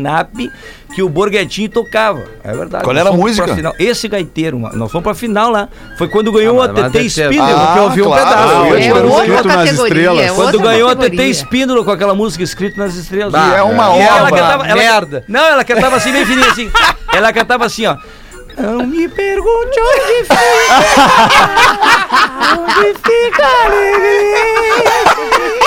Que 0.95 1.03
o 1.03 1.09
Borghettini 1.09 1.67
tocava. 1.69 2.23
É 2.43 2.51
verdade. 2.53 2.83
Qual 2.83 2.95
era 2.95 3.09
a 3.09 3.13
música? 3.13 3.45
Esse 3.77 4.07
gaiteiro, 4.07 4.57
mano. 4.59 4.75
nós 4.77 4.91
fomos 4.91 5.03
pra 5.03 5.13
final 5.13 5.51
lá. 5.51 5.67
Foi 5.97 6.07
quando 6.07 6.31
ganhou 6.31 6.59
Ah, 6.61 6.65
a 6.65 6.67
mas- 6.69 6.81
mas 6.83 6.91
TT 6.91 7.05
Spindle. 7.09 7.41
Ah, 7.41 7.71
que 7.73 7.79
eu 7.79 7.89
vi 7.91 8.01
um 8.01 8.05
claro, 8.05 8.29
pedaço. 8.29 8.53
eu 8.53 8.79
ia 8.79 8.87
É 8.87 8.93
outra 9.03 9.27
nas 9.27 9.45
categoria, 9.69 9.73
estrelas. 9.73 10.25
é 10.25 10.31
Quando 10.33 10.59
ganhou 10.59 10.89
a 10.89 10.95
TT 10.95 11.03
categoria. 11.03 11.31
Spindle 11.33 11.85
com 11.85 11.91
aquela 11.91 12.15
música 12.15 12.43
escrita 12.43 12.79
nas 12.83 12.95
estrelas. 12.95 13.33
E 13.33 13.37
é 13.55 13.61
uma 13.63 13.95
E 13.95 13.99
ela 14.01 14.23
obra. 14.27 14.37
cantava, 14.39 14.67
ela, 14.67 14.75
merda. 14.81 15.23
Não, 15.27 15.45
ela 15.45 15.63
cantava 15.63 15.95
assim, 15.97 16.11
bem 16.11 16.25
fininha 16.25 16.49
assim. 16.49 16.71
Ela 17.13 17.31
cantava 17.33 17.65
assim, 17.65 17.85
ó. 17.85 17.95
Não 18.57 18.87
me 18.87 19.07
pergunte 19.07 19.79
onde 19.79 20.23
fica. 20.23 20.35
onde 22.57 22.93
fica 23.05 23.45
a 23.45 23.65
alegria. 23.65 24.47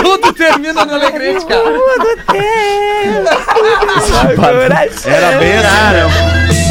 Tudo 0.03 0.33
termina 0.33 0.85
no 0.85 0.95
Alegrete, 0.95 1.47
cara. 1.47 1.73
Tudo 1.73 2.17
tem. 2.33 2.50
Era 5.07 5.39
bem 5.39 5.53
assim? 5.57 6.71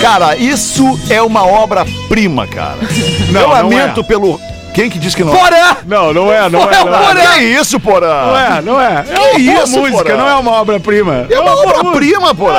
Cara, 0.00 0.36
isso 0.36 0.98
é 1.10 1.20
uma 1.22 1.46
obra-prima, 1.46 2.46
cara. 2.46 2.78
Não, 3.30 3.40
Eu 3.42 3.48
não 3.48 3.54
lamento 3.54 4.00
é. 4.00 4.02
pelo. 4.02 4.40
Quem 4.74 4.88
que 4.88 4.98
disse 4.98 5.16
que 5.16 5.24
não? 5.24 5.32
Porã! 5.36 5.76
Não, 5.84 6.12
não 6.14 6.32
é, 6.32 6.48
não 6.48 6.62
é. 6.62 6.84
Não 6.84 6.94
é, 6.94 7.06
Porã! 7.06 7.32
Que 7.34 7.40
isso, 7.40 7.78
Porã? 7.80 8.06
não 8.24 8.36
é. 8.36 8.62
Não 8.62 8.80
é, 8.80 9.04
é 9.08 9.18
uma 9.18 9.28
boa 9.30 9.38
isso, 9.64 9.78
música, 9.78 10.04
Porã? 10.04 10.16
não 10.16 10.28
é 10.28 10.34
uma 10.36 10.52
obra-prima. 10.52 11.26
É 11.28 11.40
uma 11.40 11.52
obra-prima, 11.60 12.32
Porã. 12.34 12.54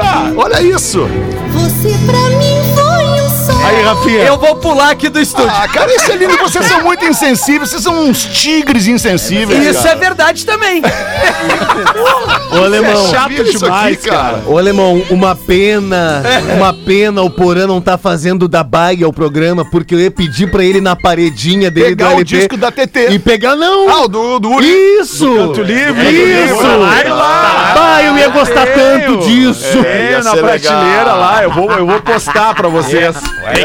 Ah, 0.00 0.32
Olha 0.36 0.60
isso. 0.62 1.08
Você 1.52 1.96
pra 2.06 2.18
mim. 2.36 2.37
Aí, 3.78 3.84
Rafinha. 3.84 4.24
Eu 4.24 4.38
vou 4.38 4.56
pular 4.56 4.90
aqui 4.90 5.08
do 5.08 5.20
estúdio. 5.20 5.50
Ah, 5.54 5.68
cara, 5.68 5.94
isso 5.94 6.10
é 6.10 6.16
lindo. 6.16 6.36
Vocês 6.38 6.66
são 6.66 6.82
muito 6.82 7.04
insensíveis. 7.04 7.70
Vocês 7.70 7.82
são 7.82 8.04
uns 8.08 8.24
tigres 8.24 8.86
insensíveis. 8.86 9.64
Isso 9.64 9.82
cara. 9.82 9.94
é 9.94 9.96
verdade 9.96 10.44
também. 10.44 10.82
Ô, 12.52 12.64
alemão. 12.64 13.06
é 13.06 13.10
chato 13.10 13.32
Isso 13.32 13.40
aqui, 13.40 13.58
demais, 13.58 13.96
cara. 14.04 14.42
Ô, 14.46 14.58
alemão, 14.58 15.02
uma 15.10 15.34
pena, 15.36 16.22
uma 16.56 16.72
pena 16.72 17.22
o 17.22 17.30
Porã 17.30 17.66
não 17.66 17.80
tá 17.80 17.96
fazendo 17.96 18.48
da 18.48 18.62
baia 18.62 19.06
o 19.08 19.12
programa, 19.12 19.64
porque 19.64 19.94
eu 19.94 20.00
ia 20.00 20.10
pedir 20.10 20.50
pra 20.50 20.64
ele 20.64 20.80
na 20.80 20.96
paredinha 20.96 21.70
dele 21.70 21.88
Pegar 21.96 22.08
do 22.08 22.10
o 22.10 22.16
LP 22.16 22.24
disco 22.24 22.56
da 22.56 22.70
TT. 22.70 23.08
e 23.10 23.18
pegar 23.18 23.54
não. 23.56 23.88
Ah, 23.88 24.02
o 24.04 24.08
do, 24.08 24.38
do. 24.38 24.60
Isso! 24.60 25.26
Canto 25.34 25.62
livre. 25.62 26.08
Isso! 26.08 26.56
Vai 26.56 27.08
lá. 27.08 27.72
Bah, 27.74 28.02
eu 28.02 28.16
ia 28.18 28.28
gostar 28.28 28.66
tanto 28.66 29.18
disso. 29.26 29.78
É, 29.84 30.12
Ia 30.12 30.22
na 30.22 30.36
prateleira 30.36 30.98
legal. 30.98 31.18
lá. 31.18 31.42
Eu 31.42 31.50
vou, 31.52 31.70
eu 31.70 31.86
vou 31.86 32.00
postar 32.00 32.54
pra 32.54 32.68
vocês. 32.68 33.14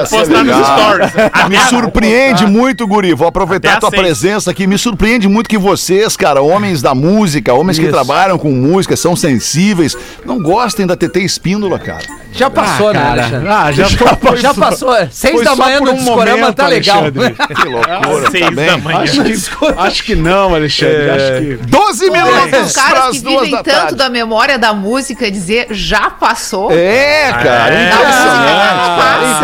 Tem 0.09 0.19
que 0.19 0.25
postar 0.25 0.43
nos 0.43 0.55
legal. 0.57 0.77
stories. 0.79 1.11
Me 1.49 1.57
surpreende 1.69 2.45
muito, 2.45 2.87
Guri. 2.87 3.13
Vou 3.13 3.27
aproveitar 3.27 3.69
Até 3.69 3.77
a 3.77 3.79
tua 3.81 3.89
seis. 3.89 4.01
presença 4.01 4.51
aqui. 4.51 4.65
Me 4.67 4.77
surpreende 4.77 5.27
muito 5.27 5.49
que 5.49 5.57
vocês, 5.57 6.15
cara, 6.17 6.41
homens 6.41 6.81
da 6.81 6.93
música, 6.95 7.53
homens 7.53 7.77
que 7.77 7.83
Isso. 7.85 7.93
trabalham 7.93 8.37
com 8.37 8.49
música, 8.51 8.95
são 8.95 9.15
sensíveis, 9.15 9.95
não 10.25 10.41
gostem 10.41 10.85
da 10.87 10.95
TT 10.95 11.19
Espíndola, 11.21 11.77
cara. 11.79 12.01
Já 12.31 12.49
passou, 12.49 12.91
né, 12.91 12.99
cara. 12.99 13.11
Alexandre? 13.11 13.47
Ah, 13.49 13.71
já 13.71 13.89
foi- 14.17 14.37
Já 14.37 14.53
passou. 14.53 14.93
Seis 15.11 15.35
Foi 15.35 15.43
da 15.45 15.55
manhã 15.55 15.79
no 15.79 15.91
um 15.91 15.95
discorama 15.95 16.37
momento, 16.37 16.55
tá 16.55 16.67
legal. 16.67 16.97
Alexandre. 16.99 17.35
Que 17.63 17.69
loucura, 17.69 18.31
Seis 18.31 18.45
tá 18.45 18.51
bem? 18.51 18.65
da 18.65 18.77
manhã. 18.77 18.99
Acho 19.01 19.23
que, 19.23 19.79
acho 19.79 20.03
que 20.03 20.15
não, 20.15 20.55
Alexandre. 20.55 21.09
Acho 21.11 21.41
que. 21.41 21.59
12 21.69 22.09
Mas 22.09 22.23
minutos 22.23 22.67
os 22.67 22.73
caras 22.73 23.09
que 23.11 23.19
duas 23.21 23.35
vivem 23.45 23.51
da 23.51 23.63
tanto 23.63 23.77
tarde. 23.77 23.95
da 23.95 24.09
memória 24.09 24.57
da 24.57 24.73
música 24.73 25.29
dizer 25.29 25.67
já 25.71 26.09
passou. 26.09 26.71
É, 26.71 27.31
cara, 27.33 27.73
É. 27.75 27.83
impressionante, 27.85 28.99
cara, 28.99 29.19
Ah. 29.21 29.35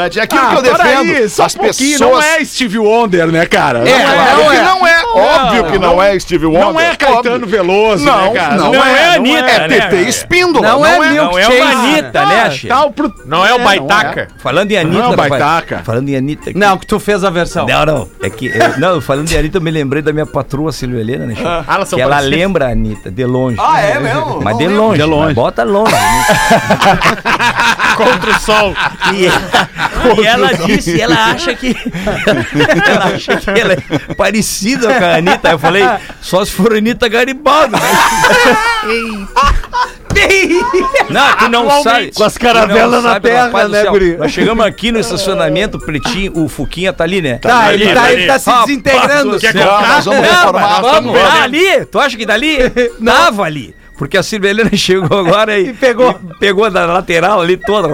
Impressionante. 0.00 0.18
É 0.18 0.22
aquilo 0.22 0.40
Ah, 0.42 0.48
que 0.50 0.56
eu 0.56 0.62
defendo. 0.62 1.16
aí, 1.16 1.28
só 1.28 1.44
as 1.44 1.54
um 1.54 1.58
pessoas... 1.58 2.00
Não 2.00 2.20
é 2.22 2.44
Steve 2.44 2.78
Wonder, 2.78 3.26
né, 3.28 3.46
cara? 3.46 3.88
É, 3.88 4.00
claro 4.00 4.42
não 4.42 4.50
que 4.50 4.56
é. 4.56 4.62
não 4.62 4.86
é. 4.86 5.00
Óbvio 5.12 5.64
que 5.64 5.78
não, 5.78 5.96
não- 5.96 6.02
é 6.02 6.18
Steve 6.18 6.46
Wonder. 6.46 6.60
Não 6.64 6.80
é 6.80 6.96
Caetano 6.96 7.34
óbvio. 7.36 7.46
Veloso, 7.48 8.04
Não, 8.04 8.32
né, 8.32 8.40
cara? 8.40 8.54
não, 8.56 8.72
Não 8.72 8.84
é, 8.84 9.02
é 9.02 9.14
Anitta, 9.16 9.38
é 9.50 9.68
né, 9.68 9.80
TT 9.80 9.96
velho? 9.96 10.08
Espíndola. 10.08 10.68
Não 10.68 10.86
é 10.86 10.98
Milk 11.00 11.16
Não 11.16 11.38
é 11.38 11.42
Chase. 11.42 11.60
uma 11.60 11.70
Anitta, 11.70 12.26
né, 12.26 12.50
pro... 12.94 13.14
Não 13.26 13.46
é 13.46 13.54
o 13.54 13.58
Baitaca? 13.58 14.28
Falando 14.38 14.70
em 14.70 14.76
Anitta, 14.78 14.98
Não 14.98 15.04
é 15.04 15.06
o 15.08 15.10
rapaz, 15.10 15.30
Baitaca. 15.30 15.82
Falando 15.84 16.08
em 16.08 16.16
Anitta. 16.16 16.52
Não, 16.54 16.78
que 16.78 16.86
tu 16.86 17.00
fez 17.00 17.24
a 17.24 17.30
versão. 17.30 17.66
Não, 17.66 17.84
não. 17.86 18.08
É 18.22 18.30
que. 18.30 18.50
não, 18.78 19.00
falando 19.00 19.30
em 19.32 19.36
Anitta, 19.36 19.58
eu 19.58 19.62
me 19.62 19.70
lembrei 19.70 20.00
da 20.02 20.12
minha 20.12 20.26
patroa 20.26 20.70
Silvia 20.72 21.00
Helena, 21.00 21.26
né? 21.26 21.34
Ah, 21.44 21.84
que 21.84 22.00
ela 22.00 22.20
lembra 22.20 22.66
a 22.66 22.70
Anitta, 22.70 23.10
de 23.10 23.24
longe. 23.24 23.56
Ah, 23.60 23.80
é 23.80 23.98
mesmo? 23.98 24.40
Mas 24.42 24.56
de 24.58 24.68
longe. 24.68 24.98
De 24.98 25.04
longe. 25.04 25.34
Bota 25.34 25.64
longe. 25.64 25.92
né? 25.92 26.24
Contra 27.96 28.30
o 28.30 28.40
sol. 28.40 28.74
E 30.20 30.26
ela, 30.26 30.50
e 30.50 30.54
ela 30.54 30.66
disse, 30.66 31.00
ela 31.00 31.26
acha 31.26 31.54
que. 31.54 31.76
ela 32.86 33.04
acha 33.06 33.36
que 33.36 33.50
ela 33.50 33.72
é 33.74 34.14
parecida 34.14 34.94
com 34.94 35.04
a 35.04 35.16
Anitta. 35.16 35.50
Eu 35.50 35.58
falei, 35.58 35.84
só 36.20 36.44
se 36.44 36.52
for 36.52 36.74
Anitta 36.74 37.08
Garibaldi. 37.08 37.72
Né? 37.72 37.80
Não, 41.08 41.36
tu 41.36 41.48
não 41.48 41.82
sabe. 41.82 42.12
Com 42.12 42.24
as 42.24 42.36
caravelas 42.36 43.02
na 43.02 43.20
terra, 43.20 43.46
rapaz 43.46 43.70
né, 43.70 43.84
guri? 43.84 44.16
Nós 44.16 44.32
chegamos 44.32 44.64
aqui 44.64 44.92
no 44.92 44.98
estacionamento, 44.98 45.78
o 45.78 45.80
Pretinho, 45.80 46.32
o 46.36 46.48
Fuquinha 46.48 46.92
tá 46.92 47.04
ali, 47.04 47.22
né? 47.22 47.38
Tá, 47.38 47.72
ele 47.72 47.84
ali, 47.84 47.94
tá, 47.94 48.02
ali. 48.02 48.14
ele 48.14 48.26
tá 48.26 48.38
se 48.38 48.50
Rapaz 48.50 48.66
desintegrando. 48.66 49.30
nós 49.30 50.04
vamos 50.04 50.26
reformar. 50.26 50.80
vamos 50.80 51.12
vamos 51.12 51.14
lá 51.14 51.42
ali. 51.42 51.86
Tu 51.86 51.98
acha 51.98 52.16
que 52.16 52.26
dali? 52.26 52.58
Tava 53.04 53.44
ali. 53.44 53.74
Porque 53.96 54.16
a 54.16 54.22
Silvia 54.22 54.48
Helena 54.48 54.70
chegou 54.76 55.18
agora 55.18 55.58
e, 55.58 55.74
pegou. 55.74 56.18
pegou 56.38 56.70
da 56.70 56.86
lateral 56.86 57.42
ali 57.42 57.58
toda. 57.58 57.88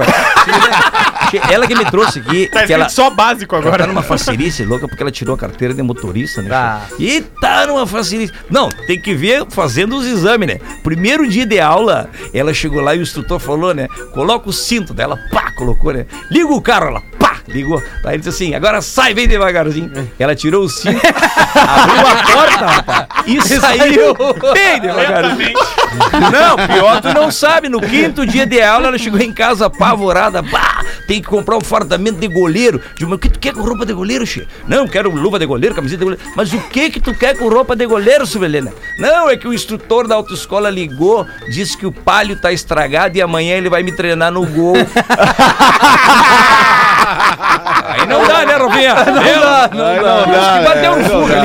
Ela 1.51 1.67
que 1.67 1.75
me 1.75 1.85
trouxe 1.87 2.19
aqui. 2.21 2.49
Tá 2.49 2.65
que 2.67 2.73
ela, 2.73 2.89
só 2.89 3.11
básico 3.11 3.55
ela 3.55 3.67
agora. 3.67 3.85
tá 3.85 3.87
numa 3.87 4.03
facerice 4.03 4.65
louca 4.65 4.87
porque 4.87 5.03
ela 5.03 5.11
tirou 5.11 5.35
a 5.35 5.39
carteira 5.39 5.75
de 5.75 5.83
motorista, 5.83 6.43
né? 6.43 6.49
Tá. 6.49 6.87
E 6.99 7.21
tá 7.21 7.67
numa 7.67 7.87
facerice. 7.87 8.33
Não, 8.51 8.69
tem 8.87 9.01
que 9.01 9.15
ver 9.15 9.47
fazendo 9.49 9.97
os 9.97 10.07
exames, 10.07 10.49
né? 10.49 10.61
Primeiro 10.83 11.29
dia 11.29 11.47
de 11.47 11.59
aula, 11.61 12.09
ela 12.33 12.53
chegou 12.55 12.81
lá 12.81 12.95
e 12.95 12.99
o 12.99 13.03
instrutor 13.03 13.39
falou, 13.39 13.75
né? 13.75 13.89
Coloca 14.13 14.49
o 14.49 14.53
cinto 14.53 14.95
dela, 14.95 15.19
pá, 15.31 15.53
colocou, 15.53 15.93
né? 15.93 16.07
Liga 16.31 16.53
o 16.53 16.61
carro, 16.61 16.87
ela, 16.89 17.01
pá, 17.01 17.16
ligou. 17.49 17.83
Aí 18.05 18.15
ele 18.15 18.19
disse 18.19 18.31
assim: 18.31 18.55
agora 18.55 18.81
sai 18.81 19.15
bem 19.15 19.29
devagarzinho. 19.29 19.91
Ela 20.19 20.35
tirou 20.35 20.65
o 20.65 20.69
cinto, 20.69 21.01
abriu 21.55 22.07
a 22.07 22.33
porta, 22.33 22.67
rapaz, 22.67 23.07
e 23.27 23.41
saiu 23.43 24.15
bem 24.53 24.81
devagarzinho. 24.81 25.55
Não, 26.33 26.57
pior 26.67 27.01
tu 27.01 27.15
não 27.15 27.31
sabe. 27.31 27.69
No 27.69 27.81
quinto 27.81 28.27
dia 28.27 28.47
de 28.47 28.61
aula, 28.61 28.89
ela 28.89 28.99
chegou 28.99 29.21
em 29.21 29.33
casa 29.33 29.67
apavorada. 29.67 30.43
Bah, 30.43 30.85
tem 31.07 31.23
que 31.23 31.29
comprar 31.29 31.57
um 31.57 31.61
fardamento 31.61 32.19
de 32.19 32.29
goleiro. 32.29 32.81
Digo, 32.97 33.11
mas 33.11 33.17
o 33.17 33.21
que 33.21 33.29
tu 33.29 33.39
quer 33.39 33.55
com 33.55 33.63
roupa 33.63 33.87
de 33.87 33.93
goleiro, 33.93 34.27
Che? 34.27 34.47
Não, 34.67 34.87
quero 34.87 35.11
luva 35.11 35.39
de 35.39 35.47
goleiro, 35.47 35.75
camiseta 35.75 35.99
de 35.99 36.05
goleiro. 36.05 36.25
Mas 36.35 36.53
o 36.53 36.61
que 36.69 36.91
que 36.91 37.01
tu 37.01 37.15
quer 37.15 37.37
com 37.37 37.49
roupa 37.49 37.77
de 37.77 37.87
goleiro, 37.87 38.27
Silvelena? 38.27 38.73
Não, 38.99 39.29
é 39.29 39.37
que 39.37 39.49
o 39.49 39.55
instrutor 39.55 40.07
da 40.07 40.15
autoescola 40.15 40.71
ligou, 40.71 41.27
disse 41.51 41.77
que 41.77 41.87
o 41.87 41.93
palio 41.93 42.41
tá 42.41 42.53
estragado 42.53 43.17
e 43.17 43.23
amanhã 43.23 43.57
ele 43.57 43.69
vai 43.69 43.83
me 43.83 43.93
treinar 43.93 44.33
no 44.33 44.47
gol. 44.47 44.77
Aí 47.89 48.07
não 48.07 48.27
dá, 48.27 48.45
né, 48.45 48.57
Rafinha? 48.57 48.95
Rafinha? 48.95 49.15
Não 49.15 49.41
dá, 49.41 49.71
não 49.73 49.87
Ai, 49.87 50.01
dá. 50.01 50.15
não 50.27 50.33
dá, 50.33 50.59
que 50.59 50.65
bateu 50.65 50.93
é, 50.93 50.97
não 50.97 51.05
fogo. 51.05 51.29
dá. 51.29 51.45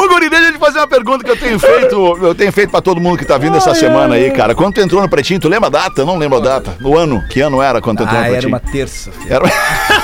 Ô, 0.00 0.08
Guri, 0.08 0.28
deixa 0.28 0.46
eu 0.46 0.52
te 0.52 0.58
fazer 0.58 0.78
uma 0.78 0.86
pergunta 0.88 1.24
que 1.24 1.30
eu 1.30 1.36
tenho 1.36 1.58
feito. 1.58 2.18
Eu 2.22 2.34
tenho 2.34 2.52
feito 2.52 2.70
pra 2.70 2.80
todo 2.80 3.00
mundo 3.00 3.18
que 3.18 3.24
tá 3.24 3.38
vindo 3.38 3.56
essa 3.56 3.74
semana 3.74 4.14
aí, 4.14 4.30
cara. 4.30 4.54
Quando 4.54 4.74
tu 4.74 4.80
entrou 4.80 5.00
no 5.02 5.08
Pretinho, 5.08 5.40
tu 5.40 5.48
lembra 5.48 5.68
a 5.68 5.70
data? 5.70 6.00
Eu 6.02 6.06
não 6.06 6.16
lembro 6.18 6.38
a 6.38 6.40
data. 6.40 6.76
No 6.80 6.96
ano. 6.96 7.22
Que 7.28 7.40
ano 7.40 7.62
era 7.62 7.80
quando 7.80 7.98
tu 7.98 8.02
entrou 8.04 8.18
Ah, 8.18 8.22
no 8.22 8.26
era 8.26 8.32
Pretinho? 8.34 8.52
uma 8.52 8.60
terça. 8.60 9.10
filho. 9.12 9.34
Era... 9.34 9.44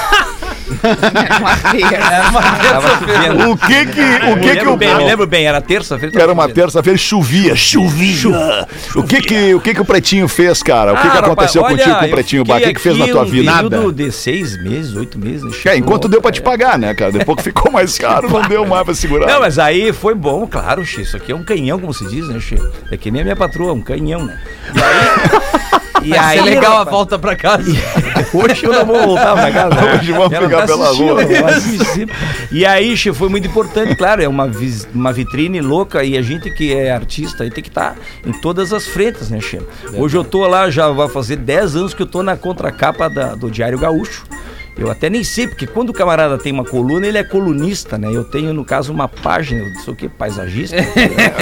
Uma. 2.30 3.52
O 3.52 3.56
que 3.56 3.86
que, 3.86 4.00
o 4.00 4.36
Me 4.36 4.42
que 4.42 4.48
que 4.50 4.54
lembro 4.56 4.72
o... 4.72 4.76
bem, 4.76 4.94
me 4.96 5.04
lembro 5.04 5.26
bem, 5.26 5.46
era 5.46 5.60
terça-feira. 5.60 6.22
Era 6.22 6.32
uma 6.32 6.48
terça-feira, 6.48 6.98
chovia, 6.98 7.54
chovia. 7.56 8.66
O 8.94 9.02
que 9.02 9.20
que, 9.20 9.54
o 9.54 9.60
que 9.60 9.74
que 9.74 9.80
o 9.80 9.84
Pretinho 9.84 10.28
fez, 10.28 10.62
cara? 10.62 10.92
O 10.92 10.96
que 10.96 11.02
que 11.10 11.16
Ah, 11.16 11.20
aconteceu 11.20 11.62
rapaz, 11.62 11.78
contigo 11.78 11.96
olha, 11.96 12.00
com 12.00 12.06
o 12.06 12.10
Pretinho 12.14 12.44
Bar? 12.44 12.56
O 12.58 12.60
que 12.60 12.74
que 12.74 12.80
fez 12.80 12.96
na 12.98 13.06
tua 13.08 13.22
um 13.22 13.26
vida? 13.26 13.52
período 13.52 13.92
de 13.92 14.12
seis 14.12 14.56
meses, 14.62 14.94
oito 14.94 15.18
meses. 15.18 15.42
né, 15.64 15.72
É, 15.72 15.76
enquanto 15.76 16.08
deu 16.08 16.20
pra 16.22 16.30
te 16.32 16.40
pagar, 16.42 16.78
né, 16.78 16.94
cara? 16.94 17.12
Depois 17.12 17.36
que 17.38 17.44
ficou 17.44 17.70
mais 17.72 17.98
caro, 17.98 18.28
não 18.30 18.42
deu 18.42 18.66
mais 18.66 18.84
pra 18.84 18.94
segurar. 18.94 19.26
Não, 19.26 19.40
mas 19.40 19.58
aí 19.58 19.92
foi 19.92 20.14
bom, 20.14 20.46
claro, 20.46 20.84
Xê. 20.84 21.02
Isso 21.02 21.16
aqui 21.16 21.32
é 21.32 21.34
um 21.34 21.42
canhão, 21.42 21.78
como 21.78 21.92
se 21.92 22.06
diz, 22.08 22.28
né, 22.28 22.38
Xê? 22.40 22.56
É 22.90 22.96
que 22.96 23.10
nem 23.10 23.20
a 23.22 23.24
minha 23.24 23.36
patroa, 23.36 23.72
um 23.72 23.80
canhão, 23.82 24.24
né? 24.24 24.38
E 24.74 24.80
aí. 24.80 25.91
Vai 26.08 26.36
ser 26.36 26.42
legal 26.42 26.78
a 26.78 26.84
volta 26.84 27.18
pra 27.18 27.36
casa. 27.36 27.70
Hoje 28.32 28.64
eu 28.64 28.72
não 28.72 28.86
vou 28.86 29.02
voltar 29.02 29.34
pra 29.34 29.50
casa. 29.50 29.74
né? 29.74 29.94
Hoje 30.00 30.12
vamos 30.12 30.28
pegar 30.38 30.60
tá 30.60 30.66
pela 30.66 30.92
vai 31.42 31.54
assistir. 31.54 32.08
E 32.50 32.64
aí, 32.66 32.96
Xê, 32.96 33.12
foi 33.12 33.28
muito 33.28 33.46
importante, 33.48 33.94
claro, 33.94 34.22
é 34.22 34.28
uma, 34.28 34.50
uma 34.94 35.12
vitrine 35.12 35.60
louca 35.60 36.02
e 36.04 36.16
a 36.16 36.22
gente 36.22 36.50
que 36.50 36.72
é 36.74 36.90
artista 36.92 37.44
aí 37.44 37.50
tem 37.50 37.62
que 37.62 37.68
estar 37.70 37.96
em 38.26 38.32
todas 38.32 38.72
as 38.72 38.86
frentes, 38.86 39.28
né, 39.30 39.40
Xê? 39.40 39.60
Hoje 39.94 40.16
eu 40.16 40.24
tô 40.24 40.46
lá, 40.46 40.70
já 40.70 40.88
vai 40.88 41.08
fazer 41.08 41.36
10 41.36 41.76
anos 41.76 41.94
que 41.94 42.02
eu 42.02 42.06
tô 42.06 42.22
na 42.22 42.36
contracapa 42.36 43.08
da- 43.08 43.34
do 43.34 43.50
Diário 43.50 43.78
Gaúcho. 43.78 44.24
Eu 44.76 44.90
até 44.90 45.10
nem 45.10 45.22
sei, 45.22 45.46
porque 45.46 45.66
quando 45.66 45.90
o 45.90 45.92
camarada 45.92 46.38
tem 46.38 46.52
uma 46.52 46.64
coluna, 46.64 47.06
ele 47.06 47.18
é 47.18 47.24
colunista, 47.24 47.98
né? 47.98 48.08
Eu 48.10 48.24
tenho, 48.24 48.54
no 48.54 48.64
caso, 48.64 48.92
uma 48.92 49.06
página, 49.06 49.60
eu 49.60 49.72
não 49.72 49.80
sei 49.80 49.92
o 49.92 49.96
que, 49.96 50.08
paisagista. 50.08 50.76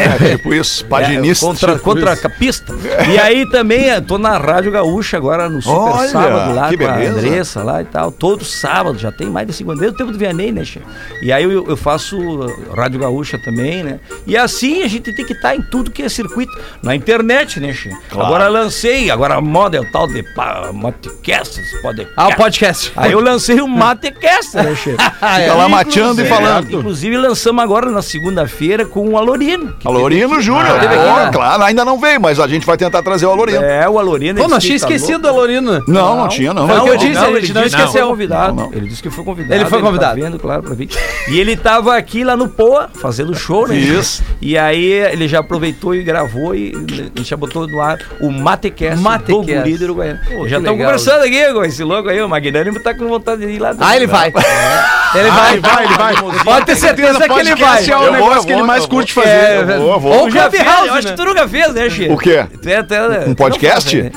É, 0.00 0.36
tipo 0.36 0.54
isso, 0.54 0.84
paginista. 0.86 1.44
É, 1.44 1.48
contra, 1.48 1.72
tipo 1.72 1.84
contra 1.84 2.12
isso. 2.12 2.22
capista. 2.22 2.74
E 3.12 3.18
aí 3.18 3.48
também 3.50 3.90
eh, 3.90 4.00
tô 4.00 4.18
na 4.18 4.38
Rádio 4.38 4.72
Gaúcha 4.72 5.16
agora 5.16 5.48
no 5.48 5.60
Super 5.60 5.78
Olha, 5.78 6.08
Sábado 6.08 6.54
lá 6.54 6.76
com 6.76 6.84
a. 6.84 6.96
Andressa 6.96 7.62
lá 7.62 7.82
e 7.82 7.84
tal. 7.84 8.10
Todo 8.10 8.44
sábado, 8.44 8.98
já 8.98 9.12
tem 9.12 9.28
mais 9.28 9.46
de 9.46 9.52
cinco 9.52 9.70
anos. 9.70 9.80
Desde 9.80 9.94
o 9.94 9.98
tempo 9.98 10.12
do 10.12 10.18
Vianney, 10.18 10.52
né, 10.52 10.64
Che? 10.64 10.80
E 11.22 11.32
aí 11.32 11.44
eu, 11.44 11.66
eu 11.66 11.76
faço 11.76 12.18
uh, 12.18 12.72
Rádio 12.74 13.00
Gaúcha 13.00 13.38
também, 13.38 13.82
né? 13.82 14.00
E 14.26 14.36
assim 14.36 14.82
a 14.82 14.88
gente 14.88 15.12
tem 15.12 15.24
que 15.24 15.32
estar 15.32 15.54
em 15.54 15.62
tudo 15.62 15.90
que 15.90 16.02
é 16.02 16.08
circuito. 16.08 16.52
Na 16.82 16.94
internet, 16.94 17.60
né, 17.60 17.72
Che? 17.72 17.90
Claro. 18.08 18.26
Agora 18.26 18.48
lancei, 18.48 19.10
agora 19.10 19.34
a 19.34 19.40
moda 19.40 19.76
é 19.76 19.80
o 19.80 19.90
tal 19.90 20.06
de 20.06 20.22
podcasts, 20.34 21.80
podcast. 21.82 22.14
Ah, 22.16 22.28
o 22.28 22.36
podcast. 22.36 22.92
Aí 22.96 23.12
eu 23.12 23.19
lancei 23.20 23.60
o 23.60 23.68
Matecast, 23.68 24.56
né, 24.56 24.74
Che? 24.74 24.90
Fica 24.92 25.54
lá 25.54 25.68
mateando 25.68 26.20
e 26.22 26.24
falando. 26.26 26.70
Inclusive 26.78 27.16
lançamos 27.16 27.62
agora 27.62 27.90
na 27.90 28.02
segunda-feira 28.02 28.84
com 28.84 29.08
o 29.08 29.16
Alorino. 29.18 29.74
Alorino 29.84 30.40
Júnior. 30.40 30.76
aqui, 30.76 30.86
Pô, 30.88 30.94
né? 30.94 31.30
claro, 31.32 31.62
ainda 31.62 31.84
não 31.84 31.98
veio, 31.98 32.20
mas 32.20 32.38
a 32.40 32.46
gente 32.46 32.66
vai 32.66 32.76
tentar 32.76 33.02
trazer 33.02 33.26
o 33.26 33.30
Alorino. 33.30 33.62
É, 33.62 33.88
o 33.88 33.98
Alorino. 33.98 34.38
Pô, 34.38 34.44
ele 34.44 34.52
nós 34.52 34.62
disse 34.62 34.76
tinha 34.76 34.78
que 34.78 34.86
tá 34.86 34.94
esquecido 34.94 35.22
louco. 35.24 35.38
a 35.38 35.40
Lorina. 35.40 35.82
Não, 35.86 36.16
não 36.16 36.28
tinha, 36.28 36.52
não. 36.54 36.66
Foi 36.66 36.78
o 36.78 36.82
que 36.82 36.88
eu 36.88 36.94
ele- 36.94 37.08
disse, 37.08 37.24
a 37.24 37.40
gente 37.40 37.52
não 37.52 37.64
esqueceu. 37.64 38.08
Convidado. 38.08 38.54
Não, 38.54 38.64
não. 38.66 38.72
Ele 38.72 38.88
disse 38.88 39.02
que 39.02 39.10
foi 39.10 39.24
convidado. 39.24 39.54
Ele 39.54 39.64
foi 39.66 39.80
convidado. 39.80 40.18
Tá 40.20 40.24
vendo, 40.26 40.38
claro, 40.38 40.62
pra 40.62 40.74
vir. 40.74 40.88
E 41.28 41.38
ele 41.38 41.56
tava 41.56 41.96
aqui 41.96 42.24
lá 42.24 42.36
no 42.36 42.48
Poa, 42.48 42.88
fazendo 42.94 43.34
show, 43.34 43.68
né? 43.68 43.76
Isso. 43.76 44.22
E 44.40 44.56
aí 44.58 44.84
ele 44.84 45.28
já 45.28 45.40
aproveitou 45.40 45.94
e 45.94 46.02
gravou 46.02 46.54
e 46.54 46.72
a 46.74 47.18
gente 47.18 47.24
já 47.24 47.36
botou 47.36 47.66
no 47.68 47.80
ar 47.80 47.98
o 48.20 48.30
Matecast, 48.30 49.00
Matecast. 49.00 49.70
do 49.72 49.78
do 49.78 49.84
Uruguaiano. 49.84 50.18
Pô, 50.28 50.48
já 50.48 50.58
estamos 50.58 50.80
conversando 50.80 51.22
aqui 51.24 51.52
com 51.52 51.64
esse 51.64 51.84
louco 51.84 52.08
aí, 52.08 52.20
o 52.22 52.28
Magnânimo 52.28 52.80
tá 52.80 52.94
com 52.94 53.06
vontade 53.10 53.40
de 53.46 53.52
ir 53.52 53.58
lá. 53.58 53.74
Ah, 53.78 53.96
ele 53.96 54.06
vai. 54.06 54.28
Ele 54.28 55.30
vai. 55.30 55.60
Vai, 55.60 55.60
vai, 55.60 55.84
ele 55.84 55.94
vai. 55.94 56.44
Pode 56.44 56.66
ter 56.66 56.76
certeza 56.76 57.28
que 57.28 57.38
ele 57.38 57.54
vai. 57.56 57.80
Esse 57.80 57.92
é 57.92 57.96
o 57.96 58.12
negócio 58.12 58.46
que 58.46 58.52
ele 58.52 58.62
mais 58.62 58.86
curte 58.86 59.12
fazer. 59.12 59.28
É, 59.28 59.60
Eu 59.60 59.66
vou, 59.80 59.92
eu 59.92 60.00
vou. 60.00 60.12
Ou 60.20 60.30
já 60.30 60.48
Clubhouse, 60.48 60.88
eu 60.88 60.94
acho 60.94 61.08
que 61.08 61.14
tu 61.14 61.24
nunca 61.24 61.48
fez, 61.48 61.74
né, 61.74 61.90
Chico? 61.90 62.14
O 62.14 62.18
quê? 62.18 62.46
É 62.66 63.26
não 63.26 63.34
podcast? 63.34 64.12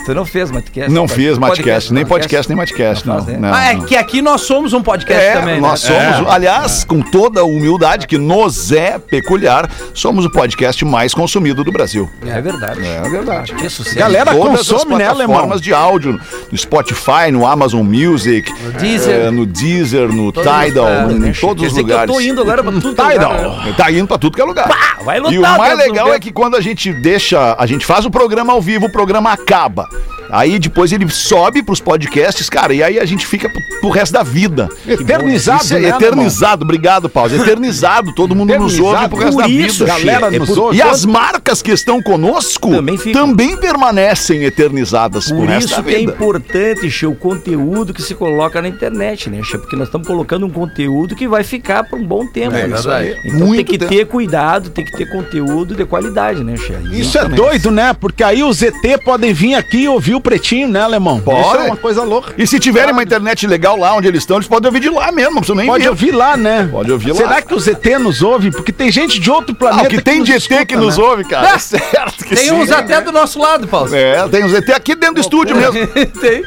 Né? 0.00 0.04
Tu 0.06 0.14
não 0.14 0.24
fez 0.24 0.50
Matcast? 0.50 0.90
Não 0.90 1.06
fiz 1.08 1.38
Matcast, 1.38 1.92
nem 1.92 2.04
podcast, 2.04 2.48
nem 2.48 2.56
Matcast, 2.56 3.06
Não 3.06 3.14
não. 3.16 3.24
faz, 3.24 3.36
né? 3.38 3.48
não, 3.48 3.54
Ah, 3.54 3.70
é 3.70 3.74
não. 3.74 3.84
que 3.84 3.96
aqui 3.96 4.20
nós 4.22 4.40
somos 4.42 4.72
um 4.72 4.82
podcast 4.82 5.24
É, 5.24 5.32
também. 5.34 5.60
nós 5.60 5.84
né? 5.84 6.12
somos, 6.14 6.30
aliás, 6.32 6.84
com 6.84 7.00
toda 7.00 7.40
a 7.40 7.44
humildade 7.44 8.06
que 8.06 8.18
nos 8.18 8.72
é 8.72 8.98
peculiar, 8.98 9.70
somos 9.94 10.24
o 10.24 10.30
podcast 10.30 10.84
mais 10.84 11.14
consumido 11.14 11.62
do 11.64 11.70
Brasil. 11.72 12.08
É 12.26 12.40
verdade. 12.40 12.80
É 12.86 13.08
verdade. 13.08 13.54
Que 13.54 13.68
sucesso. 13.68 13.96
Galera, 13.98 14.32
Todas 14.34 14.68
consome, 14.68 14.92
as 14.94 14.98
né, 14.98 15.06
alemão? 15.06 15.26
plataformas 15.28 15.60
de 15.60 15.72
áudio, 15.74 16.20
no 16.50 16.58
Spotify, 16.58 17.30
no 17.32 17.46
Amazon 17.46 17.82
Music, 17.84 18.50
no 18.52 18.72
Deezer. 18.72 19.32
no, 19.32 19.46
Deezer, 19.46 20.08
no 20.12 20.32
Todos 20.32 20.50
Tidal, 20.50 20.84
lugares, 20.86 21.16
em 21.16 21.18
né, 21.20 21.32
todos 21.40 21.62
os 21.64 21.68
dizer 21.70 21.84
que 21.84 21.90
eu 21.90 21.94
lugares. 21.94 22.14
tô 22.14 22.20
indo 22.20 22.40
agora 22.40 22.62
pra 22.62 22.72
tudo 22.72 22.94
que 22.94 23.00
é 23.00 23.04
lugar, 23.14 23.38
né? 23.64 23.74
Tá 23.76 23.90
indo 23.92 24.06
pra 24.06 24.18
tudo 24.18 24.34
que 24.36 24.40
é 24.42 24.44
lugar. 24.44 24.68
vai 25.04 25.18
e 25.30 25.38
o 25.38 25.42
mais 25.42 25.76
legal 25.78 26.12
é 26.12 26.18
que 26.18 26.32
quando 26.32 26.56
a 26.56 26.60
gente 26.60 26.92
deixa, 26.92 27.54
a 27.58 27.66
gente 27.66 27.84
faz 27.84 28.04
o 28.04 28.10
programa 28.10 28.52
ao 28.52 28.60
vivo, 28.62 28.86
o 28.86 28.92
programa 28.92 29.30
acaba. 29.32 29.88
Aí 30.32 30.58
depois 30.58 30.92
ele 30.92 31.08
sobe 31.08 31.62
pros 31.62 31.80
podcasts, 31.80 32.48
cara, 32.48 32.72
e 32.72 32.82
aí 32.82 32.98
a 32.98 33.04
gente 33.04 33.26
fica 33.26 33.48
pro, 33.48 33.60
pro 33.80 33.90
resto 33.90 34.12
da 34.12 34.22
vida. 34.22 34.68
Eternizado, 34.86 35.64
Isso 35.64 35.74
é 35.74 35.80
né, 35.80 35.88
eternizado, 35.88 36.64
obrigado, 36.64 37.08
Paulo. 37.08 37.34
Eternizado, 37.34 38.14
todo 38.14 38.34
mundo 38.34 38.56
nos 38.58 38.78
ouve 38.78 39.08
pro 39.08 39.18
resto 39.18 39.32
por 39.34 39.42
da 39.42 39.48
isso, 39.48 39.84
vida. 39.84 39.98
galera 39.98 40.34
É 40.34 40.38
nos 40.38 40.48
por- 40.48 40.58
ouve. 40.58 40.76
E 40.78 40.82
as 40.82 41.04
marcas 41.04 41.62
que 41.62 41.70
estão 41.72 42.02
conosco 42.02 42.70
Também 42.70 42.96
também 42.98 43.56
permanecem 43.56 44.44
eternizadas 44.44 45.30
Por 45.30 45.46
resto 45.46 45.70
isso 45.72 45.82
que 45.82 45.94
é 45.94 46.00
importante, 46.00 46.90
Che, 46.90 47.06
o 47.06 47.14
conteúdo 47.14 47.92
que 47.94 48.02
se 48.02 48.14
coloca 48.14 48.60
na 48.62 48.68
internet, 48.68 49.28
né, 49.30 49.42
Che? 49.42 49.58
Porque 49.58 49.76
nós 49.76 49.88
estamos 49.88 50.06
colocando 50.06 50.46
um 50.46 50.50
conteúdo 50.50 51.14
que 51.16 51.26
vai 51.26 51.42
ficar 51.42 51.84
por 51.84 51.98
um 51.98 52.06
bom 52.06 52.26
tempo. 52.26 52.54
É 52.56 52.66
né? 52.66 52.76
Então 53.24 53.38
Muito 53.46 53.56
tem 53.56 53.64
que 53.64 53.78
tempo. 53.78 53.90
ter 53.92 54.06
cuidado, 54.06 54.70
tem 54.70 54.84
que 54.84 54.92
ter 54.96 55.06
conteúdo 55.10 55.74
de 55.74 55.84
qualidade, 55.84 56.42
né, 56.44 56.56
Che? 56.56 56.74
Isso 56.92 57.18
é 57.18 57.24
doido, 57.28 57.70
né? 57.70 57.92
Porque 57.92 58.22
aí 58.22 58.42
os 58.42 58.62
ET 58.62 58.74
podem 59.04 59.32
vir 59.32 59.54
aqui 59.54 59.82
e 59.82 59.88
ouvir 59.88 60.14
o 60.14 60.19
pretinho, 60.20 60.68
né, 60.68 60.80
alemão? 60.80 61.20
Pode. 61.20 61.40
Isso 61.40 61.56
é 61.56 61.66
uma 61.66 61.76
coisa 61.76 62.02
louca. 62.02 62.34
E 62.36 62.46
se 62.46 62.58
tiverem 62.58 62.92
uma 62.92 63.02
internet 63.02 63.46
legal 63.46 63.76
lá 63.76 63.94
onde 63.94 64.08
eles 64.08 64.22
estão, 64.22 64.36
eles 64.36 64.46
podem 64.48 64.68
ouvir 64.68 64.80
de 64.80 64.90
lá 64.90 65.10
mesmo, 65.12 65.40
não 65.48 65.54
nem 65.56 65.66
Pode 65.66 65.82
vir. 65.82 65.88
ouvir 65.88 66.10
lá, 66.12 66.36
né? 66.36 66.68
Pode 66.70 66.90
ouvir 66.92 67.10
lá. 67.12 67.16
Será 67.16 67.42
que 67.42 67.54
os 67.54 67.66
ET 67.66 67.84
nos 67.98 68.22
ouvem? 68.22 68.50
Porque 68.50 68.72
tem 68.72 68.90
gente 68.90 69.18
de 69.20 69.30
outro 69.30 69.52
Ah, 69.54 69.58
planeta 69.58 69.86
o 69.86 69.90
que 69.90 70.00
tem 70.02 70.18
nos 70.20 70.26
de 70.28 70.32
ET 70.34 70.38
escuta, 70.42 70.66
que 70.66 70.76
nos 70.76 70.96
né? 70.98 71.04
ouve, 71.04 71.24
cara. 71.24 71.48
É 71.50 71.58
certo 71.58 72.24
que 72.24 72.34
Tem 72.34 72.44
sim. 72.48 72.52
uns 72.52 72.70
até 72.70 73.00
do 73.00 73.12
nosso 73.12 73.38
lado, 73.38 73.66
Paulo. 73.68 73.94
É, 73.94 74.26
tem 74.28 74.44
uns 74.44 74.52
ET 74.54 74.68
aqui 74.70 74.94
dentro 74.94 75.16
do 75.16 75.20
estúdio 75.20 75.56
mesmo. 75.56 75.86
Tem. 76.20 76.44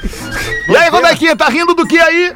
E 0.70 0.76
aí, 0.78 0.90
Rodequinha, 0.90 1.36
tá 1.36 1.48
rindo 1.50 1.74
do 1.74 1.86
que 1.86 1.98
aí? 2.00 2.34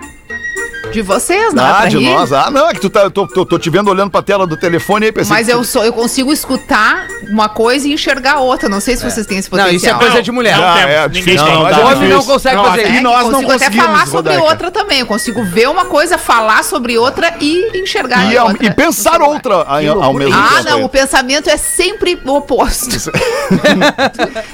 De 0.91 1.01
vocês, 1.01 1.53
não 1.53 1.63
é 1.65 1.69
Ah, 1.69 1.73
pra 1.75 1.85
de 1.89 1.97
rir? 1.97 2.09
nós. 2.09 2.31
Ah, 2.33 2.49
não, 2.49 2.67
é 2.69 2.73
que 2.73 2.79
tu 2.79 2.89
tá, 2.89 3.01
eu 3.01 3.11
tô, 3.11 3.27
tô, 3.27 3.45
tô 3.45 3.59
te 3.59 3.69
vendo 3.69 3.89
olhando 3.89 4.09
pra 4.09 4.21
tela 4.21 4.47
do 4.47 4.57
telefone 4.57 5.05
aí, 5.07 5.11
pensei 5.11 5.29
Mas 5.35 5.47
eu 5.47 5.59
tu- 5.59 5.65
sou, 5.65 5.83
eu 5.85 5.93
consigo 5.93 6.31
escutar 6.33 7.07
uma 7.29 7.47
coisa 7.49 7.87
e 7.87 7.93
enxergar 7.93 8.39
outra. 8.39 8.67
Não 8.67 8.79
sei 8.79 8.95
se 8.97 9.03
vocês 9.03 9.25
têm 9.27 9.37
esse 9.37 9.51
Não, 9.51 9.59
potencial. 9.59 9.75
isso 9.75 10.03
é 10.03 10.07
coisa 10.07 10.23
de 10.23 10.31
mulher. 10.31 10.55
Ah, 10.55 10.73
temos, 10.75 10.91
é 10.91 11.01
ninguém 11.07 11.21
difícil. 11.23 11.45
tem. 11.45 11.53
pra 11.55 11.63
nós 11.63 11.77
O 11.77 11.79
é 11.81 11.85
homem 11.95 12.09
não 12.09 12.23
consegue 12.23 12.55
Não, 12.55 12.65
fazer 12.65 12.87
isso. 12.89 13.01
nós 13.03 13.23
não 13.25 13.31
consigo 13.31 13.51
até 13.51 13.65
conseguimos, 13.65 13.85
falar 13.85 14.05
sobre 14.07 14.31
Rodaica. 14.33 14.43
outra 14.43 14.71
também. 14.71 14.99
Eu 15.01 15.05
consigo 15.05 15.43
ver 15.43 15.69
uma 15.69 15.85
coisa, 15.85 16.17
falar 16.17 16.63
sobre 16.63 16.97
outra 16.97 17.33
e 17.39 17.79
enxergar 17.79 18.31
E, 18.33 18.37
outra. 18.37 18.65
e 18.65 18.71
pensar 18.73 19.21
outra 19.21 19.53
ao, 19.55 20.03
ao 20.03 20.13
mesmo 20.13 20.33
Ah, 20.35 20.55
tempo. 20.57 20.69
não, 20.69 20.77
aí. 20.77 20.83
o 20.83 20.89
pensamento 20.89 21.49
é 21.49 21.57
sempre 21.57 22.19
o 22.25 22.31
oposto. 22.37 23.11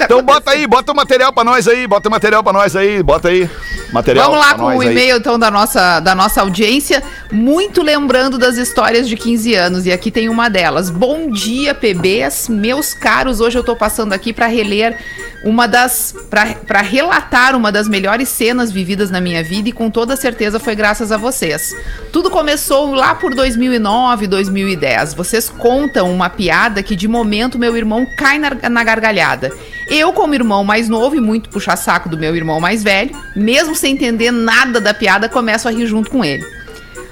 Então 0.04 0.22
bota 0.22 0.52
aí, 0.52 0.68
bota 0.68 0.92
o 0.92 0.96
material 0.96 1.32
pra 1.32 1.44
nós 1.44 1.68
aí, 1.68 1.88
bota 1.88 2.08
o 2.08 2.12
material 2.12 2.44
pra 2.44 2.54
nós 2.54 2.76
aí, 2.76 3.02
bota 3.02 3.30
aí. 3.30 3.50
Material 3.92 4.26
Vamos 4.32 4.44
lá 4.46 4.54
com 4.56 4.76
o 4.78 4.84
e-mail 4.84 5.18
então 5.18 5.38
da 5.38 5.52
nossa, 5.52 6.00
da 6.00 6.16
nossa 6.16 6.23
audiência, 6.42 7.04
muito 7.32 7.82
lembrando 7.82 8.38
das 8.38 8.58
histórias 8.58 9.08
de 9.08 9.16
15 9.16 9.56
anos 9.56 9.86
e 9.86 9.92
aqui 9.92 10.10
tem 10.10 10.30
uma 10.30 10.50
delas. 10.50 10.90
Bom 10.90 11.30
dia, 11.30 11.74
PBs, 11.74 12.48
meus 12.50 12.94
caros, 12.94 13.42
hoje 13.42 13.58
eu 13.58 13.64
tô 13.64 13.76
passando 13.76 14.14
aqui 14.14 14.32
para 14.32 14.48
reler 14.48 14.98
uma 15.44 15.68
das 15.68 16.16
para 16.30 16.82
relatar 16.82 17.56
uma 17.56 17.72
das 17.72 17.88
melhores 17.88 18.30
cenas 18.30 18.72
vividas 18.72 19.12
na 19.12 19.20
minha 19.20 19.44
vida 19.44 19.70
e 19.70 19.72
com 19.72 19.90
toda 19.90 20.16
certeza 20.16 20.60
foi 20.60 20.76
graças 20.76 21.12
a 21.12 21.18
vocês. 21.18 21.76
Tudo 22.12 22.32
começou 22.32 22.94
lá 22.94 23.14
por 23.14 23.36
2009, 23.36 24.28
2010. 24.28 25.14
Vocês 25.14 25.50
contam 25.50 26.12
uma 26.12 26.30
piada 26.30 26.82
que 26.82 26.96
de 26.96 27.08
momento 27.08 27.60
meu 27.60 27.76
irmão 27.76 28.08
cai 28.18 28.40
na, 28.40 28.52
na 28.70 28.84
gargalhada. 28.84 29.52
Eu, 29.90 30.14
como 30.14 30.34
irmão 30.34 30.64
mais 30.64 30.88
novo 30.88 31.16
e 31.16 31.20
muito 31.20 31.50
puxa-saco 31.50 32.08
do 32.08 32.18
meu 32.18 32.36
irmão 32.36 32.60
mais 32.60 32.82
velho, 32.82 33.12
mesmo 33.36 33.76
sem 33.76 33.94
entender 33.94 34.32
nada 34.32 34.80
da 34.80 34.94
piada, 34.94 35.28
começo 35.28 35.68
a 35.68 35.72
rir 35.72 35.88
junto 35.88 36.10
com 36.10 36.24
ele. 36.24 36.46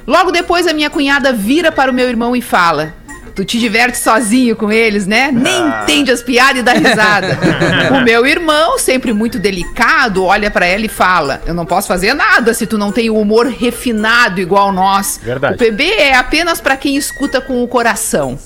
Logo 0.07 0.31
depois, 0.31 0.65
a 0.67 0.73
minha 0.73 0.89
cunhada 0.89 1.31
vira 1.33 1.71
para 1.71 1.91
o 1.91 1.93
meu 1.93 2.07
irmão 2.07 2.35
e 2.35 2.41
fala: 2.41 2.93
Tu 3.35 3.45
te 3.45 3.59
diverte 3.59 3.97
sozinho 3.97 4.55
com 4.55 4.71
eles, 4.71 5.07
né? 5.07 5.31
Nem 5.31 5.67
entende 5.67 6.11
as 6.11 6.21
piadas 6.21 6.59
e 6.59 6.63
dá 6.63 6.73
risada. 6.73 7.37
o 7.95 8.01
meu 8.03 8.25
irmão, 8.25 8.77
sempre 8.77 9.13
muito 9.13 9.39
delicado, 9.39 10.25
olha 10.25 10.51
para 10.51 10.65
ela 10.65 10.85
e 10.85 10.89
fala: 10.89 11.41
Eu 11.45 11.53
não 11.53 11.65
posso 11.65 11.87
fazer 11.87 12.13
nada 12.13 12.53
se 12.53 12.67
tu 12.67 12.77
não 12.77 12.91
tem 12.91 13.09
o 13.09 13.15
humor 13.17 13.47
refinado 13.47 14.41
igual 14.41 14.71
nós. 14.71 15.19
Verdade. 15.23 15.55
O 15.55 15.57
PB 15.57 15.83
é 15.93 16.15
apenas 16.15 16.59
para 16.59 16.75
quem 16.75 16.95
escuta 16.97 17.39
com 17.39 17.63
o 17.63 17.67
coração. 17.67 18.37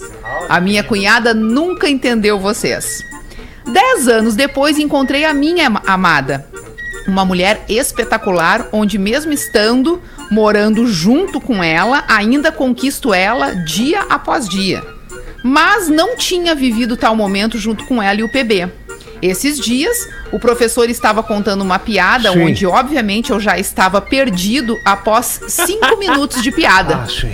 A 0.47 0.59
minha 0.61 0.83
cunhada 0.83 1.33
nunca 1.33 1.89
entendeu 1.89 2.39
vocês. 2.39 3.03
Dez 3.71 4.07
anos 4.07 4.35
depois, 4.35 4.77
encontrei 4.77 5.25
a 5.25 5.33
minha 5.33 5.67
ama- 5.67 5.81
amada. 5.87 6.45
Uma 7.07 7.23
mulher 7.23 7.63
espetacular, 7.69 8.67
onde 8.71 8.97
mesmo 8.97 9.31
estando 9.31 10.01
morando 10.31 10.87
junto 10.87 11.39
com 11.39 11.63
ela, 11.63 12.03
ainda 12.07 12.51
conquisto 12.51 13.13
ela 13.13 13.53
dia 13.53 14.01
após 14.09 14.49
dia. 14.49 14.83
Mas 15.43 15.87
não 15.87 16.17
tinha 16.17 16.55
vivido 16.55 16.97
tal 16.97 17.15
momento 17.15 17.57
junto 17.59 17.85
com 17.85 18.01
ela 18.01 18.19
e 18.19 18.23
o 18.23 18.29
PB. 18.29 18.67
Esses 19.21 19.59
dias, 19.59 20.07
o 20.31 20.39
professor 20.39 20.89
estava 20.89 21.23
contando 21.23 21.61
uma 21.61 21.79
piada 21.79 22.31
Sim. 22.31 22.43
onde, 22.43 22.65
obviamente, 22.65 23.31
eu 23.31 23.39
já 23.39 23.57
estava 23.57 24.01
perdido 24.01 24.79
após 24.83 25.39
cinco 25.47 25.97
minutos 25.99 26.41
de 26.41 26.51
piada. 26.51 26.97
Ah, 27.03 27.07
sim. 27.07 27.33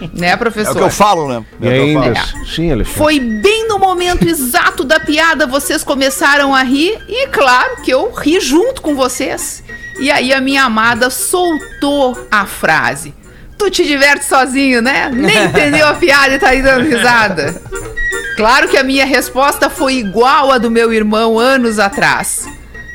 Né, 0.14 0.28
É 0.30 0.36
professor? 0.36 0.72
o 0.72 0.76
que 0.76 0.82
eu 0.82 0.90
falo, 0.90 1.28
né? 1.28 1.44
E 1.60 1.68
É 1.68 1.78
eu 1.78 1.82
ainda. 1.84 2.14
falo. 2.20 2.46
Sim, 2.46 2.72
Alexandre. 2.72 2.98
Foi 2.98 3.20
bem 3.20 3.68
no 3.68 3.78
momento 3.78 4.26
exato 4.28 4.84
da 4.84 4.98
piada, 5.00 5.46
vocês 5.46 5.82
começaram 5.84 6.54
a 6.54 6.62
rir 6.62 6.98
e 7.08 7.26
claro 7.28 7.82
que 7.82 7.90
eu 7.92 8.10
ri 8.12 8.40
junto 8.40 8.80
com 8.82 8.94
vocês. 8.94 9.62
E 10.00 10.10
aí 10.10 10.32
a 10.32 10.40
minha 10.40 10.62
amada 10.64 11.10
soltou 11.10 12.16
a 12.30 12.46
frase. 12.46 13.12
Tu 13.58 13.68
te 13.70 13.84
diverte 13.84 14.24
sozinho, 14.24 14.80
né? 14.80 15.10
Nem 15.12 15.44
entendeu 15.46 15.88
a 15.88 15.94
piada 15.94 16.34
e 16.34 16.38
tá 16.38 16.48
aí 16.50 16.62
dando 16.62 16.84
risada. 16.88 17.60
Claro 18.36 18.68
que 18.68 18.76
a 18.76 18.84
minha 18.84 19.04
resposta 19.04 19.68
foi 19.68 19.94
igual 19.94 20.52
à 20.52 20.58
do 20.58 20.70
meu 20.70 20.92
irmão 20.92 21.40
anos 21.40 21.80
atrás. 21.80 22.48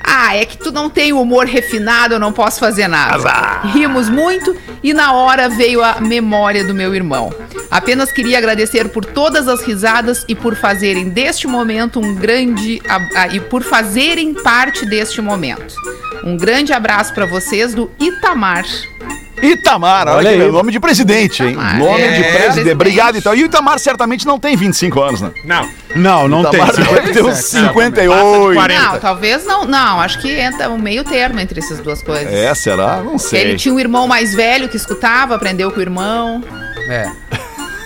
Ah, 0.03 0.35
é 0.35 0.45
que 0.45 0.57
tu 0.57 0.71
não 0.71 0.89
tem 0.89 1.13
humor 1.13 1.45
refinado, 1.45 2.13
eu 2.15 2.19
não 2.19 2.33
posso 2.33 2.59
fazer 2.59 2.87
nada. 2.87 3.61
Rimos 3.73 4.09
muito 4.09 4.55
e 4.83 4.93
na 4.93 5.13
hora 5.13 5.47
veio 5.49 5.83
a 5.83 5.99
memória 6.01 6.63
do 6.65 6.73
meu 6.73 6.93
irmão. 6.93 7.33
Apenas 7.71 8.11
queria 8.11 8.37
agradecer 8.37 8.89
por 8.89 9.03
todas 9.05 9.47
as 9.47 9.61
risadas 9.63 10.23
e 10.27 10.35
por 10.35 10.55
fazerem 10.55 11.09
deste 11.09 11.47
momento 11.47 11.99
um 11.99 12.13
grande 12.15 12.81
a- 12.87 13.21
a- 13.23 13.27
e 13.29 13.39
por 13.39 13.63
fazerem 13.63 14.33
parte 14.33 14.85
deste 14.85 15.21
momento. 15.21 15.73
Um 16.23 16.37
grande 16.37 16.71
abraço 16.71 17.13
pra 17.13 17.25
vocês 17.25 17.73
do 17.73 17.89
Itamar. 17.99 18.65
Itamar, 19.43 20.07
olha, 20.07 20.29
Olha 20.29 20.45
aí, 20.45 20.51
nome 20.51 20.71
de 20.71 20.79
presidente, 20.79 21.43
hein? 21.43 21.51
Itamar, 21.51 21.77
Nome 21.79 22.01
é, 22.01 22.11
de 22.11 22.37
presidente. 22.37 22.73
Obrigado, 22.73 23.17
então. 23.17 23.35
E 23.35 23.43
o 23.43 23.45
Itamar 23.45 23.79
certamente 23.79 24.25
não 24.25 24.39
tem 24.39 24.55
25 24.55 25.01
anos, 25.01 25.21
né? 25.21 25.31
Não. 25.43 25.69
Não, 25.95 26.27
não 26.27 26.49
tem. 26.49 26.61
Itamar 26.61 26.75
deve 26.75 27.13
ter 27.13 27.23
uns 27.23 27.35
Passa 27.35 27.59
de 27.59 27.67
58. 27.67 28.53
40. 28.53 28.81
Não, 28.81 28.99
talvez 28.99 29.45
não. 29.45 29.65
Não, 29.65 29.99
acho 29.99 30.19
que 30.19 30.31
entra 30.31 30.69
um 30.69 30.77
meio 30.77 31.03
termo 31.03 31.39
entre 31.39 31.59
essas 31.59 31.79
duas 31.79 32.01
coisas. 32.01 32.31
É, 32.33 32.53
será? 32.55 32.97
Não 32.97 33.11
Ele 33.11 33.19
sei. 33.19 33.55
tinha 33.55 33.73
um 33.73 33.79
irmão 33.79 34.07
mais 34.07 34.33
velho 34.33 34.69
que 34.69 34.77
escutava, 34.77 35.35
aprendeu 35.35 35.71
com 35.71 35.79
o 35.79 35.81
irmão. 35.81 36.43
É. 36.89 37.09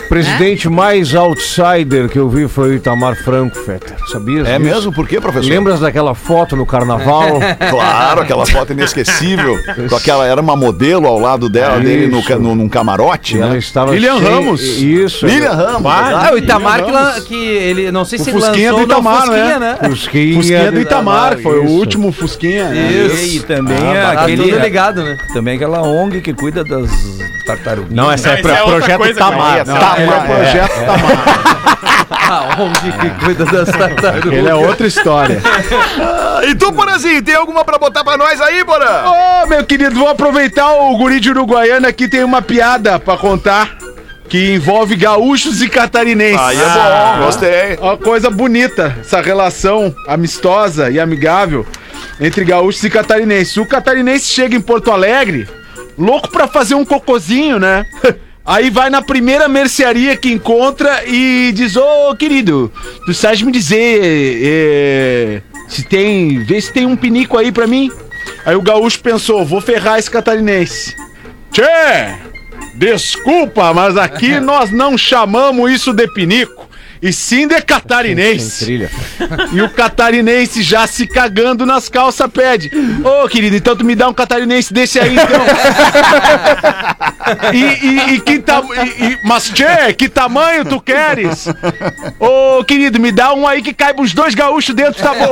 presidente 0.08 0.70
mais 0.70 1.14
outsider 1.14 2.08
que 2.10 2.18
eu 2.18 2.30
vi 2.30 2.48
foi 2.48 2.70
o 2.70 2.74
Itamar 2.76 3.16
Frankfurter. 3.24 3.96
Sabias? 4.12 4.48
É 4.48 4.58
disso? 4.58 4.74
mesmo? 4.74 4.94
Por 4.94 5.08
quê, 5.08 5.20
professor? 5.20 5.50
Lembras 5.50 5.80
daquela 5.80 6.14
foto 6.16 6.56
no 6.56 6.66
carnaval? 6.66 7.40
Claro, 7.70 8.22
aquela 8.22 8.46
foto 8.46 8.74
inesquecível. 8.74 9.58
com 9.90 9.96
aquela, 9.96 10.26
era 10.26 10.40
uma 10.42 10.56
modelo 10.56 11.06
ao 11.08 11.20
lado 11.20 11.50
dela, 11.50 11.80
dele 11.80 12.08
no, 12.08 12.20
Isso. 12.20 12.28
ca- 12.28 12.38
no, 12.38 12.56
num 12.56 12.70
camarote, 12.70 13.38
ela 13.38 13.52
né? 13.52 13.58
estava 13.58 13.92
Lilian 13.94 14.18
cheia- 14.18 14.30
Ramos. 14.30 14.62
Isso. 14.62 15.26
Lilian 15.28 15.52
Ramos. 15.52 15.92
Ah, 15.92 16.32
o 16.34 16.38
Itamar 16.38 16.84
que, 16.86 16.92
lan- 16.92 17.22
que 17.22 17.36
ele, 17.36 17.92
não 17.92 18.06
sei 18.06 18.20
O 18.20 18.24
se 18.24 18.30
ele 18.30 18.40
Fusquinha 18.40 18.72
lançou 18.72 18.88
do 18.88 18.94
não, 18.94 19.00
Itamar, 19.02 19.22
Fusquinha, 19.22 19.60
né? 19.60 19.78
né? 19.82 19.90
Fusquinha, 19.90 20.36
Fusquinha 20.36 20.72
do 20.72 20.80
Itamar, 20.80 21.38
foi 21.40 21.60
o 21.60 21.66
isso. 21.66 21.74
último 21.74 22.12
Fusquinha. 22.12 22.70
né? 22.70 22.92
E 23.26 23.40
também 23.42 23.78
Tá 23.78 24.12
aquele, 24.12 24.44
tudo 24.52 24.60
ligado, 24.60 25.04
né? 25.04 25.18
também 25.34 25.56
aquela 25.56 25.82
ONG 25.82 26.22
que 26.22 26.34
cuida 26.34 26.64
das 26.64 26.90
tartarugas. 27.48 27.92
Não, 27.92 28.12
essa 28.12 28.30
é 28.30 28.34
é 28.34 28.38
pro- 28.42 28.52
outra 28.52 28.66
projeto 28.78 28.98
coisa, 28.98 29.20
Tamar. 29.20 29.58
Não, 29.66 29.74
Tamar, 29.80 30.00
Ele 30.02 30.12
é 30.12 30.18
o 30.18 30.22
projeto 30.26 30.86
Tamar. 30.86 31.58
Ah, 32.30 32.58
onde 32.60 32.92
que 32.92 33.10
cuida 33.26 33.46
das 33.46 33.70
tartarugas? 33.70 34.34
Ele 34.34 34.50
é 34.50 34.54
outra 34.56 34.86
história. 34.86 35.42
Ah, 36.00 36.42
E 36.48 36.56
tu, 36.56 36.72
Porazinho, 36.74 37.22
tem 37.24 37.36
alguma 37.36 37.64
pra 37.64 37.78
botar 37.78 38.04
pra 38.04 38.18
nós 38.18 38.40
aí, 38.42 38.64
Porã? 38.66 39.04
Ô, 39.44 39.48
meu 39.48 39.64
querido, 39.66 39.96
vou 39.96 40.10
aproveitar 40.10 40.70
o 40.74 40.98
guri 40.98 41.20
de 41.22 41.30
Uruguaiana 41.30 41.88
aqui, 41.88 42.08
tem 42.08 42.24
uma 42.24 42.42
piada 42.42 43.00
pra 43.00 43.16
contar 43.18 43.78
que 44.30 44.56
envolve 44.56 44.96
gaúchos 44.98 45.62
e 45.62 45.70
catarinenses. 45.70 46.40
Aí 46.42 46.58
é 46.58 46.64
Ah. 46.66 47.16
bom, 47.18 47.26
gostei. 47.26 47.78
Uma 47.82 47.98
coisa 47.98 48.30
bonita, 48.30 48.94
essa 49.00 49.22
relação 49.22 49.94
amistosa 50.06 50.90
e 50.92 51.00
amigável 51.00 51.66
entre 52.20 52.44
gaúchos 52.44 52.84
e 52.84 52.90
catarinenses. 52.90 53.56
O 53.56 53.66
catarinense 53.66 54.26
chega 54.26 54.54
em 54.56 54.62
Porto 54.62 54.92
Alegre, 54.92 55.48
louco 55.98 56.30
pra 56.30 56.48
fazer 56.48 56.76
um 56.76 56.86
cocozinho, 56.86 57.60
né? 57.60 57.86
Aí 58.46 58.70
vai 58.70 58.90
na 58.90 59.02
primeira 59.02 59.50
mercearia 59.50 60.16
que 60.16 60.32
encontra 60.32 61.04
e 61.06 61.52
diz: 61.54 61.76
Ô 61.76 62.16
querido, 62.16 62.72
tu 63.06 63.14
sabes 63.14 63.42
me 63.42 63.52
dizer 63.52 64.00
eh, 64.42 65.42
se 65.68 65.84
tem. 65.84 66.46
Vê 66.46 66.62
se 66.62 66.72
tem 66.72 66.86
um 66.86 66.96
pinico 66.96 67.38
aí 67.38 67.52
pra 67.52 67.68
mim. 67.68 67.92
Aí 68.46 68.56
o 68.56 68.62
gaúcho 68.62 69.02
pensou: 69.02 69.44
vou 69.44 69.60
ferrar 69.60 70.00
esse 70.00 70.10
catarinense. 70.10 70.96
Tchê! 71.52 72.16
Desculpa, 72.76 73.74
mas 73.74 73.98
aqui 73.98 74.40
nós 74.40 74.72
não 74.72 74.98
chamamos 74.98 75.70
isso 75.70 75.92
de 75.92 76.08
pinico, 76.14 76.57
e 77.02 77.14
sim 77.14 77.48
de 77.48 77.62
catarinense. 77.62 78.66
Trilha. 78.66 78.90
E 79.54 79.62
o 79.62 79.70
catarinense 79.70 80.62
já 80.62 80.88
se 80.88 81.08
cagando 81.08 81.66
nas 81.66 81.90
calças 81.90 82.30
pede: 82.32 82.72
Ô 83.04 83.28
querido, 83.28 83.56
então 83.56 83.76
tu 83.76 83.84
me 83.86 83.96
dá 83.96 84.08
um 84.08 84.14
catarinense 84.14 84.74
desse 84.74 85.00
aí 85.00 85.14
então. 85.14 85.28
e, 87.54 87.58
e, 87.86 88.14
e 88.16 88.20
que 88.20 88.40
ta... 88.40 88.62
e- 88.62 89.04
e- 89.06 89.20
Mas 89.24 89.50
tchê, 89.50 89.94
que 89.94 90.08
tamanho 90.10 90.66
tu 90.66 90.80
queres? 90.82 91.48
Ô 92.20 92.64
querido, 92.64 93.00
me 93.00 93.12
dá 93.12 93.34
um 93.34 93.48
aí 93.48 93.62
que 93.62 93.74
caiba 93.74 94.02
os 94.02 94.14
dois 94.14 94.34
gaúchos 94.36 94.74
dentro, 94.76 95.02
tá 95.02 95.14
bom? 95.14 95.32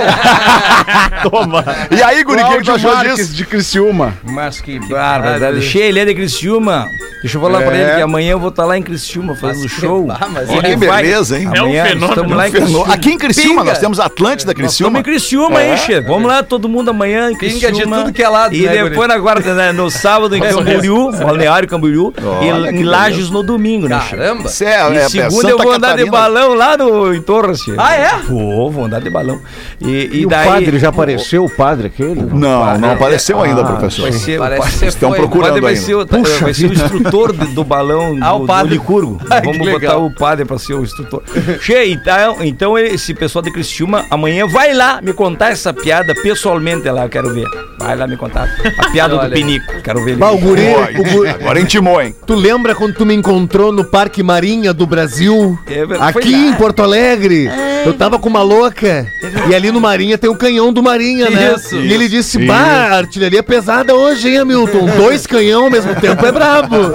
Toma. 1.29 1.63
E 1.91 2.01
aí, 2.01 2.23
Guri, 2.23 2.41
o 2.43 2.47
que 2.49 2.57
que 2.57 2.63
tu 2.63 2.71
achou 2.71 2.95
disso? 2.97 3.33
de 3.33 3.45
Criciúma. 3.45 4.13
Mas 4.23 4.61
que 4.61 4.79
barbaridade. 4.79 5.61
Cheio, 5.61 5.85
ele 5.85 5.99
é 5.99 6.05
de 6.05 6.13
Criciúma. 6.15 6.87
Deixa 7.21 7.37
eu 7.37 7.41
falar 7.41 7.61
pra 7.63 7.75
É. 7.75 7.81
ele 7.81 7.95
que 7.95 8.01
amanhã 8.01 8.31
eu 8.33 8.39
vou 8.39 8.49
estar 8.49 8.65
lá 8.65 8.77
em 8.77 8.83
Criciúma 8.83 9.35
fazendo 9.35 9.67
show. 9.67 10.07
Ah, 10.11 10.27
mas 10.29 10.47
Olha 10.49 10.61
que 10.61 10.75
beleza, 10.75 11.39
hein? 11.39 11.49
É 11.53 11.61
um 11.61 11.65
Amanhã 11.65 11.85
fenômeno. 11.85 12.09
Estamos 12.13 12.37
lá 12.37 12.47
em 12.47 12.51
Criciúma. 12.51 12.93
Aqui 12.93 13.09
em 13.11 13.17
Criciúma, 13.17 13.61
Pinga. 13.61 13.63
nós 13.71 13.79
temos 13.79 13.99
Atlântida 13.99 14.51
Estamos 14.51 14.69
Criciúma. 14.71 14.99
em 14.99 15.03
Criciúma, 15.03 15.61
É. 15.61 15.71
hein, 15.71 15.77
che? 15.77 15.99
Vamos 16.01 16.27
lá, 16.27 16.43
todo 16.43 16.69
mundo 16.69 16.89
amanhã 16.89 17.31
em 17.31 17.37
Pinga 17.37 17.67
Criciúma. 17.67 17.97
de 17.97 18.03
tudo 18.03 18.13
que 18.13 18.21
é 18.21 18.29
lado, 18.29 18.53
E 18.55 18.61
né, 18.63 18.83
depois 18.83 19.07
na 19.07 19.17
guarda, 19.17 19.53
né, 19.55 19.71
no 19.71 19.89
sábado 19.89 20.35
em 20.35 20.39
Camboriú, 20.41 21.11
Balneário 21.13 21.67
Camboriú. 21.67 21.84
Olha 21.93 22.71
e 22.71 22.75
em 22.75 22.83
Lages 22.83 23.29
no 23.29 23.43
domingo, 23.43 23.87
né? 23.87 24.01
Caramba. 24.09 24.49
Cê 24.49 24.65
é, 24.65 24.69
E 24.91 24.97
é- 24.97 25.01
é 25.01 25.09
segunda 25.09 25.31
Santa 25.35 25.49
eu 25.49 25.57
vou 25.57 25.71
andar 25.71 25.95
de 25.97 26.05
Catarina. 26.05 26.11
balão 26.11 26.53
lá 26.53 26.77
no, 26.77 27.13
em 27.13 27.21
Torres. 27.21 27.61
Ah, 27.77 27.95
é? 27.95 28.09
Vou, 28.27 28.71
vou 28.71 28.85
andar 28.85 29.01
de 29.01 29.09
balão. 29.09 29.39
E, 29.81 29.89
E, 29.89 30.17
e 30.21 30.25
o 30.25 30.29
daí... 30.29 30.47
padre 30.47 30.79
já 30.79 30.89
apareceu, 30.89 31.45
o 31.45 31.49
padre 31.49 31.87
aquele? 31.87 32.21
Não, 32.21 32.77
não 32.77 32.91
apareceu 32.91 33.41
ainda, 33.41 33.61
Ah, 33.61 33.65
professor. 33.65 34.01
Vai 34.03 34.11
ser, 34.13 34.39
Parece 34.39 34.85
o 34.85 34.87
Estão 34.87 35.09
foi. 35.09 35.19
procurando 35.19 35.47
padre 35.49 35.61
vai 35.61 35.73
ainda. 35.73 35.85
ser, 35.85 35.95
o, 35.95 36.05
vai 36.41 36.53
ser 36.53 36.65
o 36.69 36.73
instrutor 36.73 37.33
de- 37.33 37.53
do 37.53 37.63
balão 37.63 38.17
Ah, 38.21 38.31
do, 38.31 38.43
o 38.43 38.45
padre. 38.47 38.69
do 38.69 38.73
Licurgo. 38.73 39.19
Ai, 39.29 39.41
que 39.41 39.47
Vamos 39.51 39.71
botar 39.71 39.97
o 39.97 40.11
padre 40.13 40.45
pra 40.45 40.57
ser 40.57 40.73
o 40.73 40.83
instrutor. 40.83 41.21
Che, 41.61 41.85
então, 41.85 42.37
então 42.43 42.77
esse 42.77 43.13
pessoal 43.13 43.43
de 43.43 43.51
Cristiúma 43.51 44.05
amanhã 44.09 44.47
vai 44.47 44.73
lá 44.73 44.99
me 45.01 45.13
contar 45.13 45.51
essa 45.51 45.73
piada 45.73 46.13
pessoalmente 46.21 46.89
lá, 46.89 47.03
eu 47.05 47.09
quero 47.09 47.33
ver. 47.33 47.45
Vai 47.79 47.95
lá 47.95 48.07
me 48.07 48.17
contar. 48.17 48.47
A 48.79 48.89
piada 48.91 49.17
do 49.25 49.29
pinico, 49.31 49.81
quero 49.83 50.03
ver. 50.03 50.11
ele. 50.11 50.19
Bah, 50.19 50.31
o 50.31 50.37
guri, 50.37 50.61
o 50.99 51.03
guri- 51.13 51.29
Agora 51.35 51.59
intimou, 51.59 51.74
hein? 52.01 52.15
Tu 52.25 52.33
lembra 52.35 52.73
quando 52.75 52.93
tu 52.93 53.05
me 53.05 53.13
encontrou 53.13 53.71
no 53.71 53.83
Parque 53.83 54.21
Marinha 54.23 54.73
do 54.73 54.85
Brasil? 54.87 55.57
É 55.67 55.83
Aqui 55.99 56.33
em 56.33 56.53
Porto 56.53 56.81
Alegre. 56.81 57.49
Eu 57.85 57.93
tava 57.93 58.17
com 58.17 58.27
uma 58.29 58.41
louca. 58.41 59.05
E 59.49 59.53
ali 59.55 59.71
no 59.71 59.79
Marinha 59.79 60.17
tem 60.17 60.29
o 60.29 60.35
canhão 60.35 60.73
do 60.73 60.81
Marinha, 60.81 61.29
né? 61.29 61.53
Isso. 61.55 61.75
E 61.75 61.93
ele 61.93 62.07
disse: 62.09 62.39
Bah, 62.45 62.89
artilharia 62.97 63.43
pesada 63.43 63.93
hoje, 63.93 64.27
hein, 64.29 64.39
Hamilton? 64.39 64.85
Dois 64.97 65.27
canhão 65.27 65.65
ao 65.65 65.69
mesmo 65.69 65.93
tempo 65.95 66.25
é 66.25 66.31
brabo. 66.31 66.75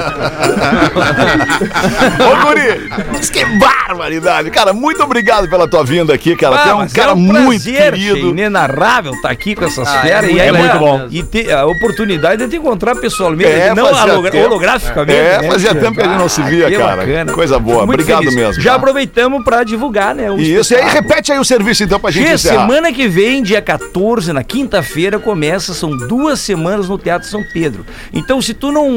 Ô, 2.20 2.46
Guri, 2.46 2.90
diz 3.18 3.30
que 3.30 3.44
barbaridade. 3.44 4.50
Cara, 4.50 4.72
muito 4.72 5.02
obrigado 5.02 5.48
pela 5.48 5.68
tua 5.68 5.84
vinda 5.84 6.12
aqui, 6.14 6.34
cara. 6.36 6.56
tu 6.58 6.68
é 6.68 6.70
Ah, 6.70 6.74
um 6.74 6.78
mas 6.78 6.92
cara 6.92 7.14
um 7.14 7.16
muito 7.16 7.62
prazer, 7.64 7.92
querido. 7.92 8.16
che, 8.16 8.26
inenarrável 8.28 9.12
tá 9.22 9.30
aqui 9.30 9.54
com 9.54 9.64
essas 9.64 9.86
Ah, 9.88 10.00
feras. 10.00 10.24
é 10.30 10.32
e 10.32 10.40
aí, 10.40 10.50
muito 10.52 10.72
né, 10.74 10.78
bom. 10.78 11.06
E 11.10 11.22
ter 11.22 11.52
a 11.52 11.66
oportunidade 11.66 12.42
de 12.44 12.48
te 12.50 12.56
encontrar 12.56 12.96
pessoalmente, 12.96 13.50
É, 13.50 13.74
não 13.74 13.84
hologra- 13.86 14.30
holograficamente. 14.70 15.18
É, 15.18 15.42
né, 15.42 15.48
fazia 15.50 15.74
tempo 15.74 15.94
que 15.94 16.00
a 16.00 16.04
gente 16.08 16.18
não 16.18 16.28
se 16.28 16.40
Ah, 16.40 16.44
via, 16.46 16.70
que 16.70 16.76
cara. 16.78 16.96
bacana. 16.96 17.32
Coisa 17.32 17.58
boa. 17.58 17.86
Muito 17.86 18.00
Obrigado 18.00 18.18
feliz. 18.20 18.34
mesmo, 18.34 18.62
Já 18.62 18.70
tá? 18.70 18.76
aproveitamos 18.76 19.44
pra 19.44 19.64
divulgar, 19.64 20.14
né? 20.14 20.30
o 20.30 20.38
Isso, 20.38 20.72
e 20.72 20.76
aí 20.76 20.88
repete 20.90 21.32
aí 21.32 21.38
o 21.38 21.44
serviço 21.44 21.82
então 21.84 21.98
pra 22.00 22.10
gente 22.10 22.32
encerrar. 22.32 22.62
semana 22.66 22.92
que 22.92 23.08
vem, 23.08 23.42
dia 23.42 23.60
14, 23.62 24.32
na 24.32 24.42
quinta-feira, 24.44 25.18
começa, 25.18 25.74
são 25.74 25.96
duas 25.96 26.40
semanas 26.40 26.88
no 26.88 26.98
Teatro 26.98 27.28
São 27.28 27.42
Pedro. 27.52 27.84
Então, 28.12 28.40
se 28.40 28.54
tu 28.54 28.70
não 28.72 28.90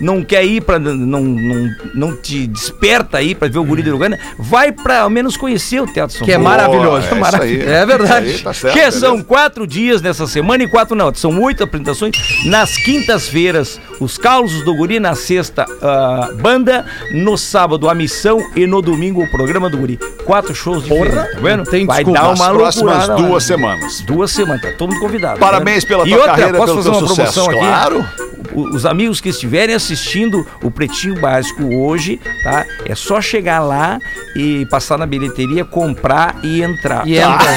não 0.00 0.22
quer 0.24 0.44
ir 0.44 0.60
para 0.62 0.78
não, 0.78 1.20
não, 1.22 1.68
não 1.94 2.16
te 2.16 2.46
desperta 2.46 3.18
aí 3.18 3.34
pra 3.34 3.48
ver 3.48 3.58
o 3.58 3.64
Guri 3.64 3.82
de 3.82 3.88
Uruguaiana, 3.90 4.18
vai 4.38 4.72
pra 4.72 5.00
ao 5.00 5.10
menos 5.10 5.36
conhecer 5.36 5.80
o 5.80 5.86
Teatro 5.86 6.16
São 6.16 6.24
Que 6.24 6.32
é 6.32 6.36
Pedro. 6.36 6.48
maravilhoso. 6.50 7.06
é 7.14 7.20
isso 7.20 7.42
aí. 7.42 7.60
É 7.62 7.86
verdade. 7.86 8.26
Isso 8.28 8.36
aí, 8.38 8.42
tá 8.44 8.52
certo, 8.52 8.72
Que 8.74 8.78
beleza. 8.80 9.00
são 9.00 9.22
quatro 9.22 9.66
dias 9.66 10.02
nessa 10.02 10.26
semana 10.26 10.62
e 10.64 10.68
quatro 10.68 10.94
não, 10.96 11.12
são 11.14 11.40
oito 11.42 11.62
apresentações 11.64 12.12
nas 12.46 12.76
quintas-feiras, 12.76 13.80
Os 14.00 14.16
Causos 14.16 14.64
do 14.64 14.74
Guri 14.74 14.98
na 14.98 15.14
sexta, 15.14 15.66
ah, 15.82 16.30
banda. 16.40 16.86
No 17.12 17.36
sábado, 17.36 17.88
a 17.88 17.94
missão. 17.94 18.38
E 18.56 18.66
no 18.66 18.80
domingo, 18.80 19.22
o 19.22 19.30
programa 19.30 19.68
do 19.68 19.76
Guri. 19.76 19.98
Quatro 20.24 20.54
shows 20.54 20.84
diferentes, 20.84 21.32
tá 21.34 21.38
vendo? 21.40 21.64
tem 21.64 21.84
Vai 21.86 21.98
desculpa. 22.04 22.20
dar 22.20 22.28
uma 22.34 22.50
próximas 22.54 22.76
loucurada 22.96 23.22
lá. 23.22 23.28
duas 23.28 23.44
semanas. 23.44 24.00
Duas 24.00 24.30
semanas, 24.30 24.62
tá 24.62 24.72
todo 24.78 24.90
mundo 24.92 25.00
convidado. 25.00 25.38
tá 25.38 25.46
Parabéns 25.46 25.84
vendo? 25.84 25.88
pela 25.88 26.04
e 26.06 26.10
tua 26.10 26.16
outra, 26.18 26.30
carreira, 26.34 26.58
posso 26.58 26.72
pelo 26.72 26.82
fazer 26.82 26.88
uma 26.96 27.08
sucesso, 27.08 27.32
promoção 27.44 27.60
aqui? 27.60 27.68
claro. 27.70 28.08
Os 28.52 28.84
amigos 28.86 29.20
que 29.20 29.28
estiverem 29.28 29.74
assistindo 29.74 30.46
o 30.62 30.70
Pretinho 30.70 31.20
Básico 31.20 31.62
hoje, 31.74 32.20
tá? 32.42 32.64
É 32.84 32.94
só 32.94 33.20
chegar 33.20 33.60
lá 33.60 33.98
e 34.34 34.66
passar 34.66 34.98
na 34.98 35.06
bilheteria, 35.06 35.64
comprar 35.64 36.36
e 36.42 36.62
entrar. 36.62 37.06
E 37.06 37.18
entra. 37.18 37.40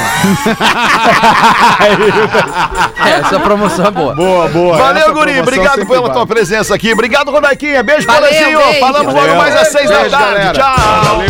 É, 3.06 3.10
Essa 3.20 3.40
promoção 3.40 3.86
é 3.88 3.92
boa. 3.92 4.16
Boa, 4.16 4.48
boa. 4.50 4.78
Valeu, 4.78 5.04
Essa 5.04 5.12
Guri. 5.12 5.40
Obrigado 5.40 5.86
pela 5.86 6.10
tua 6.10 6.26
presença 6.26 6.74
aqui. 6.76 6.94
Obrigado, 6.94 7.32
Rodaiquinha. 7.32 7.84
Beijo, 7.84 8.08
Valeu, 8.08 8.30
beijo. 8.30 8.80
Falamos 8.80 9.14
logo 9.14 9.20
Valeu. 9.26 9.36
mais 9.38 9.56
às 9.56 9.68
seis 9.70 9.90
da 9.90 9.98
Beijo, 10.00 10.12
tarde. 10.12 10.36
galera. 10.36 10.54
Tchau. 10.54 11.24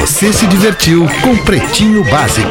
Você 0.00 0.32
se 0.32 0.46
divertiu 0.46 1.08
com 1.22 1.36
Pretinho 1.38 2.04
Básico. 2.10 2.50